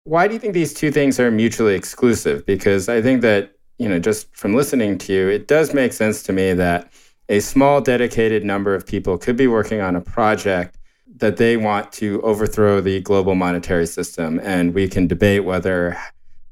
Why 0.04 0.26
do 0.28 0.34
you 0.34 0.40
think 0.40 0.54
these 0.54 0.72
two 0.72 0.90
things 0.90 1.20
are 1.20 1.30
mutually 1.30 1.74
exclusive? 1.74 2.46
Because 2.46 2.88
I 2.88 3.02
think 3.02 3.20
that, 3.22 3.56
you 3.78 3.88
know, 3.88 3.98
just 3.98 4.34
from 4.34 4.54
listening 4.54 4.96
to 4.98 5.12
you, 5.12 5.28
it 5.28 5.48
does 5.48 5.74
make 5.74 5.92
sense 5.92 6.22
to 6.22 6.32
me 6.32 6.54
that 6.54 6.92
a 7.28 7.40
small 7.40 7.80
dedicated 7.80 8.44
number 8.44 8.74
of 8.74 8.86
people 8.86 9.18
could 9.18 9.36
be 9.36 9.48
working 9.48 9.80
on 9.80 9.96
a 9.96 10.00
project 10.00 10.78
that 11.16 11.38
they 11.38 11.56
want 11.56 11.90
to 11.92 12.22
overthrow 12.22 12.80
the 12.80 13.00
global 13.00 13.34
monetary 13.34 13.86
system. 13.86 14.40
And 14.44 14.74
we 14.74 14.86
can 14.86 15.08
debate 15.08 15.44
whether 15.44 15.98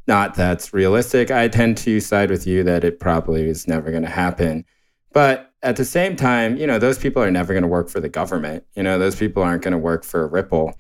not 0.06 0.34
that's 0.34 0.74
realistic. 0.74 1.30
I 1.30 1.48
tend 1.48 1.78
to 1.78 2.00
side 2.00 2.30
with 2.30 2.46
you 2.46 2.62
that 2.64 2.84
it 2.84 2.98
probably 2.98 3.48
is 3.48 3.68
never 3.68 3.90
going 3.90 4.02
to 4.02 4.08
happen. 4.08 4.64
But 5.12 5.52
at 5.64 5.76
the 5.76 5.84
same 5.84 6.14
time, 6.14 6.56
you 6.56 6.66
know, 6.66 6.78
those 6.78 6.98
people 6.98 7.22
are 7.22 7.30
never 7.30 7.52
going 7.52 7.62
to 7.62 7.68
work 7.68 7.88
for 7.88 7.98
the 7.98 8.08
government. 8.08 8.64
You 8.76 8.82
know, 8.82 8.98
those 8.98 9.16
people 9.16 9.42
aren't 9.42 9.62
going 9.62 9.72
to 9.72 9.78
work 9.78 10.04
for 10.04 10.28
Ripple. 10.28 10.78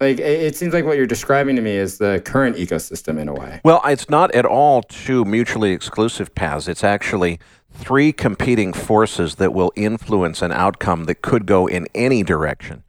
Like 0.00 0.18
it 0.18 0.56
seems 0.56 0.72
like 0.72 0.86
what 0.86 0.96
you're 0.96 1.06
describing 1.06 1.56
to 1.56 1.62
me 1.62 1.72
is 1.72 1.98
the 1.98 2.22
current 2.24 2.56
ecosystem 2.56 3.20
in 3.20 3.28
a 3.28 3.34
way. 3.34 3.60
Well, 3.64 3.82
it's 3.84 4.08
not 4.08 4.34
at 4.34 4.46
all 4.46 4.82
two 4.82 5.26
mutually 5.26 5.72
exclusive 5.72 6.34
paths. 6.34 6.68
It's 6.68 6.82
actually 6.82 7.38
three 7.70 8.10
competing 8.10 8.72
forces 8.72 9.34
that 9.34 9.52
will 9.52 9.72
influence 9.76 10.40
an 10.40 10.52
outcome 10.52 11.04
that 11.04 11.16
could 11.16 11.44
go 11.44 11.66
in 11.66 11.86
any 11.94 12.22
direction. 12.22 12.82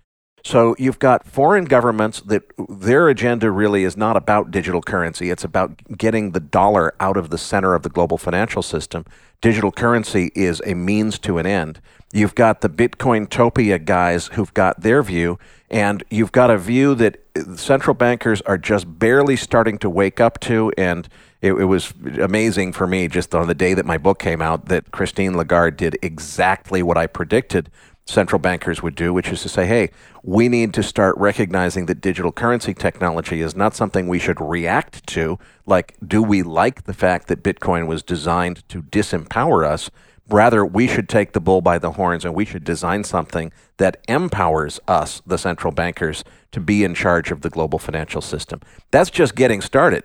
So 0.44 0.76
you've 0.80 1.00
got 1.00 1.28
foreign 1.28 1.66
governments 1.66 2.22
that 2.22 2.44
their 2.68 3.10
agenda 3.10 3.52
really 3.52 3.84
is 3.84 3.96
not 3.96 4.18
about 4.18 4.50
digital 4.50 4.82
currency. 4.82 5.30
It's 5.30 5.44
about 5.44 5.98
getting 5.98 6.32
the 6.32 6.40
dollar 6.40 6.94
out 7.00 7.16
of 7.16 7.30
the 7.30 7.38
center 7.38 7.76
of 7.76 7.84
the 7.84 7.90
global 7.90 8.18
financial 8.18 8.64
system. 8.64 9.06
Digital 9.40 9.72
currency 9.72 10.32
is 10.34 10.62
a 10.66 10.74
means 10.74 11.20
to 11.20 11.38
an 11.38 11.46
end. 11.46 11.80
You've 12.14 12.36
got 12.36 12.62
the 12.62 12.70
Bitcoin 12.70 13.28
Topia 13.28 13.84
guys 13.84 14.28
who've 14.28 14.54
got 14.54 14.82
their 14.82 15.02
view, 15.02 15.40
and 15.70 16.04
you've 16.10 16.32
got 16.32 16.50
a 16.50 16.58
view 16.58 16.94
that 16.96 17.22
central 17.56 17.94
bankers 17.94 18.42
are 18.42 18.58
just 18.58 19.00
barely 19.00 19.36
starting 19.36 19.78
to 19.80 19.90
wake 19.90 20.20
up 20.20 20.40
to. 20.42 20.72
And 20.78 21.08
it, 21.42 21.54
it 21.54 21.66
was 21.66 21.94
amazing 22.22 22.74
for 22.74 22.86
me 22.86 23.08
just 23.08 23.34
on 23.34 23.48
the 23.48 23.56
day 23.56 23.74
that 23.74 23.86
my 23.86 23.98
book 23.98 24.20
came 24.20 24.42
out 24.42 24.66
that 24.66 24.92
Christine 24.92 25.38
Lagarde 25.38 25.78
did 25.78 25.98
exactly 26.02 26.84
what 26.84 26.98
I 26.98 27.08
predicted 27.08 27.70
central 28.06 28.40
bankers 28.40 28.82
would 28.82 28.96
do, 28.96 29.14
which 29.14 29.30
is 29.30 29.42
to 29.44 29.50
say, 29.50 29.66
hey, 29.66 29.90
we 30.24 30.50
need 30.50 30.74
to 30.74 30.84
start 30.84 31.18
recognizing 31.18 31.86
that 31.86 32.02
digital 32.02 32.32
currency 32.32 32.74
technology 32.74 33.42
is 33.42 33.56
not 33.56 33.76
something 33.76 34.08
we 34.08 34.20
should 34.20 34.42
react 34.42 35.06
to. 35.08 35.38
Like, 35.66 35.96
do 36.06 36.22
we 36.22 36.44
like 36.44 36.84
the 36.84 36.94
fact 36.94 37.28
that 37.28 37.44
Bitcoin 37.44 37.88
was 37.88 38.04
designed 38.04 38.68
to 38.70 38.82
disempower 38.82 39.66
us? 39.66 39.90
Rather, 40.28 40.66
we 40.66 40.88
should 40.88 41.10
take 41.10 41.34
the 41.34 41.42
bull 41.42 41.62
by 41.62 41.78
the 41.78 41.92
horns 41.92 42.24
and 42.24 42.34
we 42.34 42.46
should 42.46 42.64
design 42.64 43.04
something 43.04 43.52
that 43.78 43.98
empowers 44.08 44.80
us, 44.88 45.22
the 45.26 45.38
central 45.38 45.74
bankers, 45.74 46.24
to 46.52 46.60
be 46.60 46.84
in 46.84 46.94
charge 46.94 47.32
of 47.32 47.42
the 47.42 47.50
global 47.50 47.80
financial 47.80 48.22
system. 48.22 48.62
That's 48.92 49.10
just 49.10 49.36
getting 49.36 49.62
started. 49.62 50.04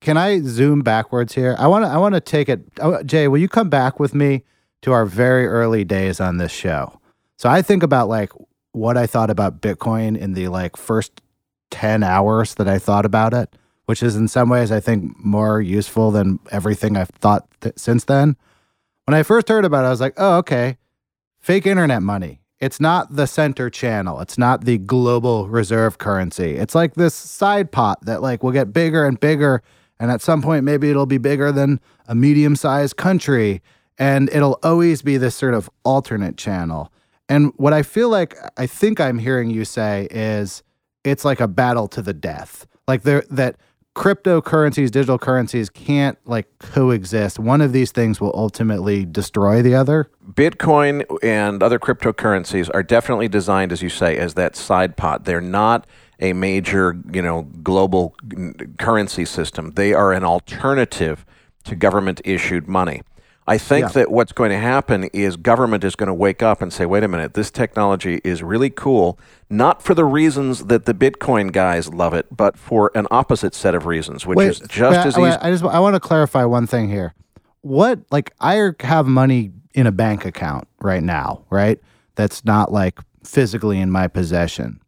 Can 0.00 0.16
I 0.16 0.40
zoom 0.40 0.80
backwards 0.80 1.34
here? 1.34 1.54
I 1.58 1.68
want 1.68 1.84
to. 1.84 1.88
I 1.88 1.96
want 1.96 2.16
to 2.16 2.20
take 2.20 2.48
it. 2.48 2.60
Oh, 2.80 3.04
Jay, 3.04 3.28
will 3.28 3.38
you 3.38 3.48
come 3.48 3.70
back 3.70 4.00
with 4.00 4.14
me 4.16 4.42
to 4.82 4.90
our 4.90 5.06
very 5.06 5.46
early 5.46 5.84
days 5.84 6.20
on 6.20 6.38
this 6.38 6.50
show? 6.50 6.98
So 7.38 7.48
I 7.48 7.62
think 7.62 7.82
about 7.82 8.08
like 8.08 8.30
what 8.72 8.96
I 8.96 9.06
thought 9.06 9.30
about 9.30 9.60
Bitcoin 9.60 10.16
in 10.16 10.34
the 10.34 10.48
like 10.48 10.76
first 10.76 11.20
10 11.70 12.02
hours 12.02 12.54
that 12.54 12.68
I 12.68 12.78
thought 12.78 13.04
about 13.04 13.34
it, 13.34 13.54
which 13.86 14.02
is 14.02 14.16
in 14.16 14.28
some 14.28 14.48
ways 14.48 14.70
I 14.70 14.80
think 14.80 15.12
more 15.18 15.60
useful 15.60 16.10
than 16.10 16.38
everything 16.50 16.96
I've 16.96 17.10
thought 17.10 17.46
th- 17.60 17.78
since 17.78 18.04
then. 18.04 18.36
When 19.06 19.14
I 19.14 19.22
first 19.22 19.48
heard 19.48 19.64
about 19.64 19.84
it, 19.84 19.88
I 19.88 19.90
was 19.90 20.00
like, 20.00 20.14
"Oh, 20.16 20.36
okay. 20.38 20.78
Fake 21.40 21.66
internet 21.66 22.02
money. 22.02 22.40
It's 22.60 22.78
not 22.78 23.16
the 23.16 23.26
center 23.26 23.68
channel. 23.68 24.20
It's 24.20 24.38
not 24.38 24.64
the 24.64 24.78
global 24.78 25.48
reserve 25.48 25.98
currency. 25.98 26.54
It's 26.56 26.76
like 26.76 26.94
this 26.94 27.14
side 27.14 27.72
pot 27.72 28.04
that 28.04 28.22
like 28.22 28.44
will 28.44 28.52
get 28.52 28.72
bigger 28.72 29.04
and 29.04 29.18
bigger 29.18 29.62
and 29.98 30.10
at 30.10 30.22
some 30.22 30.42
point 30.42 30.64
maybe 30.64 30.88
it'll 30.88 31.06
be 31.06 31.18
bigger 31.18 31.50
than 31.50 31.80
a 32.06 32.14
medium-sized 32.14 32.96
country 32.96 33.62
and 33.98 34.28
it'll 34.30 34.58
always 34.62 35.02
be 35.02 35.16
this 35.16 35.34
sort 35.34 35.54
of 35.54 35.68
alternate 35.84 36.36
channel." 36.36 36.92
And 37.28 37.52
what 37.56 37.72
I 37.72 37.82
feel 37.82 38.08
like 38.08 38.36
I 38.56 38.66
think 38.66 39.00
I'm 39.00 39.18
hearing 39.18 39.50
you 39.50 39.64
say 39.64 40.08
is 40.10 40.62
it's 41.04 41.24
like 41.24 41.40
a 41.40 41.48
battle 41.48 41.88
to 41.88 42.02
the 42.02 42.12
death. 42.12 42.66
Like 42.86 43.02
there 43.02 43.24
that 43.30 43.56
cryptocurrencies, 43.94 44.90
digital 44.90 45.18
currencies 45.18 45.68
can't 45.68 46.18
like 46.24 46.46
coexist. 46.58 47.38
One 47.38 47.60
of 47.60 47.72
these 47.72 47.92
things 47.92 48.20
will 48.20 48.32
ultimately 48.34 49.04
destroy 49.04 49.62
the 49.62 49.74
other. 49.74 50.10
Bitcoin 50.32 51.04
and 51.22 51.62
other 51.62 51.78
cryptocurrencies 51.78 52.70
are 52.72 52.82
definitely 52.82 53.28
designed 53.28 53.72
as 53.72 53.82
you 53.82 53.88
say 53.88 54.16
as 54.16 54.34
that 54.34 54.56
side 54.56 54.96
pot. 54.96 55.24
They're 55.24 55.40
not 55.40 55.86
a 56.20 56.32
major, 56.32 56.98
you 57.12 57.20
know, 57.20 57.42
global 57.62 58.14
currency 58.78 59.24
system. 59.24 59.72
They 59.72 59.92
are 59.92 60.12
an 60.12 60.24
alternative 60.24 61.26
to 61.64 61.76
government 61.76 62.20
issued 62.24 62.68
money. 62.68 63.02
I 63.46 63.58
think 63.58 63.86
yeah. 63.86 63.92
that 63.92 64.10
what's 64.12 64.32
going 64.32 64.50
to 64.50 64.58
happen 64.58 65.04
is 65.12 65.36
government 65.36 65.82
is 65.82 65.96
going 65.96 66.06
to 66.06 66.14
wake 66.14 66.42
up 66.42 66.62
and 66.62 66.72
say, 66.72 66.86
wait 66.86 67.02
a 67.02 67.08
minute, 67.08 67.34
this 67.34 67.50
technology 67.50 68.20
is 68.22 68.42
really 68.42 68.70
cool, 68.70 69.18
not 69.50 69.82
for 69.82 69.94
the 69.94 70.04
reasons 70.04 70.66
that 70.66 70.84
the 70.84 70.94
Bitcoin 70.94 71.50
guys 71.50 71.92
love 71.92 72.14
it, 72.14 72.26
but 72.30 72.56
for 72.56 72.92
an 72.94 73.08
opposite 73.10 73.54
set 73.54 73.74
of 73.74 73.84
reasons, 73.84 74.24
which 74.24 74.36
wait, 74.36 74.50
is 74.50 74.60
just 74.60 74.96
wait, 74.96 75.06
as 75.06 75.18
easy. 75.18 75.40
I 75.40 75.50
just 75.50 75.64
I 75.64 75.80
want 75.80 75.94
to 75.94 76.00
clarify 76.00 76.44
one 76.44 76.68
thing 76.68 76.88
here. 76.88 77.14
What 77.62 78.00
like 78.12 78.32
I 78.40 78.70
have 78.80 79.06
money 79.06 79.50
in 79.74 79.86
a 79.88 79.92
bank 79.92 80.24
account 80.24 80.68
right 80.80 81.02
now, 81.02 81.44
right? 81.50 81.80
That's 82.14 82.44
not 82.44 82.70
like 82.70 83.00
physically 83.24 83.80
in 83.80 83.90
my 83.90 84.06
possession. 84.06 84.80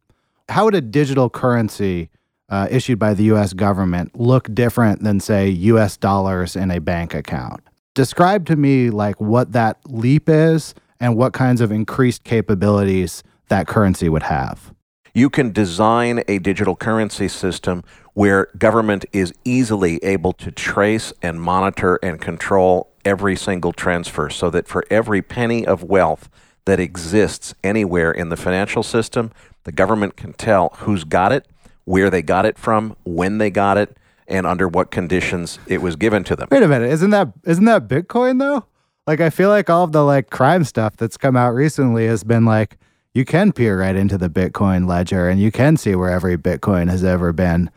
How 0.48 0.66
would 0.66 0.74
a 0.74 0.80
digital 0.80 1.28
currency 1.28 2.10
uh, 2.50 2.68
issued 2.70 2.98
by 2.98 3.14
the 3.14 3.24
U.S. 3.24 3.52
government 3.52 4.18
look 4.18 4.52
different 4.54 5.02
than 5.02 5.18
say 5.18 5.48
U.S. 5.48 5.96
dollars 5.96 6.54
in 6.54 6.70
a 6.70 6.78
bank 6.78 7.14
account? 7.14 7.63
Describe 7.94 8.46
to 8.46 8.56
me 8.56 8.90
like 8.90 9.20
what 9.20 9.52
that 9.52 9.78
leap 9.86 10.28
is 10.28 10.74
and 11.00 11.16
what 11.16 11.32
kinds 11.32 11.60
of 11.60 11.72
increased 11.72 12.24
capabilities 12.24 13.22
that 13.48 13.66
currency 13.66 14.08
would 14.08 14.24
have. 14.24 14.74
You 15.14 15.30
can 15.30 15.52
design 15.52 16.24
a 16.26 16.38
digital 16.40 16.74
currency 16.74 17.28
system 17.28 17.84
where 18.14 18.48
government 18.58 19.04
is 19.12 19.32
easily 19.44 20.02
able 20.02 20.32
to 20.34 20.50
trace 20.50 21.12
and 21.22 21.40
monitor 21.40 22.00
and 22.02 22.20
control 22.20 22.90
every 23.04 23.36
single 23.36 23.72
transfer 23.72 24.28
so 24.28 24.50
that 24.50 24.66
for 24.66 24.84
every 24.90 25.22
penny 25.22 25.64
of 25.64 25.84
wealth 25.84 26.28
that 26.64 26.80
exists 26.80 27.54
anywhere 27.62 28.10
in 28.10 28.28
the 28.28 28.36
financial 28.36 28.82
system, 28.82 29.30
the 29.64 29.72
government 29.72 30.16
can 30.16 30.32
tell 30.32 30.70
who's 30.78 31.04
got 31.04 31.30
it, 31.30 31.46
where 31.84 32.10
they 32.10 32.22
got 32.22 32.46
it 32.46 32.58
from, 32.58 32.96
when 33.04 33.38
they 33.38 33.50
got 33.50 33.76
it, 33.76 33.96
and 34.26 34.46
under 34.46 34.66
what 34.68 34.90
conditions 34.90 35.58
it 35.66 35.82
was 35.82 35.96
given 35.96 36.24
to 36.24 36.36
them. 36.36 36.48
Wait 36.50 36.62
a 36.62 36.68
minute, 36.68 36.90
isn't 36.90 37.10
that 37.10 37.32
isn't 37.44 37.64
that 37.64 37.88
Bitcoin 37.88 38.38
though? 38.38 38.66
Like 39.06 39.20
I 39.20 39.30
feel 39.30 39.50
like 39.50 39.68
all 39.68 39.84
of 39.84 39.92
the 39.92 40.04
like 40.04 40.30
crime 40.30 40.64
stuff 40.64 40.96
that's 40.96 41.16
come 41.16 41.36
out 41.36 41.50
recently 41.50 42.06
has 42.06 42.24
been 42.24 42.44
like 42.44 42.78
you 43.12 43.24
can 43.24 43.52
peer 43.52 43.80
right 43.80 43.94
into 43.94 44.18
the 44.18 44.28
Bitcoin 44.28 44.88
ledger 44.88 45.28
and 45.28 45.40
you 45.40 45.52
can 45.52 45.76
see 45.76 45.94
where 45.94 46.10
every 46.10 46.36
Bitcoin 46.36 46.90
has 46.90 47.04
ever 47.04 47.32
been. 47.32 47.70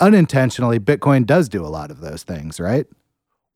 unintentionally, 0.00 0.78
Bitcoin 0.78 1.24
does 1.24 1.48
do 1.48 1.64
a 1.64 1.68
lot 1.68 1.90
of 1.90 2.00
those 2.00 2.22
things, 2.22 2.60
right? 2.60 2.86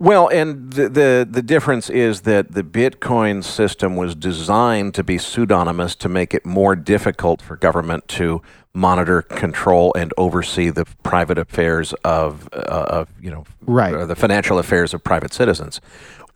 Well, 0.00 0.28
and 0.28 0.72
the, 0.72 0.88
the, 0.88 1.28
the 1.28 1.42
difference 1.42 1.90
is 1.90 2.20
that 2.20 2.52
the 2.52 2.62
Bitcoin 2.62 3.42
system 3.42 3.96
was 3.96 4.14
designed 4.14 4.94
to 4.94 5.02
be 5.02 5.18
pseudonymous 5.18 5.96
to 5.96 6.08
make 6.08 6.32
it 6.32 6.46
more 6.46 6.76
difficult 6.76 7.42
for 7.42 7.56
government 7.56 8.06
to 8.08 8.40
monitor, 8.78 9.22
control, 9.22 9.92
and 9.96 10.12
oversee 10.16 10.70
the 10.70 10.84
private 11.02 11.38
affairs 11.38 11.92
of, 12.04 12.48
uh, 12.52 12.56
of 12.56 13.12
you 13.20 13.30
know, 13.30 13.44
right. 13.62 14.06
the 14.06 14.16
financial 14.16 14.58
affairs 14.58 14.94
of 14.94 15.02
private 15.02 15.32
citizens. 15.32 15.80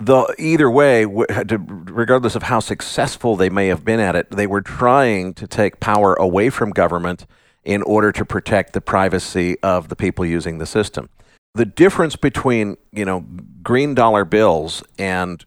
The, 0.00 0.34
either 0.38 0.68
way, 0.68 1.04
regardless 1.06 2.34
of 2.34 2.44
how 2.44 2.58
successful 2.58 3.36
they 3.36 3.48
may 3.48 3.68
have 3.68 3.84
been 3.84 4.00
at 4.00 4.16
it, 4.16 4.30
they 4.30 4.48
were 4.48 4.62
trying 4.62 5.34
to 5.34 5.46
take 5.46 5.78
power 5.78 6.14
away 6.14 6.50
from 6.50 6.70
government 6.70 7.26
in 7.64 7.82
order 7.82 8.10
to 8.10 8.24
protect 8.24 8.72
the 8.72 8.80
privacy 8.80 9.56
of 9.62 9.88
the 9.88 9.94
people 9.94 10.26
using 10.26 10.58
the 10.58 10.66
system 10.66 11.08
the 11.54 11.66
difference 11.66 12.16
between 12.16 12.76
you 12.92 13.04
know 13.04 13.24
green 13.62 13.94
dollar 13.94 14.24
bills 14.24 14.82
and 14.98 15.44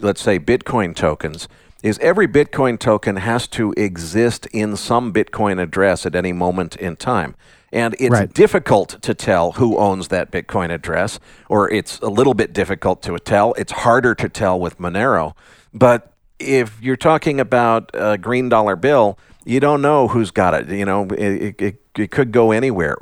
let's 0.00 0.20
say 0.20 0.38
Bitcoin 0.38 0.94
tokens 0.94 1.48
is 1.84 1.98
every 1.98 2.26
Bitcoin 2.26 2.78
token 2.78 3.16
has 3.16 3.46
to 3.46 3.74
exist 3.76 4.46
in 4.46 4.74
some 4.74 5.12
Bitcoin 5.12 5.60
address 5.62 6.06
at 6.06 6.16
any 6.16 6.32
moment 6.32 6.74
in 6.76 6.96
time. 6.96 7.36
And 7.70 7.94
it's 7.98 8.10
right. 8.10 8.32
difficult 8.32 9.02
to 9.02 9.12
tell 9.12 9.52
who 9.52 9.76
owns 9.76 10.08
that 10.08 10.30
Bitcoin 10.30 10.72
address, 10.72 11.20
or 11.50 11.70
it's 11.70 11.98
a 11.98 12.08
little 12.08 12.32
bit 12.32 12.54
difficult 12.54 13.02
to 13.02 13.18
tell. 13.18 13.52
It's 13.54 13.72
harder 13.72 14.14
to 14.14 14.30
tell 14.30 14.58
with 14.58 14.78
Monero. 14.78 15.34
But 15.74 16.14
if 16.38 16.80
you're 16.80 16.96
talking 16.96 17.38
about 17.38 17.90
a 17.92 18.16
green 18.16 18.48
dollar 18.48 18.76
bill, 18.76 19.18
you 19.44 19.60
don't 19.60 19.82
know 19.82 20.08
who's 20.08 20.30
got 20.30 20.54
it. 20.54 20.70
You 20.70 20.86
know, 20.86 21.04
it, 21.08 21.60
it, 21.60 21.80
it 21.98 22.10
could 22.10 22.32
go 22.32 22.50
anywhere 22.50 22.96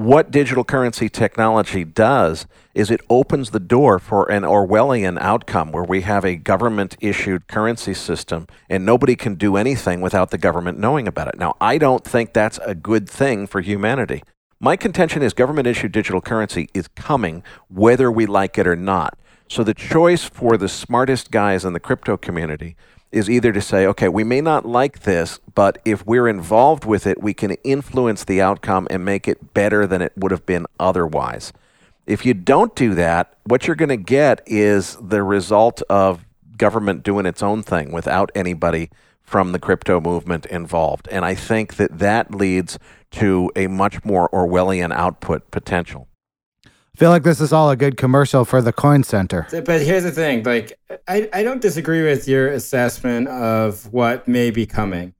what 0.00 0.30
digital 0.30 0.64
currency 0.64 1.10
technology 1.10 1.84
does 1.84 2.46
is 2.72 2.90
it 2.90 3.02
opens 3.10 3.50
the 3.50 3.60
door 3.60 3.98
for 3.98 4.30
an 4.32 4.44
Orwellian 4.44 5.18
outcome 5.20 5.72
where 5.72 5.84
we 5.84 6.00
have 6.00 6.24
a 6.24 6.36
government 6.36 6.96
issued 7.02 7.46
currency 7.48 7.92
system 7.92 8.46
and 8.70 8.86
nobody 8.86 9.14
can 9.14 9.34
do 9.34 9.58
anything 9.58 10.00
without 10.00 10.30
the 10.30 10.38
government 10.38 10.78
knowing 10.78 11.06
about 11.06 11.28
it. 11.28 11.38
Now, 11.38 11.54
I 11.60 11.76
don't 11.76 12.02
think 12.02 12.32
that's 12.32 12.58
a 12.64 12.74
good 12.74 13.10
thing 13.10 13.46
for 13.46 13.60
humanity. 13.60 14.22
My 14.58 14.74
contention 14.74 15.22
is 15.22 15.34
government 15.34 15.66
issued 15.66 15.92
digital 15.92 16.22
currency 16.22 16.70
is 16.72 16.88
coming 16.88 17.42
whether 17.68 18.10
we 18.10 18.24
like 18.24 18.56
it 18.56 18.66
or 18.66 18.76
not. 18.76 19.18
So 19.50 19.64
the 19.64 19.74
choice 19.74 20.22
for 20.22 20.56
the 20.56 20.68
smartest 20.68 21.32
guys 21.32 21.64
in 21.64 21.72
the 21.72 21.80
crypto 21.80 22.16
community 22.16 22.76
is 23.10 23.28
either 23.28 23.50
to 23.50 23.60
say, 23.60 23.84
okay, 23.84 24.08
we 24.08 24.22
may 24.22 24.40
not 24.40 24.64
like 24.64 25.00
this, 25.00 25.40
but 25.56 25.78
if 25.84 26.06
we're 26.06 26.28
involved 26.28 26.84
with 26.84 27.04
it, 27.04 27.20
we 27.20 27.34
can 27.34 27.54
influence 27.64 28.22
the 28.22 28.40
outcome 28.40 28.86
and 28.92 29.04
make 29.04 29.26
it 29.26 29.52
better 29.52 29.88
than 29.88 30.02
it 30.02 30.12
would 30.16 30.30
have 30.30 30.46
been 30.46 30.66
otherwise. 30.78 31.52
If 32.06 32.24
you 32.24 32.32
don't 32.32 32.76
do 32.76 32.94
that, 32.94 33.34
what 33.42 33.66
you're 33.66 33.74
going 33.74 33.88
to 33.88 33.96
get 33.96 34.40
is 34.46 34.96
the 35.00 35.24
result 35.24 35.82
of 35.90 36.24
government 36.56 37.02
doing 37.02 37.26
its 37.26 37.42
own 37.42 37.64
thing 37.64 37.90
without 37.90 38.30
anybody 38.36 38.88
from 39.24 39.50
the 39.50 39.58
crypto 39.58 40.00
movement 40.00 40.46
involved. 40.46 41.08
And 41.10 41.24
I 41.24 41.34
think 41.34 41.74
that 41.74 41.98
that 41.98 42.32
leads 42.32 42.78
to 43.10 43.50
a 43.56 43.66
much 43.66 44.04
more 44.04 44.28
Orwellian 44.28 44.92
output 44.92 45.50
potential 45.50 46.06
feel 47.00 47.10
like 47.10 47.22
this 47.22 47.40
is 47.40 47.50
all 47.50 47.70
a 47.70 47.76
good 47.76 47.96
commercial 47.96 48.44
for 48.44 48.60
the 48.60 48.74
coin 48.74 49.02
center. 49.02 49.46
But 49.50 49.80
here's 49.80 50.04
the 50.04 50.10
thing 50.10 50.42
like 50.42 50.78
I, 51.08 51.30
I 51.32 51.42
don't 51.42 51.62
disagree 51.62 52.02
with 52.02 52.28
your 52.28 52.48
assessment 52.48 53.26
of 53.28 53.90
what 53.90 54.28
may 54.28 54.50
be 54.50 54.66
coming 54.66 55.14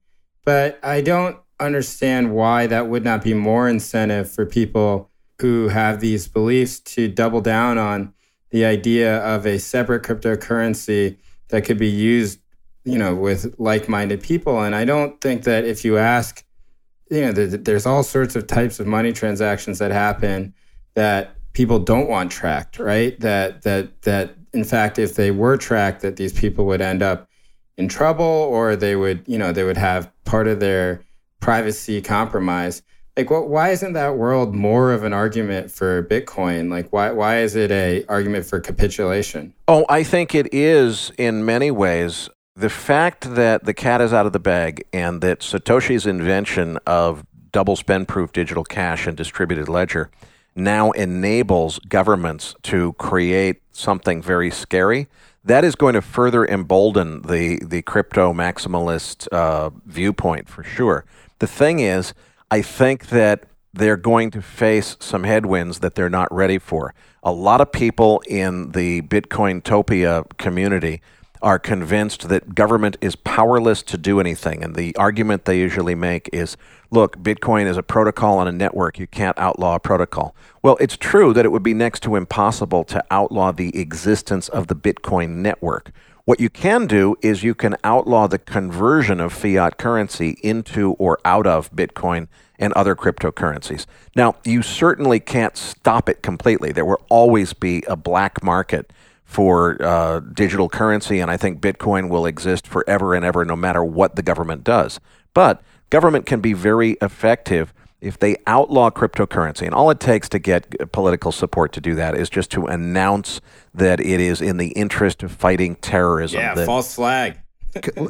but 0.45 0.79
i 0.83 1.01
don't 1.01 1.37
understand 1.59 2.33
why 2.33 2.67
that 2.67 2.87
would 2.87 3.03
not 3.03 3.23
be 3.23 3.33
more 3.33 3.67
incentive 3.67 4.31
for 4.31 4.45
people 4.45 5.09
who 5.39 5.69
have 5.69 5.99
these 5.99 6.27
beliefs 6.27 6.79
to 6.79 7.07
double 7.07 7.41
down 7.41 7.77
on 7.77 8.13
the 8.51 8.65
idea 8.65 9.17
of 9.19 9.45
a 9.47 9.57
separate 9.57 10.03
cryptocurrency 10.03 11.17
that 11.49 11.63
could 11.63 11.77
be 11.79 11.89
used 11.89 12.39
you 12.83 12.97
know 12.97 13.15
with 13.15 13.55
like-minded 13.57 14.21
people. 14.21 14.61
And 14.61 14.75
i 14.75 14.85
don't 14.85 15.19
think 15.19 15.43
that 15.43 15.65
if 15.65 15.83
you 15.83 15.97
ask 15.97 16.43
you 17.09 17.21
know 17.21 17.31
there's 17.31 17.87
all 17.87 18.03
sorts 18.03 18.35
of 18.35 18.45
types 18.45 18.79
of 18.79 18.87
money 18.87 19.11
transactions 19.11 19.79
that 19.79 19.91
happen 19.91 20.53
that 20.93 21.35
people 21.53 21.79
don't 21.79 22.09
want 22.09 22.31
tracked, 22.31 22.79
right? 22.79 23.19
That 23.19 23.63
that 23.63 24.01
that 24.03 24.35
in 24.53 24.63
fact, 24.63 24.99
if 24.99 25.15
they 25.15 25.31
were 25.31 25.57
tracked, 25.57 26.01
that 26.01 26.17
these 26.17 26.33
people 26.33 26.65
would 26.65 26.81
end 26.81 27.01
up 27.01 27.27
in 27.77 27.87
trouble, 27.87 28.25
or 28.25 28.75
they 28.75 28.95
would, 28.95 29.23
you 29.25 29.37
know, 29.37 29.51
they 29.51 29.63
would 29.63 29.77
have 29.77 30.11
part 30.25 30.47
of 30.47 30.59
their 30.59 31.01
privacy 31.39 32.01
compromised. 32.01 32.83
Like, 33.17 33.29
what? 33.29 33.49
Why 33.49 33.69
isn't 33.69 33.93
that 33.93 34.17
world 34.17 34.55
more 34.55 34.93
of 34.93 35.03
an 35.03 35.13
argument 35.13 35.71
for 35.71 36.03
Bitcoin? 36.03 36.69
Like, 36.69 36.91
why 36.91 37.11
why 37.11 37.39
is 37.39 37.55
it 37.55 37.71
a 37.71 38.05
argument 38.07 38.45
for 38.45 38.59
capitulation? 38.59 39.53
Oh, 39.67 39.85
I 39.89 40.03
think 40.03 40.33
it 40.33 40.53
is 40.53 41.11
in 41.17 41.45
many 41.45 41.71
ways. 41.71 42.29
The 42.55 42.69
fact 42.69 43.35
that 43.35 43.63
the 43.63 43.73
cat 43.73 44.01
is 44.01 44.13
out 44.13 44.25
of 44.25 44.33
the 44.33 44.39
bag 44.39 44.83
and 44.91 45.21
that 45.21 45.39
Satoshi's 45.39 46.05
invention 46.05 46.77
of 46.85 47.25
double 47.51 47.75
spend 47.75 48.07
proof 48.07 48.31
digital 48.31 48.63
cash 48.63 49.07
and 49.07 49.15
distributed 49.15 49.67
ledger 49.67 50.09
now 50.55 50.91
enables 50.91 51.79
governments 51.79 52.55
to 52.63 52.93
create 52.93 53.61
something 53.71 54.21
very 54.21 54.51
scary, 54.51 55.07
that 55.43 55.63
is 55.63 55.75
going 55.75 55.93
to 55.93 56.01
further 56.01 56.45
embolden 56.45 57.21
the, 57.23 57.59
the 57.65 57.81
crypto 57.81 58.33
maximalist 58.33 59.27
uh, 59.29 59.71
viewpoint 59.85 60.47
for 60.47 60.63
sure. 60.63 61.05
The 61.39 61.47
thing 61.47 61.79
is, 61.79 62.13
I 62.51 62.61
think 62.61 63.07
that 63.07 63.45
they're 63.73 63.97
going 63.97 64.31
to 64.31 64.41
face 64.41 64.97
some 64.99 65.23
headwinds 65.23 65.79
that 65.79 65.95
they're 65.95 66.09
not 66.09 66.31
ready 66.33 66.59
for. 66.59 66.93
A 67.23 67.31
lot 67.31 67.61
of 67.61 67.71
people 67.71 68.21
in 68.27 68.71
the 68.71 69.01
Bitcoin 69.03 69.61
Topia 69.61 70.25
community 70.37 71.01
are 71.41 71.59
convinced 71.59 72.29
that 72.29 72.55
government 72.55 72.97
is 73.01 73.15
powerless 73.15 73.81
to 73.83 73.97
do 73.97 74.19
anything. 74.19 74.63
And 74.63 74.75
the 74.75 74.95
argument 74.95 75.45
they 75.45 75.57
usually 75.57 75.95
make 75.95 76.29
is 76.31 76.57
look, 76.91 77.17
Bitcoin 77.17 77.65
is 77.65 77.77
a 77.77 77.83
protocol 77.83 78.37
on 78.37 78.47
a 78.47 78.51
network. 78.51 78.99
You 78.99 79.07
can't 79.07 79.37
outlaw 79.39 79.75
a 79.75 79.79
protocol. 79.79 80.35
Well, 80.61 80.77
it's 80.79 80.97
true 80.97 81.33
that 81.33 81.45
it 81.45 81.49
would 81.49 81.63
be 81.63 81.73
next 81.73 82.01
to 82.03 82.15
impossible 82.15 82.83
to 82.85 83.03
outlaw 83.09 83.51
the 83.51 83.77
existence 83.79 84.49
of 84.49 84.67
the 84.67 84.75
Bitcoin 84.75 85.37
network. 85.37 85.91
What 86.25 86.39
you 86.39 86.49
can 86.49 86.85
do 86.85 87.15
is 87.21 87.43
you 87.43 87.55
can 87.55 87.75
outlaw 87.83 88.27
the 88.27 88.37
conversion 88.37 89.19
of 89.19 89.33
fiat 89.33 89.77
currency 89.77 90.37
into 90.43 90.93
or 90.93 91.19
out 91.25 91.47
of 91.47 91.71
Bitcoin 91.71 92.27
and 92.59 92.71
other 92.73 92.95
cryptocurrencies. 92.95 93.87
Now, 94.15 94.35
you 94.45 94.61
certainly 94.61 95.19
can't 95.19 95.57
stop 95.57 96.07
it 96.07 96.21
completely. 96.21 96.71
There 96.71 96.85
will 96.85 97.01
always 97.09 97.53
be 97.53 97.83
a 97.87 97.95
black 97.95 98.43
market 98.43 98.93
for 99.31 99.81
uh, 99.81 100.19
digital 100.19 100.67
currency, 100.67 101.21
and 101.21 101.31
I 101.31 101.37
think 101.37 101.61
Bitcoin 101.61 102.09
will 102.09 102.25
exist 102.25 102.67
forever 102.67 103.15
and 103.15 103.23
ever, 103.23 103.45
no 103.45 103.55
matter 103.55 103.81
what 103.81 104.17
the 104.17 104.21
government 104.21 104.65
does. 104.65 104.99
But 105.33 105.63
government 105.89 106.25
can 106.25 106.41
be 106.41 106.51
very 106.51 106.97
effective 107.01 107.73
if 108.01 108.19
they 108.19 108.35
outlaw 108.45 108.89
cryptocurrency. 108.89 109.61
And 109.61 109.73
all 109.73 109.89
it 109.89 110.01
takes 110.01 110.27
to 110.29 110.39
get 110.39 110.91
political 110.91 111.31
support 111.31 111.71
to 111.71 111.79
do 111.79 111.95
that 111.95 112.13
is 112.13 112.29
just 112.29 112.51
to 112.51 112.65
announce 112.65 113.39
that 113.73 114.01
it 114.01 114.19
is 114.19 114.41
in 114.41 114.57
the 114.57 114.71
interest 114.71 115.23
of 115.23 115.31
fighting 115.31 115.75
terrorism. 115.77 116.41
Yeah, 116.41 116.53
that, 116.53 116.65
false 116.65 116.93
flag. 116.93 117.39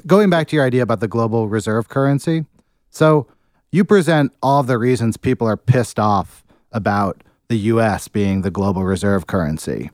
going 0.07 0.32
back 0.32 0.47
to 0.47 0.55
your 0.55 0.65
idea 0.65 0.82
about 0.82 1.01
the 1.01 1.07
global 1.07 1.47
reserve 1.47 1.88
currency. 1.88 2.45
So 2.89 3.28
you 3.72 3.86
present 3.86 4.32
all 4.41 4.63
the 4.63 4.80
reasons 4.80 5.17
people 5.17 5.45
are 5.45 5.57
pissed 5.57 5.99
off 5.99 6.43
about 6.72 7.22
the 7.47 7.57
US 7.57 8.07
being 8.07 8.41
the 8.41 8.49
global 8.49 8.86
reserve 8.86 9.28
currency 9.28 9.91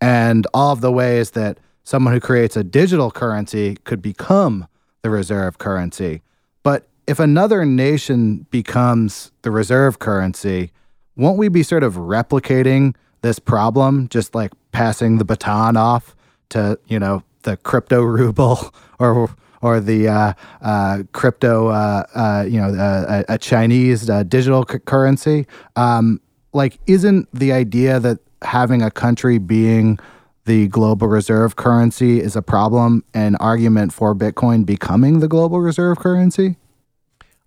and 0.00 0.46
all 0.54 0.72
of 0.72 0.80
the 0.80 0.92
ways 0.92 1.32
that 1.32 1.58
someone 1.84 2.14
who 2.14 2.20
creates 2.20 2.56
a 2.56 2.64
digital 2.64 3.10
currency 3.10 3.76
could 3.84 4.00
become 4.00 4.66
the 5.02 5.10
reserve 5.10 5.58
currency. 5.58 6.22
But 6.62 6.88
if 7.06 7.18
another 7.18 7.64
nation 7.64 8.46
becomes 8.50 9.32
the 9.42 9.50
reserve 9.50 9.98
currency, 9.98 10.72
won't 11.16 11.38
we 11.38 11.48
be 11.48 11.62
sort 11.62 11.82
of 11.82 11.94
replicating 11.94 12.94
this 13.22 13.38
problem, 13.38 14.08
just 14.08 14.34
like 14.34 14.52
passing 14.72 15.18
the 15.18 15.24
baton 15.24 15.76
off 15.76 16.14
to, 16.50 16.78
you 16.86 16.98
know, 16.98 17.22
the 17.42 17.56
crypto 17.56 18.02
ruble 18.02 18.72
or 18.98 19.30
or 19.62 19.78
the 19.78 20.08
uh, 20.08 20.32
uh, 20.62 21.02
crypto, 21.12 21.68
uh, 21.68 22.04
uh 22.14 22.46
you 22.48 22.58
know, 22.58 22.68
uh, 22.68 23.24
a, 23.28 23.36
Chinese 23.36 24.08
uh, 24.08 24.22
digital 24.22 24.64
c- 24.66 24.78
currency? 24.78 25.46
Um, 25.76 26.18
like, 26.54 26.78
isn't 26.86 27.28
the 27.34 27.52
idea 27.52 28.00
that 28.00 28.20
having 28.42 28.82
a 28.82 28.90
country 28.90 29.38
being 29.38 29.98
the 30.44 30.68
global 30.68 31.06
reserve 31.06 31.56
currency 31.56 32.20
is 32.20 32.34
a 32.34 32.42
problem 32.42 33.04
an 33.14 33.36
argument 33.36 33.92
for 33.92 34.14
Bitcoin 34.14 34.64
becoming 34.64 35.20
the 35.20 35.28
global 35.28 35.60
reserve 35.60 35.98
currency? 35.98 36.56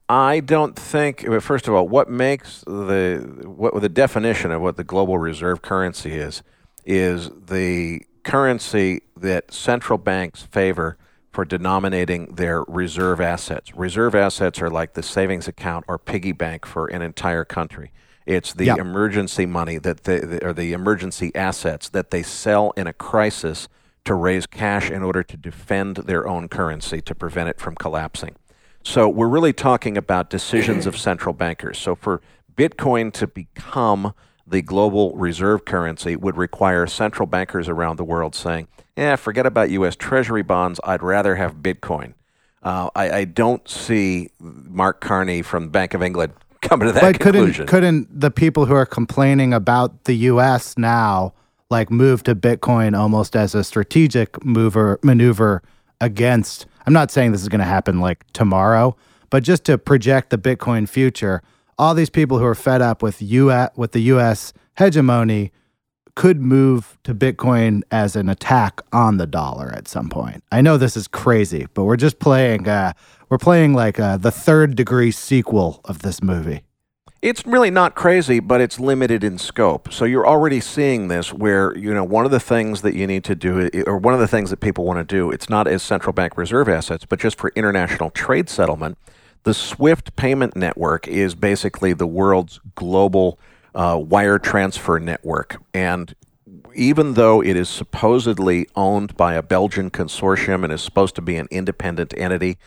I 0.10 0.41
don't 0.41 0.76
think. 0.76 1.26
First 1.41 1.68
of 1.68 1.74
all, 1.74 1.88
what 1.88 2.10
makes 2.10 2.62
the 2.62 3.44
what 3.46 3.80
the 3.82 3.89
definition 3.89 4.52
of 4.52 4.62
what 4.62 4.78
the 4.78 4.84
global 4.84 5.18
reserve 5.18 5.62
currency 5.62 6.12
is 6.12 6.44
is 6.86 7.30
the 7.48 8.02
currency 8.24 9.02
that 9.18 9.54
central 9.54 9.98
banks 9.98 10.44
favor 10.44 10.98
for 11.32 11.46
denominating 11.46 12.36
their 12.36 12.64
reserve 12.64 13.20
assets. 13.20 13.76
Reserve 13.76 14.14
assets 14.14 14.62
are 14.62 14.70
like 14.70 14.94
the 14.94 15.02
savings 15.02 15.48
account 15.48 15.84
or 15.88 15.98
piggy 15.98 16.32
bank 16.32 16.66
for 16.66 16.88
an 16.88 17.02
entire 17.02 17.44
country. 17.44 17.91
It's 18.26 18.54
the 18.54 18.66
Yep. 18.66 18.80
emergency 18.80 19.46
money 19.46 19.78
that 19.78 20.04
they, 20.06 20.20
or 20.42 20.54
the 20.54 20.74
emergency 20.74 21.34
assets 21.36 21.90
that 21.90 22.12
they 22.12 22.24
sell 22.24 22.72
in 22.78 22.88
a 22.88 22.94
crisis 22.94 23.68
to 24.06 24.14
raise 24.14 24.46
cash 24.46 24.90
in 24.90 25.02
order 25.04 25.24
to 25.24 25.38
defend 25.38 25.98
their 25.98 26.28
own 26.28 26.48
currency 26.50 27.02
to 27.02 27.16
prevent 27.16 27.50
it 27.50 27.60
from 27.60 27.76
collapsing. 27.76 28.36
So 28.84 29.08
we're 29.08 29.30
really 29.30 29.54
talking 29.54 29.98
about 29.98 30.30
decisions 30.30 30.86
of 30.86 30.98
central 30.98 31.34
bankers. 31.34 31.78
So 31.78 31.96
for 31.96 32.22
Bitcoin 32.56 33.14
to 33.14 33.28
become 33.28 34.14
the 34.46 34.62
global 34.62 35.16
reserve 35.16 35.64
currency 35.64 36.18
would 36.18 36.36
require 36.36 36.86
central 36.86 37.26
bankers 37.26 37.70
around 37.70 37.96
the 37.96 38.04
world 38.04 38.36
saying, 38.36 38.68
"Yeah, 38.98 39.16
forget 39.16 39.46
about 39.46 39.70
U.S. 39.70 39.96
Treasury 39.96 40.42
bonds. 40.44 40.82
I'd 40.84 41.02
rather 41.02 41.36
have 41.36 41.56
Bitcoin." 41.56 42.14
Uh, 42.62 42.90
I, 42.94 43.12
I 43.12 43.24
don't 43.26 43.68
see 43.70 44.30
Mark 44.40 45.00
Carney 45.02 45.42
from 45.42 45.64
the 45.66 45.70
Bank 45.70 45.94
of 45.94 46.04
England 46.04 46.34
coming 46.74 46.88
to 46.88 46.94
that 46.94 47.02
But 47.02 47.20
conclusion. 47.20 47.66
couldn't 47.68 48.08
couldn't 48.08 48.20
the 48.20 48.32
people 48.32 48.66
who 48.66 48.74
are 48.74 48.86
complaining 48.86 49.54
about 49.54 50.06
the 50.06 50.14
U.S. 50.32 50.78
now 50.78 51.34
like 51.70 51.90
move 51.90 52.24
to 52.24 52.36
Bitcoin 52.36 52.98
almost 52.98 53.36
as 53.36 53.56
a 53.56 53.64
strategic 53.64 54.44
mover 54.44 55.00
maneuver 55.04 55.62
against? 56.02 56.66
I'm 56.86 56.94
not 56.94 57.12
saying 57.12 57.32
this 57.32 57.42
is 57.42 57.50
going 57.50 57.60
to 57.60 57.66
happen 57.66 58.00
like 58.00 58.26
tomorrow, 58.34 58.96
but 59.30 59.44
just 59.44 59.64
to 59.66 59.78
project 59.78 60.30
the 60.30 60.38
Bitcoin 60.38 60.88
future. 60.88 61.42
All 61.78 61.94
these 61.96 62.10
people 62.10 62.38
who 62.40 62.46
are 62.46 62.56
fed 62.56 62.82
up 62.82 63.02
with 63.02 63.22
U.S. 63.22 63.72
with 63.76 63.92
the 63.94 64.02
U.S. 64.02 64.54
hegemony 64.78 65.52
could 66.16 66.41
move 66.41 66.97
to 67.03 67.16
Bitcoin 67.16 67.82
as 67.91 68.16
an 68.16 68.30
attack 68.30 68.82
on 68.91 69.18
the 69.18 69.26
dollar 69.26 69.72
at 69.72 69.88
some 69.88 70.09
point. 70.09 70.43
I 70.51 70.61
know 70.61 70.78
this 70.78 70.95
is 70.95 71.07
crazy, 71.07 71.68
but 71.74 71.86
we're 71.86 71.97
just 71.97 72.20
playing. 72.20 72.68
Uh, 72.68 72.93
we're 73.30 73.38
playing 73.39 73.74
like 73.74 73.99
uh, 73.99 74.18
the 74.18 74.32
third 74.32 74.76
degree 74.76 75.11
sequel 75.11 75.82
of 75.86 75.99
this 75.99 76.22
movie. 76.22 76.61
It's 77.24 77.45
really 77.47 77.72
not 77.72 77.95
crazy, 77.95 78.41
but 78.41 78.59
it's 78.59 78.82
limited 78.82 79.24
in 79.24 79.38
scope. 79.38 79.93
So 79.93 80.03
you're 80.03 80.28
already 80.28 80.59
seeing 80.59 81.07
this 81.07 81.34
where, 81.34 81.76
you 81.78 81.93
know, 81.93 82.03
one 82.03 82.26
of 82.26 82.32
the 82.32 82.39
things 82.39 82.82
that 82.82 82.95
you 82.95 83.07
need 83.07 83.24
to 83.24 83.34
do, 83.34 83.70
or 83.88 83.97
one 83.97 84.14
of 84.14 84.20
the 84.20 84.28
things 84.28 84.49
that 84.49 84.59
people 84.59 84.84
want 84.84 84.99
to 84.99 85.16
do, 85.16 85.32
it's 85.32 85.49
not 85.49 85.66
as 85.66 85.82
central 85.82 86.11
bank 86.11 86.38
reserve 86.38 86.68
assets, 86.68 87.05
but 87.05 87.20
just 87.20 87.39
for 87.39 87.53
international 87.55 88.09
trade 88.09 88.49
settlement. 88.49 88.97
The 89.43 89.53
SWIFT 89.53 90.16
payment 90.18 90.55
network 90.55 91.07
is 91.07 91.34
basically 91.34 91.93
the 91.93 92.07
world's 92.07 92.59
global 92.76 93.39
uh, 93.76 94.00
wire 94.02 94.40
transfer 94.40 95.00
network. 95.00 95.62
And 95.74 96.14
even 96.76 97.14
though 97.14 97.42
it 97.42 97.56
is 97.56 97.70
supposedly 97.70 98.68
owned 98.76 99.16
by 99.16 99.34
a 99.36 99.44
Belgian 99.44 99.90
consortium 99.92 100.64
and 100.64 100.74
is 100.74 100.82
supposed 100.82 101.16
to 101.16 101.22
be 101.22 101.38
an 101.38 101.48
independent 101.52 102.14
entity, 102.18 102.58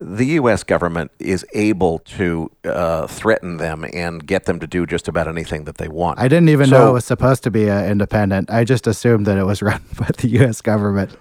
the 0.00 0.26
U.S. 0.26 0.64
government 0.64 1.12
is 1.18 1.46
able 1.54 2.00
to 2.00 2.50
uh, 2.64 3.06
threaten 3.06 3.56
them 3.58 3.84
and 3.94 4.26
get 4.26 4.44
them 4.44 4.58
to 4.60 4.66
do 4.66 4.84
just 4.86 5.08
about 5.08 5.28
anything 5.28 5.64
that 5.64 5.78
they 5.78 5.88
want. 5.88 6.18
I 6.18 6.28
didn't 6.28 6.48
even 6.50 6.66
So- 6.68 6.78
know 6.78 6.90
it 6.90 6.92
was 6.94 7.04
supposed 7.04 7.42
to 7.44 7.50
be 7.50 7.70
uh, 7.70 7.84
independent. 7.84 8.50
I 8.50 8.64
just 8.64 8.86
assumed 8.86 9.24
that 9.26 9.38
it 9.38 9.44
was 9.44 9.62
run 9.70 9.82
by 9.98 10.08
the 10.18 10.28
U.S. 10.40 10.60
government. 10.60 11.16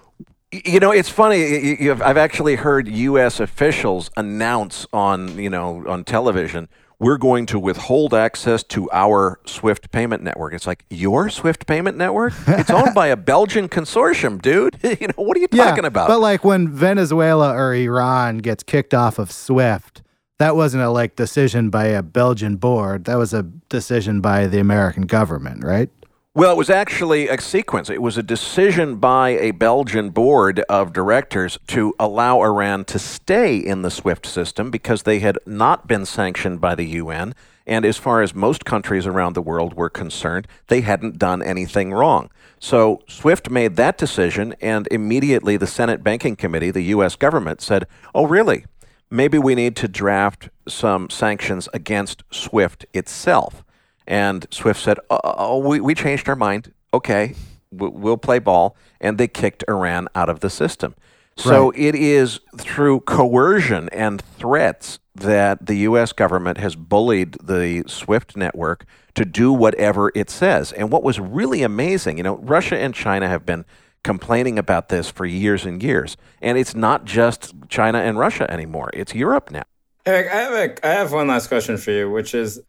You 0.52 0.80
know, 0.80 0.92
it's 0.92 1.10
funny. 1.10 1.90
I've 1.90 2.18
actually 2.18 2.56
heard 2.56 2.88
U.S. 2.88 3.40
officials 3.40 4.12
announce 4.18 4.86
on, 4.94 5.38
you 5.40 5.50
know, 5.50 5.84
on 5.88 6.04
television, 6.04 6.68
we're 7.00 7.18
going 7.18 7.46
to 7.48 7.60
withhold 7.60 8.14
access 8.14 8.64
to 8.64 8.90
our 8.92 9.40
SWIFT 9.46 9.92
payment 9.92 10.24
network. 10.24 10.54
It's 10.54 10.68
like 10.68 10.86
your 10.90 11.30
SWIFT 11.30 11.66
payment 11.68 11.98
network. 11.98 12.34
It's 12.48 12.70
owned 12.70 12.94
by 12.94 13.08
a 13.08 13.18
Belgian 13.18 13.68
consortium, 13.68 14.42
dude. 14.42 14.78
you 14.84 15.08
know, 15.08 15.14
what 15.16 15.38
are 15.38 15.40
you 15.40 15.48
talking 15.48 15.86
about? 15.86 16.08
But 16.08 16.20
like 16.20 16.44
when 16.44 16.70
Venezuela 16.70 17.54
or 17.54 17.74
Iran 17.74 18.40
gets 18.40 18.64
kicked 18.64 18.94
off 18.94 19.20
of 19.20 19.32
SWIFT, 19.32 20.02
that 20.40 20.56
wasn't 20.56 20.84
a 20.84 20.90
like 20.90 21.16
decision 21.16 21.70
by 21.70 21.86
a 21.86 22.04
Belgian 22.04 22.58
board. 22.58 23.06
That 23.06 23.16
was 23.16 23.34
a 23.34 23.44
decision 23.70 24.22
by 24.22 24.48
the 24.48 24.60
American 24.60 25.04
government, 25.04 25.64
right? 25.64 25.90
Well, 26.36 26.52
it 26.52 26.58
was 26.58 26.72
actually 26.72 27.28
a 27.28 27.40
sequence. 27.40 27.92
It 27.92 28.02
was 28.02 28.18
a 28.18 28.24
decision 28.24 28.96
by 28.96 29.30
a 29.30 29.52
Belgian 29.52 30.10
board 30.10 30.62
of 30.62 30.92
directors 30.92 31.60
to 31.68 31.94
allow 32.00 32.42
Iran 32.42 32.86
to 32.86 32.98
stay 32.98 33.56
in 33.56 33.84
the 33.84 33.92
SWIFT 33.92 34.26
system 34.26 34.72
because 34.72 35.04
they 35.04 35.20
had 35.20 35.38
not 35.46 35.88
been 35.88 36.08
sanctioned 36.08 36.60
by 36.60 36.74
the 36.74 36.86
UN. 36.86 37.36
And 37.68 37.86
as 37.86 38.00
far 38.00 38.24
as 38.24 38.34
most 38.34 38.66
countries 38.66 39.06
around 39.06 39.34
the 39.34 39.44
world 39.44 39.76
were 39.76 39.92
concerned, 39.92 40.48
they 40.70 40.82
hadn't 40.82 41.20
done 41.20 41.44
anything 41.44 41.94
wrong. 41.94 42.32
So 42.60 43.04
SWIFT 43.08 43.52
made 43.52 43.76
that 43.76 44.00
decision, 44.00 44.56
and 44.60 44.88
immediately 44.90 45.56
the 45.56 45.68
Senate 45.68 46.04
Banking 46.04 46.36
Committee, 46.36 46.72
the 46.72 46.82
U.S. 46.96 47.16
government, 47.16 47.62
said, 47.62 47.86
Oh, 48.16 48.26
really? 48.26 48.66
Maybe 49.12 49.38
we 49.38 49.54
need 49.54 49.76
to 49.76 49.88
draft 49.88 50.50
some 50.68 51.12
sanctions 51.12 51.70
against 51.76 52.24
SWIFT 52.32 52.88
itself. 52.92 53.64
And 54.08 54.46
Swift 54.52 54.82
said, 54.82 55.00
"Oh, 55.10 55.20
oh, 55.24 55.58
we, 55.60 55.80
we 55.80 55.96
changed 55.96 56.28
our 56.30 56.36
mind. 56.36 56.74
Okay, 56.94 57.36
we- 57.72 57.90
we'll 57.90 58.18
play 58.18 58.40
ball." 58.40 58.76
And 59.00 59.18
they 59.18 59.28
kicked 59.28 59.64
Iran 59.68 60.08
out 60.16 60.30
of 60.30 60.40
the 60.42 60.50
system. 60.50 60.96
So 61.36 61.72
it 61.76 61.96
is 61.96 62.40
through 62.58 63.00
coercion 63.02 63.90
and 63.90 64.22
threats 64.22 65.00
that 65.16 65.66
the 65.66 65.76
U.S. 65.78 66.14
government 66.14 66.60
has 66.60 66.76
bullied 66.76 67.38
the 67.44 67.84
SWIFT 67.88 68.38
network 68.38 68.86
to 69.16 69.26
do 69.26 69.52
whatever 69.52 70.12
it 70.14 70.30
says. 70.30 70.72
And 70.72 70.92
what 70.92 71.02
was 71.02 71.20
really 71.20 71.64
amazing, 71.64 72.18
you 72.18 72.24
know, 72.24 72.38
Russia 72.38 72.78
and 72.78 72.94
China 72.94 73.28
have 73.28 73.48
been 73.48 73.66
complaining 74.04 74.60
about 74.60 74.90
this 74.90 75.10
for 75.10 75.26
years 75.26 75.66
and 75.66 75.82
years. 75.82 76.18
And 76.42 76.56
it's 76.58 76.76
not 76.76 77.06
just 77.06 77.54
China 77.68 77.98
and 78.00 78.20
Russia 78.20 78.50
anymore, 78.52 78.92
it's 78.94 79.16
Europe 79.16 79.50
now. 79.50 79.64
Erik, 80.06 80.32
I 80.32 80.36
have 80.36 80.54
a 80.54 80.88
I 80.88 80.92
have 80.92 81.14
one 81.14 81.28
last 81.28 81.48
question 81.48 81.78
for 81.78 81.92
you, 81.92 82.12
which 82.12 82.36
is, 82.36 82.60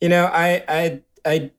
you 0.00 0.08
know, 0.08 0.26
I 0.26 0.62
I 0.68 1.02
I 1.24 1.50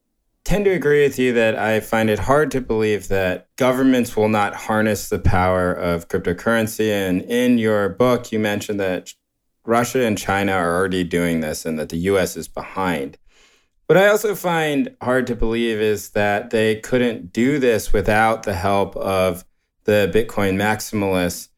tend 0.44 0.66
to 0.66 0.72
agree 0.72 1.04
with 1.04 1.20
you 1.20 1.34
that 1.34 1.56
I 1.58 1.80
find 1.80 2.10
it 2.10 2.20
hard 2.20 2.52
to 2.52 2.62
believe 2.62 3.08
that 3.10 3.48
governments 3.58 4.16
will 4.16 4.30
not 4.30 4.56
harness 4.56 5.10
the 5.10 5.20
power 5.20 5.72
of 5.72 6.08
cryptocurrency. 6.08 6.90
And 6.90 7.22
in 7.22 7.58
your 7.58 7.90
book, 7.90 8.32
you 8.32 8.40
mentioned 8.40 8.80
that 8.80 9.14
Russia 9.66 10.04
and 10.04 10.18
China 10.18 10.54
are 10.54 10.76
already 10.76 11.04
doing 11.04 11.42
this, 11.42 11.66
and 11.66 11.78
that 11.78 11.90
the 11.90 11.98
U.S. 11.98 12.36
is 12.36 12.48
behind. 12.48 13.18
What 13.86 13.98
I 13.98 14.08
also 14.08 14.36
find 14.36 14.96
hard 15.02 15.28
to 15.28 15.36
believe 15.36 15.80
is 15.80 16.12
that 16.12 16.50
they 16.50 16.78
couldn't 16.78 17.34
do 17.34 17.60
this 17.60 17.92
without 17.92 18.44
the 18.44 18.54
help 18.54 18.96
of 18.96 19.44
the 19.84 20.10
Bitcoin 20.14 20.56
maximalists. 20.56 21.50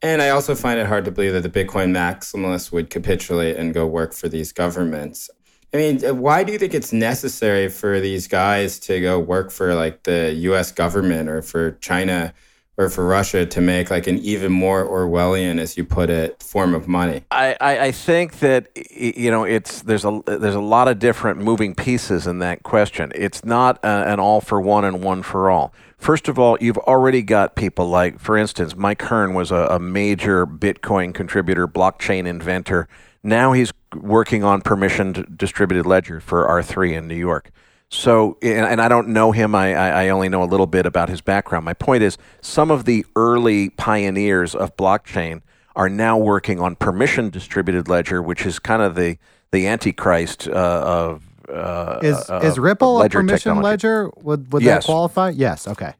And 0.00 0.22
I 0.22 0.30
also 0.30 0.54
find 0.54 0.78
it 0.78 0.86
hard 0.86 1.04
to 1.04 1.10
believe 1.10 1.32
that 1.32 1.42
the 1.42 1.64
Bitcoin 1.64 1.90
maximalists 1.90 2.72
would 2.72 2.90
capitulate 2.90 3.56
and 3.56 3.74
go 3.74 3.86
work 3.86 4.14
for 4.14 4.28
these 4.28 4.52
governments. 4.52 5.28
I 5.72 5.76
mean, 5.76 6.04
uh, 6.04 6.14
why 6.14 6.42
do 6.44 6.52
you 6.52 6.58
think 6.58 6.74
it's 6.74 6.92
necessary 6.92 7.68
for 7.68 8.00
these 8.00 8.26
guys 8.26 8.78
to 8.80 9.00
go 9.00 9.18
work 9.18 9.50
for 9.50 9.74
like 9.74 10.02
the 10.02 10.32
US 10.32 10.72
government 10.72 11.28
or 11.28 11.42
for 11.42 11.72
China 11.80 12.34
or 12.76 12.88
for 12.88 13.06
Russia 13.06 13.44
to 13.44 13.60
make 13.60 13.90
like 13.90 14.06
an 14.06 14.18
even 14.18 14.50
more 14.50 14.84
Orwellian, 14.84 15.60
as 15.60 15.76
you 15.76 15.84
put 15.84 16.08
it, 16.08 16.42
form 16.42 16.74
of 16.74 16.88
money? 16.88 17.24
I, 17.30 17.56
I, 17.60 17.92
think 17.92 18.38
that 18.38 18.68
you 18.90 19.30
know 19.30 19.44
it's 19.44 19.82
there's 19.82 20.04
a 20.04 20.22
there's 20.26 20.54
a 20.54 20.60
lot 20.60 20.88
of 20.88 20.98
different 20.98 21.40
moving 21.40 21.74
pieces 21.74 22.26
in 22.26 22.38
that 22.38 22.62
question. 22.62 23.12
It's 23.14 23.44
not 23.44 23.78
a, 23.84 24.12
an 24.12 24.18
all 24.18 24.40
for 24.40 24.60
one 24.60 24.84
and 24.84 25.04
one 25.04 25.22
for 25.22 25.50
all. 25.50 25.74
First 25.98 26.28
of 26.28 26.38
all, 26.38 26.56
you've 26.58 26.78
already 26.78 27.20
got 27.20 27.54
people 27.54 27.86
like, 27.86 28.18
for 28.18 28.38
instance, 28.38 28.74
Mike 28.74 29.02
Hearn 29.02 29.34
was 29.34 29.50
a, 29.50 29.66
a 29.66 29.78
major 29.78 30.46
Bitcoin 30.46 31.12
contributor, 31.12 31.68
blockchain 31.68 32.26
inventor. 32.26 32.88
Now 33.22 33.52
he's 33.52 33.70
working 33.94 34.44
on 34.44 34.62
permissioned 34.62 35.36
distributed 35.36 35.86
ledger 35.86 36.20
for 36.20 36.46
R3 36.46 36.92
in 36.96 37.08
New 37.08 37.16
York. 37.16 37.50
So, 37.92 38.38
and 38.40 38.64
and 38.66 38.80
I 38.80 38.88
don't 38.88 39.08
know 39.08 39.32
him. 39.32 39.54
I, 39.54 39.74
I 39.74 40.04
I 40.04 40.08
only 40.10 40.28
know 40.28 40.44
a 40.44 40.46
little 40.46 40.68
bit 40.68 40.86
about 40.86 41.08
his 41.08 41.20
background. 41.20 41.64
My 41.64 41.74
point 41.74 42.04
is, 42.04 42.16
some 42.40 42.70
of 42.70 42.84
the 42.84 43.04
early 43.16 43.70
pioneers 43.70 44.54
of 44.54 44.76
blockchain 44.76 45.42
are 45.74 45.88
now 45.88 46.16
working 46.16 46.60
on 46.60 46.76
permission 46.76 47.30
distributed 47.30 47.88
ledger, 47.88 48.22
which 48.22 48.46
is 48.46 48.60
kind 48.60 48.80
of 48.80 48.94
the 48.94 49.18
the 49.50 49.66
antichrist 49.66 50.46
uh, 50.46 50.52
of 50.52 51.24
uh, 51.52 51.98
Is 52.00 52.30
uh, 52.30 52.38
is 52.44 52.60
Ripple 52.60 53.02
a 53.02 53.08
permission 53.08 53.38
technology. 53.56 53.64
ledger? 53.64 54.10
Would 54.22 54.52
would 54.52 54.62
Yes. 54.62 54.84
that 54.84 54.86
qualify? 54.92 55.30
Yes. 55.30 55.66
Okay. 55.66 55.94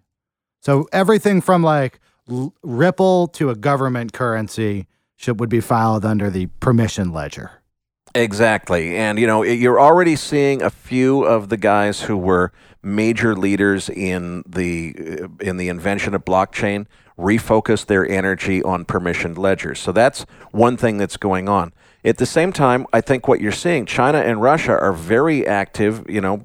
So 0.62 0.86
everything 0.92 1.40
from 1.40 1.64
like 1.64 1.98
L- 2.30 2.54
Ripple 2.62 3.26
to 3.28 3.50
a 3.50 3.56
government 3.56 4.12
currency 4.12 4.86
should 5.16 5.40
would 5.40 5.48
be 5.50 5.60
filed 5.60 6.04
under 6.04 6.30
the 6.30 6.46
permission 6.60 7.10
ledger. 7.12 7.50
Exactly. 8.14 8.96
And, 8.96 9.18
you 9.18 9.26
know, 9.26 9.42
you're 9.42 9.80
already 9.80 10.16
seeing 10.16 10.62
a 10.62 10.70
few 10.70 11.22
of 11.24 11.48
the 11.48 11.56
guys 11.56 12.02
who 12.02 12.16
were 12.16 12.52
major 12.82 13.36
leaders 13.36 13.88
in 13.88 14.42
the 14.46 14.94
uh, 15.22 15.28
in 15.40 15.58
the 15.58 15.68
invention 15.68 16.14
of 16.14 16.24
blockchain 16.24 16.86
refocus 17.18 17.84
their 17.84 18.08
energy 18.08 18.62
on 18.62 18.84
permissioned 18.84 19.36
ledgers. 19.36 19.78
So 19.78 19.92
that's 19.92 20.22
one 20.50 20.76
thing 20.78 20.96
that's 20.96 21.18
going 21.18 21.48
on. 21.48 21.72
At 22.02 22.16
the 22.16 22.24
same 22.24 22.50
time, 22.50 22.86
I 22.94 23.02
think 23.02 23.28
what 23.28 23.42
you're 23.42 23.52
seeing, 23.52 23.84
China 23.84 24.18
and 24.18 24.40
Russia 24.40 24.72
are 24.72 24.94
very 24.94 25.46
active. 25.46 26.08
You 26.08 26.22
know, 26.22 26.42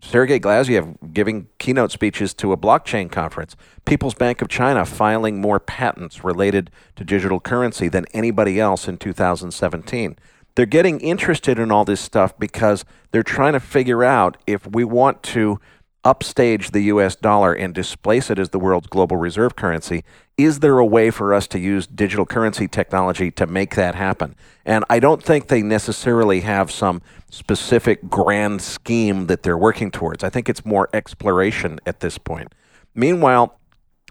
Sergei 0.00 0.38
Glaziev 0.38 1.12
giving 1.12 1.48
keynote 1.58 1.90
speeches 1.90 2.32
to 2.34 2.52
a 2.52 2.56
blockchain 2.56 3.10
conference. 3.10 3.56
People's 3.84 4.14
Bank 4.14 4.40
of 4.40 4.48
China 4.48 4.86
filing 4.86 5.40
more 5.40 5.58
patents 5.58 6.22
related 6.22 6.70
to 6.94 7.04
digital 7.04 7.40
currency 7.40 7.88
than 7.88 8.06
anybody 8.14 8.60
else 8.60 8.86
in 8.86 8.98
2017. 8.98 10.16
They're 10.58 10.66
getting 10.66 10.98
interested 10.98 11.56
in 11.56 11.70
all 11.70 11.84
this 11.84 12.00
stuff 12.00 12.36
because 12.36 12.84
they're 13.12 13.22
trying 13.22 13.52
to 13.52 13.60
figure 13.60 14.02
out 14.02 14.36
if 14.44 14.66
we 14.66 14.82
want 14.82 15.22
to 15.22 15.60
upstage 16.02 16.72
the 16.72 16.80
US 16.80 17.14
dollar 17.14 17.52
and 17.52 17.72
displace 17.72 18.28
it 18.28 18.40
as 18.40 18.48
the 18.48 18.58
world's 18.58 18.88
global 18.88 19.16
reserve 19.16 19.54
currency, 19.54 20.02
is 20.36 20.58
there 20.58 20.78
a 20.78 20.84
way 20.84 21.12
for 21.12 21.32
us 21.32 21.46
to 21.46 21.60
use 21.60 21.86
digital 21.86 22.26
currency 22.26 22.66
technology 22.66 23.30
to 23.30 23.46
make 23.46 23.76
that 23.76 23.94
happen? 23.94 24.34
And 24.64 24.84
I 24.90 24.98
don't 24.98 25.22
think 25.22 25.46
they 25.46 25.62
necessarily 25.62 26.40
have 26.40 26.72
some 26.72 27.02
specific 27.30 28.08
grand 28.10 28.60
scheme 28.60 29.28
that 29.28 29.44
they're 29.44 29.56
working 29.56 29.92
towards. 29.92 30.24
I 30.24 30.28
think 30.28 30.48
it's 30.48 30.66
more 30.66 30.88
exploration 30.92 31.78
at 31.86 32.00
this 32.00 32.18
point. 32.18 32.52
Meanwhile, 32.96 33.56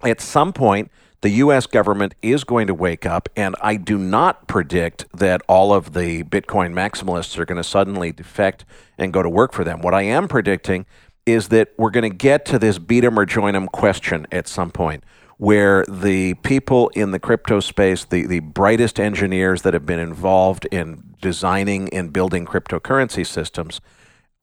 at 0.02 0.22
some 0.22 0.54
point, 0.54 0.91
the 1.22 1.30
US 1.30 1.65
government 1.65 2.15
is 2.22 2.43
going 2.43 2.68
to 2.68 2.74
wake 2.74 3.05
up, 3.05 3.30
and 3.36 3.55
I 3.61 3.76
do 3.76 3.97
not 3.97 4.47
predict 4.47 5.05
that 5.13 5.41
all 5.47 5.74
of 5.74 5.93
the 5.93 6.24
Bitcoin 6.24 6.74
maximalists 6.74 7.38
are 7.38 7.45
going 7.45 7.57
to 7.57 7.63
suddenly 7.63 8.11
defect 8.11 8.65
and 8.97 9.11
go 9.11 9.24
to 9.24 9.30
work 9.30 9.53
for 9.53 9.63
them. 9.63 9.82
What 9.82 9.93
I 9.93 10.03
am 10.03 10.28
predicting 10.28 10.86
is 11.26 11.49
that 11.49 11.70
we're 11.78 11.91
going 11.91 12.09
to 12.09 12.15
get 12.15 12.45
to 12.45 12.59
this 12.59 12.78
beat 12.78 13.03
'em 13.03 13.20
or 13.20 13.26
join 13.26 13.55
'em 13.55 13.68
question 13.68 14.28
at 14.32 14.47
some 14.47 14.72
point 14.72 15.03
where 15.38 15.86
the 15.88 16.34
people 16.36 16.89
in 16.89 17.11
the 17.11 17.20
crypto 17.20 17.59
space, 17.59 18.03
the, 18.05 18.26
the 18.26 18.39
brightest 18.39 18.99
engineers 18.99 19.61
that 19.61 19.74
have 19.74 19.86
been 19.86 19.99
involved 19.99 20.65
in 20.72 21.15
designing 21.22 21.89
and 21.93 22.11
building 22.11 22.45
cryptocurrency 22.45 23.26
systems, 23.26 23.80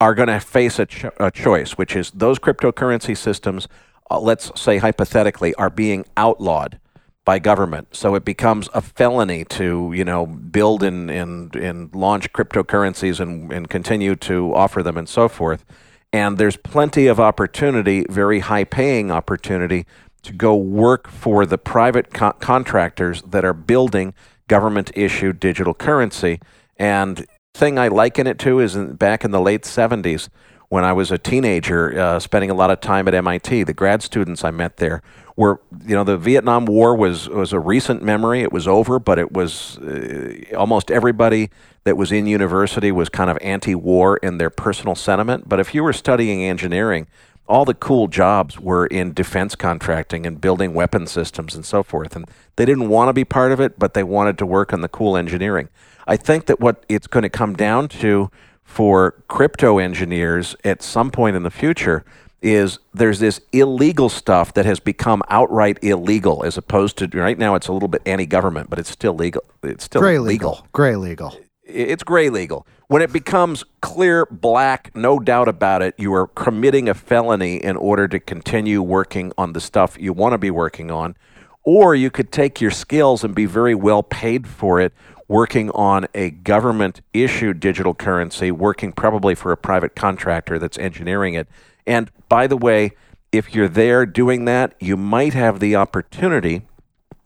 are 0.01 0.15
going 0.15 0.29
to 0.29 0.39
face 0.39 0.79
a, 0.79 0.87
cho- 0.87 1.13
a, 1.19 1.31
choice, 1.31 1.73
which 1.73 1.97
is 1.97 2.11
those 2.13 2.39
cryptocurrency 2.39 3.17
systems, 3.17 3.67
uh, 4.11 4.21
let's 4.21 4.51
say 4.61 4.79
hypothetically, 4.79 5.55
are 5.55 5.71
being 5.71 6.05
outlawed 6.17 6.79
by 7.25 7.39
government. 7.39 7.89
So 7.97 8.15
it 8.15 8.25
becomes 8.25 8.69
a 8.75 8.83
felony 8.83 9.45
to, 9.47 9.93
you 9.95 10.05
know, 10.05 10.27
build 10.27 10.83
and, 10.83 11.11
and, 11.11 11.55
and 11.57 11.95
launch 11.95 12.33
cryptocurrencies 12.33 13.19
and, 13.19 13.51
and 13.51 13.69
continue 13.71 14.15
to 14.17 14.55
offer 14.55 14.83
them 14.83 14.97
and 14.97 15.09
so 15.09 15.29
forth. 15.29 15.65
And 16.13 16.39
there's 16.39 16.57
plenty 16.57 17.07
of 17.07 17.19
opportunity, 17.19 18.05
very 18.09 18.41
high 18.41 18.65
paying 18.65 19.11
opportunity 19.11 19.87
to 20.23 20.33
go 20.33 20.55
work 20.55 21.09
for 21.09 21.47
the 21.47 21.59
private 21.59 22.13
co- 22.13 22.33
contractors 22.33 23.23
that 23.23 23.45
are 23.45 23.55
building 23.55 24.15
government 24.47 24.91
issued 24.95 25.41
digital 25.41 25.75
currency. 25.75 26.41
And 26.77 27.27
thing 27.55 27.79
I 27.79 27.89
liken 27.89 28.27
it 28.27 28.39
to 28.41 28.61
is 28.61 28.77
in, 28.77 28.95
back 28.95 29.25
in 29.25 29.31
the 29.31 29.41
late 29.41 29.63
70s 29.63 30.29
when 30.69 30.85
I 30.85 30.93
was 30.93 31.11
a 31.11 31.19
teenager, 31.19 31.99
uh, 31.99 32.19
spending 32.19 32.51
a 32.51 32.55
lot 32.55 32.71
of 32.71 32.81
time 32.81 33.07
at 33.09 33.15
MIT. 33.15 33.65
The 33.65 33.75
grad 33.75 34.03
students 34.03 34.45
I 34.45 34.51
met 34.51 34.79
there 34.79 35.03
were, 35.37 35.61
you 35.87 35.95
know, 35.95 36.05
the 36.05 36.17
Vietnam 36.17 36.67
War 36.67 36.95
was 36.95 37.29
was 37.29 37.53
a 37.53 37.61
recent 37.61 38.03
memory. 38.03 38.43
It 38.43 38.53
was 38.53 38.69
over, 38.69 38.99
but 38.99 39.19
it 39.19 39.33
was 39.33 39.79
uh, 39.79 40.55
almost 40.57 40.91
everybody 40.91 41.51
that 41.85 41.97
was 41.97 42.13
in 42.13 42.27
university 42.27 42.91
was 42.91 43.09
kind 43.09 43.31
of 43.31 43.39
anti-war 43.41 44.17
in 44.19 44.39
their 44.39 44.51
personal 44.51 44.95
sentiment. 44.95 45.49
But 45.49 45.61
if 45.61 45.75
you 45.75 45.83
were 45.83 45.93
studying 45.93 46.43
engineering, 46.43 47.07
all 47.47 47.65
the 47.65 47.75
cool 47.75 48.09
jobs 48.09 48.59
were 48.59 48.87
in 48.87 49.13
defense 49.13 49.55
contracting 49.55 50.27
and 50.27 50.41
building 50.41 50.73
weapon 50.73 51.07
systems 51.07 51.55
and 51.55 51.65
so 51.65 51.83
forth. 51.83 52.17
And 52.17 52.27
they 52.57 52.65
didn't 52.65 52.89
want 52.89 53.09
to 53.11 53.13
be 53.13 53.25
part 53.25 53.53
of 53.53 53.61
it, 53.61 53.79
but 53.79 53.95
they 53.95 54.03
wanted 54.03 54.39
to 54.39 54.47
work 54.47 54.73
on 54.73 54.81
the 54.81 54.89
cool 54.89 55.17
engineering. 55.17 55.69
I 56.07 56.17
think 56.17 56.47
that 56.47 56.61
what 56.61 56.85
it's 56.89 57.07
going 57.07 57.23
to 57.23 57.29
come 57.29 57.55
down 57.55 57.89
to 57.89 58.31
for 58.65 59.23
crypto 59.29 59.79
engineers 59.79 60.57
at 60.65 60.83
some 60.83 61.11
point 61.11 61.37
in 61.37 61.43
the 61.43 61.51
future 61.51 62.05
is 62.43 62.79
there's 62.93 63.21
this 63.21 63.41
illegal 63.53 64.09
stuff 64.09 64.53
that 64.55 64.67
has 64.67 64.81
become 64.81 65.23
outright 65.29 65.79
illegal 65.83 66.43
as 66.45 66.59
opposed 66.59 66.99
to 66.99 67.07
right 67.19 67.39
now 67.39 67.55
it's 67.55 67.69
a 67.69 67.73
little 67.73 67.89
bit 67.89 68.03
anti-government 68.05 68.69
but 68.69 68.79
it's 68.79 68.91
still 68.91 69.15
legal 69.15 69.43
it's 69.63 69.85
still 69.85 70.01
gray 70.01 70.19
legal. 70.19 70.51
legal 70.51 70.69
gray 70.73 70.97
legal 70.97 71.35
it's 71.65 72.05
gray 72.05 72.31
legal. 72.31 72.67
When 72.89 73.03
it 73.03 73.13
becomes 73.13 73.65
clear 73.81 74.27
black, 74.27 74.95
no 74.95 75.19
doubt 75.19 75.49
about 75.49 75.83
it, 75.83 75.95
you 75.99 76.13
are 76.15 76.27
committing 76.29 76.89
a 76.89 76.95
felony 76.95 77.57
in 77.57 77.77
order 77.77 78.07
to 78.09 78.21
continue 78.21 78.83
working 78.83 79.33
on 79.39 79.55
the 79.55 79.61
stuff 79.61 79.97
you 79.99 80.13
want 80.13 80.33
to 80.33 80.39
be 80.39 80.51
working 80.51 80.91
on. 80.91 81.17
Or 81.63 81.95
you 81.95 82.11
could 82.11 82.31
take 82.31 82.61
your 82.61 82.71
skills 82.71 83.25
and 83.25 83.35
be 83.35 83.47
very 83.47 83.75
well 83.75 84.03
paid 84.03 84.47
for 84.47 84.81
it, 84.81 84.93
working 85.29 85.71
on 85.71 86.07
a 86.15 86.31
government 86.31 87.01
issued 87.13 87.61
digital 87.61 87.95
currency, 87.95 88.51
working 88.51 88.93
probably 88.93 89.35
for 89.35 89.53
a 89.53 89.57
private 89.57 89.95
contractor 89.95 90.59
that's 90.59 90.79
engineering 90.79 91.35
it. 91.35 91.49
And 91.87 92.11
by 92.29 92.47
the 92.47 92.57
way, 92.57 92.93
if 93.33 93.55
you're 93.55 93.69
there 93.69 94.07
doing 94.07 94.45
that, 94.45 94.75
you 94.81 94.97
might 94.97 95.35
have 95.35 95.61
the 95.61 95.77
opportunity, 95.77 96.63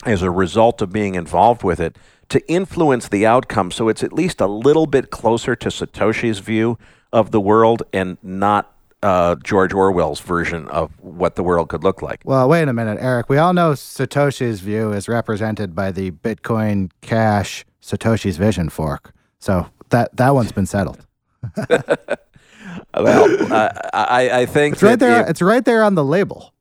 as 0.06 0.22
a 0.22 0.30
result 0.30 0.80
of 0.80 0.92
being 0.92 1.14
involved 1.14 1.62
with 1.62 1.80
it, 1.80 1.96
to 2.28 2.46
influence 2.50 3.08
the 3.08 3.26
outcome 3.26 3.70
so 3.70 3.88
it's 3.88 4.02
at 4.02 4.12
least 4.12 4.40
a 4.40 4.46
little 4.46 4.86
bit 4.86 5.10
closer 5.10 5.56
to 5.56 5.68
Satoshi's 5.68 6.40
view 6.40 6.78
of 7.12 7.30
the 7.30 7.40
world 7.40 7.82
and 7.92 8.18
not 8.22 8.74
uh, 9.02 9.36
George 9.36 9.72
Orwell's 9.72 10.20
version 10.20 10.68
of 10.68 10.90
what 11.00 11.36
the 11.36 11.42
world 11.42 11.68
could 11.68 11.84
look 11.84 12.02
like. 12.02 12.20
Well, 12.24 12.48
wait 12.48 12.68
a 12.68 12.72
minute, 12.72 12.98
Erik. 13.00 13.28
We 13.28 13.38
all 13.38 13.52
know 13.52 13.72
Satoshi's 13.72 14.60
view 14.60 14.92
is 14.92 15.08
represented 15.08 15.74
by 15.74 15.92
the 15.92 16.10
Bitcoin 16.10 16.90
Cash 17.00 17.64
Satoshi's 17.88 18.36
Vision 18.36 18.68
fork. 18.68 19.12
So 19.38 19.68
that 19.90 20.16
that 20.16 20.34
one's 20.34 20.52
been 20.52 20.66
settled. 20.66 21.04
well, 21.56 23.52
uh, 23.52 23.70
I, 23.92 24.30
I 24.40 24.46
think 24.46 24.74
it's 24.74 24.82
right 24.82 24.98
there. 24.98 25.22
It, 25.22 25.30
it's 25.30 25.42
right 25.42 25.64
there 25.64 25.82
on 25.82 25.94
the 25.94 26.04
label. 26.04 26.52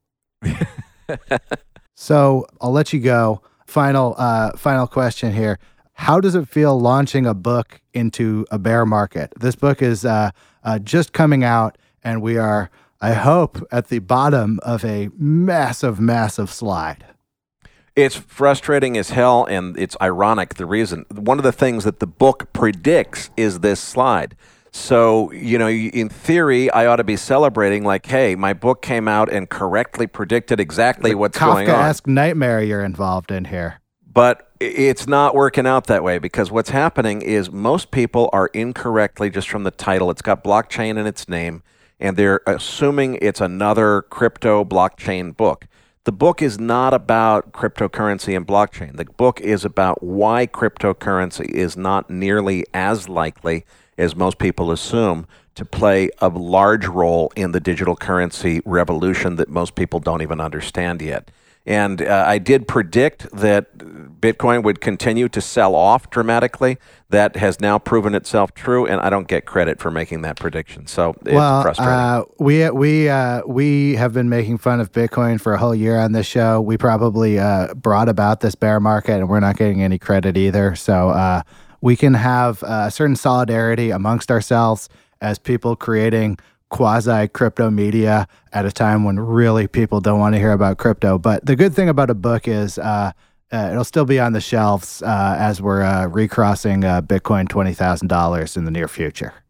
so 1.96 2.46
I'll 2.62 2.72
let 2.72 2.94
you 2.94 3.00
go 3.00 3.42
final 3.66 4.16
uh, 4.18 4.56
final 4.56 4.88
question 4.88 5.34
here. 5.34 5.60
How 5.94 6.20
does 6.20 6.36
it 6.36 6.48
feel 6.48 6.80
launching 6.80 7.26
a 7.26 7.34
book 7.34 7.82
into 7.94 8.46
a 8.52 8.60
bear 8.60 8.86
market? 8.86 9.34
This 9.40 9.56
book 9.56 9.82
is 9.82 10.06
uh, 10.06 10.30
uh, 10.64 10.78
just 10.80 11.12
coming 11.12 11.44
out, 11.44 11.78
and 12.04 12.22
we 12.22 12.38
are, 12.38 12.70
I 13.02 13.14
hope, 13.14 13.66
at 13.72 13.88
the 13.88 13.98
bottom 13.98 14.60
of 14.62 14.86
a 14.86 15.10
massive, 15.18 16.00
massive 16.00 16.52
slide. 16.52 17.04
It's 17.98 18.16
frustrating 18.16 18.96
as 18.96 19.10
hell, 19.10 19.46
and 19.46 19.76
it's 19.76 19.98
ironic. 20.00 20.54
The 20.54 20.68
reason, 20.68 21.08
one 21.10 21.40
of 21.40 21.44
the 21.44 21.52
things 21.52 21.84
that 21.84 22.00
the 22.00 22.06
book 22.06 22.54
predicts 22.54 23.32
is 23.36 23.62
this 23.62 23.80
slide. 23.80 24.36
So, 24.72 25.32
you 25.32 25.58
know, 25.58 25.68
in 25.68 26.08
theory, 26.08 26.70
I 26.70 26.86
ought 26.86 26.98
to 26.98 27.04
be 27.04 27.16
celebrating, 27.16 27.84
like, 27.84 28.06
hey, 28.06 28.36
my 28.36 28.54
book 28.54 28.84
came 28.84 29.08
out 29.08 29.34
and 29.34 29.50
correctly 29.50 30.06
predicted 30.06 30.60
exactly 30.60 31.10
the 31.10 31.18
what's 31.18 31.40
going 31.40 31.68
on. 31.68 31.76
Kafkaesque 31.76 32.06
nightmare 32.06 32.62
you're 32.62 32.84
involved 32.84 33.32
in 33.32 33.46
here. 33.46 33.82
But 34.06 34.52
it's 34.60 35.08
not 35.08 35.34
working 35.34 35.66
out 35.66 35.88
that 35.88 36.04
way 36.04 36.20
because 36.20 36.52
what's 36.52 36.70
happening 36.70 37.24
is 37.24 37.52
most 37.52 37.90
people 37.90 38.30
are 38.32 38.48
incorrectly 38.54 39.32
just 39.32 39.50
from 39.50 39.64
the 39.64 39.72
title. 39.72 40.12
It's 40.12 40.22
got 40.22 40.44
blockchain 40.44 41.00
in 41.00 41.08
its 41.08 41.28
name, 41.28 41.64
and 42.00 42.16
they're 42.16 42.42
assuming 42.46 43.18
it's 43.24 43.42
another 43.42 44.04
crypto 44.04 44.64
blockchain 44.64 45.36
book. 45.36 45.66
The 46.08 46.14
book 46.14 46.42
is 46.42 46.58
not 46.58 46.94
about 46.94 47.52
cryptocurrency 47.52 48.34
and 48.34 48.48
blockchain. 48.48 48.96
The 48.96 49.04
book 49.04 49.42
is 49.42 49.66
about 49.66 50.02
why 50.02 50.48
cryptocurrency 50.48 51.50
is 51.50 51.76
not 51.76 52.10
nearly 52.10 52.66
as 52.74 53.10
likely 53.10 53.66
as 53.98 54.16
most 54.16 54.38
people 54.38 54.72
assume, 54.72 55.28
to 55.56 55.66
play 55.66 56.10
a 56.20 56.30
large 56.30 56.88
role 56.88 57.30
in 57.36 57.52
the 57.52 57.60
digital 57.60 57.98
currency 57.98 58.62
revolution 58.64 59.36
that 59.36 59.50
most 59.50 59.76
people 59.76 60.00
don't 60.00 60.22
even 60.22 60.40
understand 60.40 61.02
yet. 61.02 61.30
And 61.68 62.02
uh, 62.02 62.24
I 62.26 62.38
did 62.38 62.66
predict 62.66 63.30
that 63.36 63.78
Bitcoin 63.78 64.64
would 64.64 64.80
continue 64.80 65.28
to 65.28 65.42
sell 65.42 65.76
off 65.76 66.10
dramatically. 66.10 66.78
That 67.10 67.36
has 67.36 67.60
now 67.60 67.78
proven 67.78 68.16
itself 68.16 68.54
true, 68.54 68.86
and 68.86 69.02
I 69.02 69.10
don't 69.10 69.28
get 69.28 69.46
credit 69.46 69.80
for 69.80 69.92
making 69.92 70.22
that 70.22 70.38
prediction. 70.38 70.88
So 70.88 71.16
it's 71.26 71.34
well, 71.34 71.62
frustrating. 71.62 71.94
Uh, 71.94 72.24
we 72.40 72.70
we 72.70 73.10
uh, 73.10 73.42
we 73.46 73.96
have 73.96 74.14
been 74.14 74.30
making 74.30 74.60
fun 74.60 74.80
of 74.80 74.94
Bitcoin 74.94 75.40
for 75.40 75.54
a 75.54 75.58
whole 75.58 75.76
year 75.76 75.98
on 75.98 76.14
this 76.14 76.26
show. 76.26 76.62
We 76.62 76.78
probably 76.78 77.38
uh, 77.38 77.74
brought 77.74 78.08
about 78.08 78.40
this 78.40 78.56
bear 78.56 78.80
market, 78.80 79.16
and 79.16 79.30
we're 79.30 79.42
not 79.42 79.58
getting 79.58 79.84
any 79.84 80.00
credit 80.00 80.38
either. 80.38 80.76
So 80.76 81.10
uh, 81.10 81.44
we 81.82 81.98
can 81.98 82.14
have 82.14 82.64
a 82.64 82.90
certain 82.92 83.18
solidarity 83.18 83.92
amongst 83.92 84.32
ourselves 84.32 84.88
as 85.20 85.38
people 85.38 85.76
creating 85.76 86.38
quasi 86.70 87.28
crypto 87.30 87.70
media 87.70 88.28
at 88.54 88.66
a 88.66 88.72
time 88.72 89.04
when 89.04 89.20
really 89.20 89.68
people 89.68 90.02
don't 90.02 90.20
want 90.20 90.36
to 90.36 90.40
hear 90.40 90.52
about 90.52 90.78
crypto. 90.78 91.18
But 91.18 91.46
the 91.46 91.56
good 91.56 91.74
thing 91.74 91.90
about 91.90 92.10
a 92.10 92.16
book 92.16 92.48
is 92.48 92.78
uh, 92.78 93.12
uh, 93.52 93.70
it'll 93.72 93.84
still 93.84 94.06
be 94.06 94.20
on 94.20 94.34
the 94.34 94.42
shelves 94.42 95.02
uh, 95.02 95.36
as 95.40 95.62
we're 95.62 95.82
uh, 95.82 96.08
recrossing 96.08 96.84
uh, 96.84 97.02
Bitcoin 97.02 97.48
$20,000 97.48 98.58
in 98.58 98.66
the 98.66 98.72
near 98.72 98.88
future. 98.88 99.34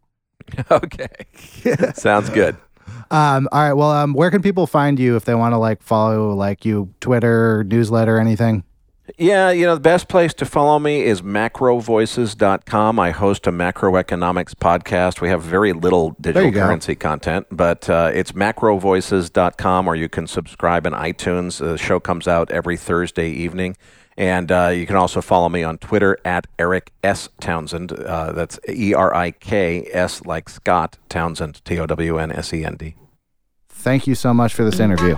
Okay. 0.72 1.08
Sounds 1.94 2.30
good. 2.30 2.56
Um, 3.12 3.48
all 3.52 3.62
right. 3.62 3.74
Well, 3.74 3.92
um, 3.92 4.14
where 4.14 4.32
can 4.32 4.42
people 4.42 4.68
find 4.68 5.00
you 5.00 5.16
if 5.16 5.24
they 5.26 5.36
want 5.36 5.54
to 5.54 5.58
like 5.58 5.82
follow 5.82 6.34
like 6.34 6.66
you, 6.66 6.94
Twitter, 7.00 7.64
newsletter, 7.66 8.20
anything? 8.20 8.64
Yeah, 9.18 9.52
you 9.52 9.66
know, 9.66 9.76
the 9.76 9.82
best 9.82 10.08
place 10.10 10.34
to 10.36 10.46
follow 10.46 10.80
me 10.80 11.04
is 11.04 11.22
macrovoices.com. 11.22 13.00
I 13.00 13.12
host 13.12 13.48
a 13.48 13.52
macroeconomics 13.52 14.54
podcast. 14.54 15.22
We 15.22 15.30
have 15.30 15.42
very 15.42 15.74
little 15.74 16.16
digital 16.20 16.52
currency 16.52 16.96
content, 16.96 17.48
but 17.50 17.90
uh, 17.90 18.12
it's 18.14 18.34
macrovoices.com, 18.34 19.88
or 19.88 19.96
you 19.96 20.10
can 20.10 20.28
subscribe 20.28 20.86
in 20.86 20.94
iTunes. 20.94 21.60
The 21.60 21.78
show 21.78 22.00
comes 22.00 22.28
out 22.28 22.52
every 22.52 22.78
Thursday 22.78 23.30
evening. 23.30 23.78
And 24.18 24.52
uh, 24.52 24.70
you 24.70 24.88
can 24.88 24.96
also 24.96 25.22
follow 25.22 25.48
me 25.48 25.62
on 25.62 25.78
Twitter 25.78 26.18
at 26.26 26.48
Erik 26.58 26.92
S. 27.04 27.30
Townsend. 27.40 27.92
Uh, 27.94 28.32
that's 28.32 28.60
E 28.68 28.94
R 28.96 29.14
I 29.14 29.30
K 29.30 29.88
S 29.94 30.26
like 30.26 30.50
Scott 30.50 30.98
Townsend, 31.08 31.64
T 31.64 31.80
O 31.80 31.86
W 31.86 32.18
N 32.18 32.32
S 32.32 32.52
E 32.52 32.66
N 32.66 32.78
D. 32.78 32.96
Thank 33.70 34.08
you 34.08 34.16
so 34.16 34.34
much 34.34 34.56
for 34.56 34.64
this 34.64 34.80
interview. 34.80 35.18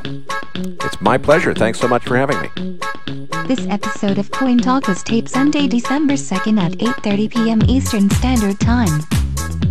It's 0.56 1.02
my 1.02 1.18
pleasure. 1.18 1.54
Thanks 1.54 1.80
so 1.80 1.88
much 1.88 2.04
for 2.04 2.18
having 2.18 2.42
me. 2.42 2.50
This 3.48 3.66
episode 3.68 4.18
of 4.18 4.30
Coin 4.32 4.58
Talk 4.60 4.88
was 4.88 5.04
taped 5.04 5.30
Sunday, 5.30 5.68
December 5.68 6.14
2nd 6.14 6.60
at 6.60 6.72
8:30 6.74 7.32
p.m. 7.32 7.62
Eastern 7.68 8.10
Standard 8.10 8.60
Time. 8.60 9.00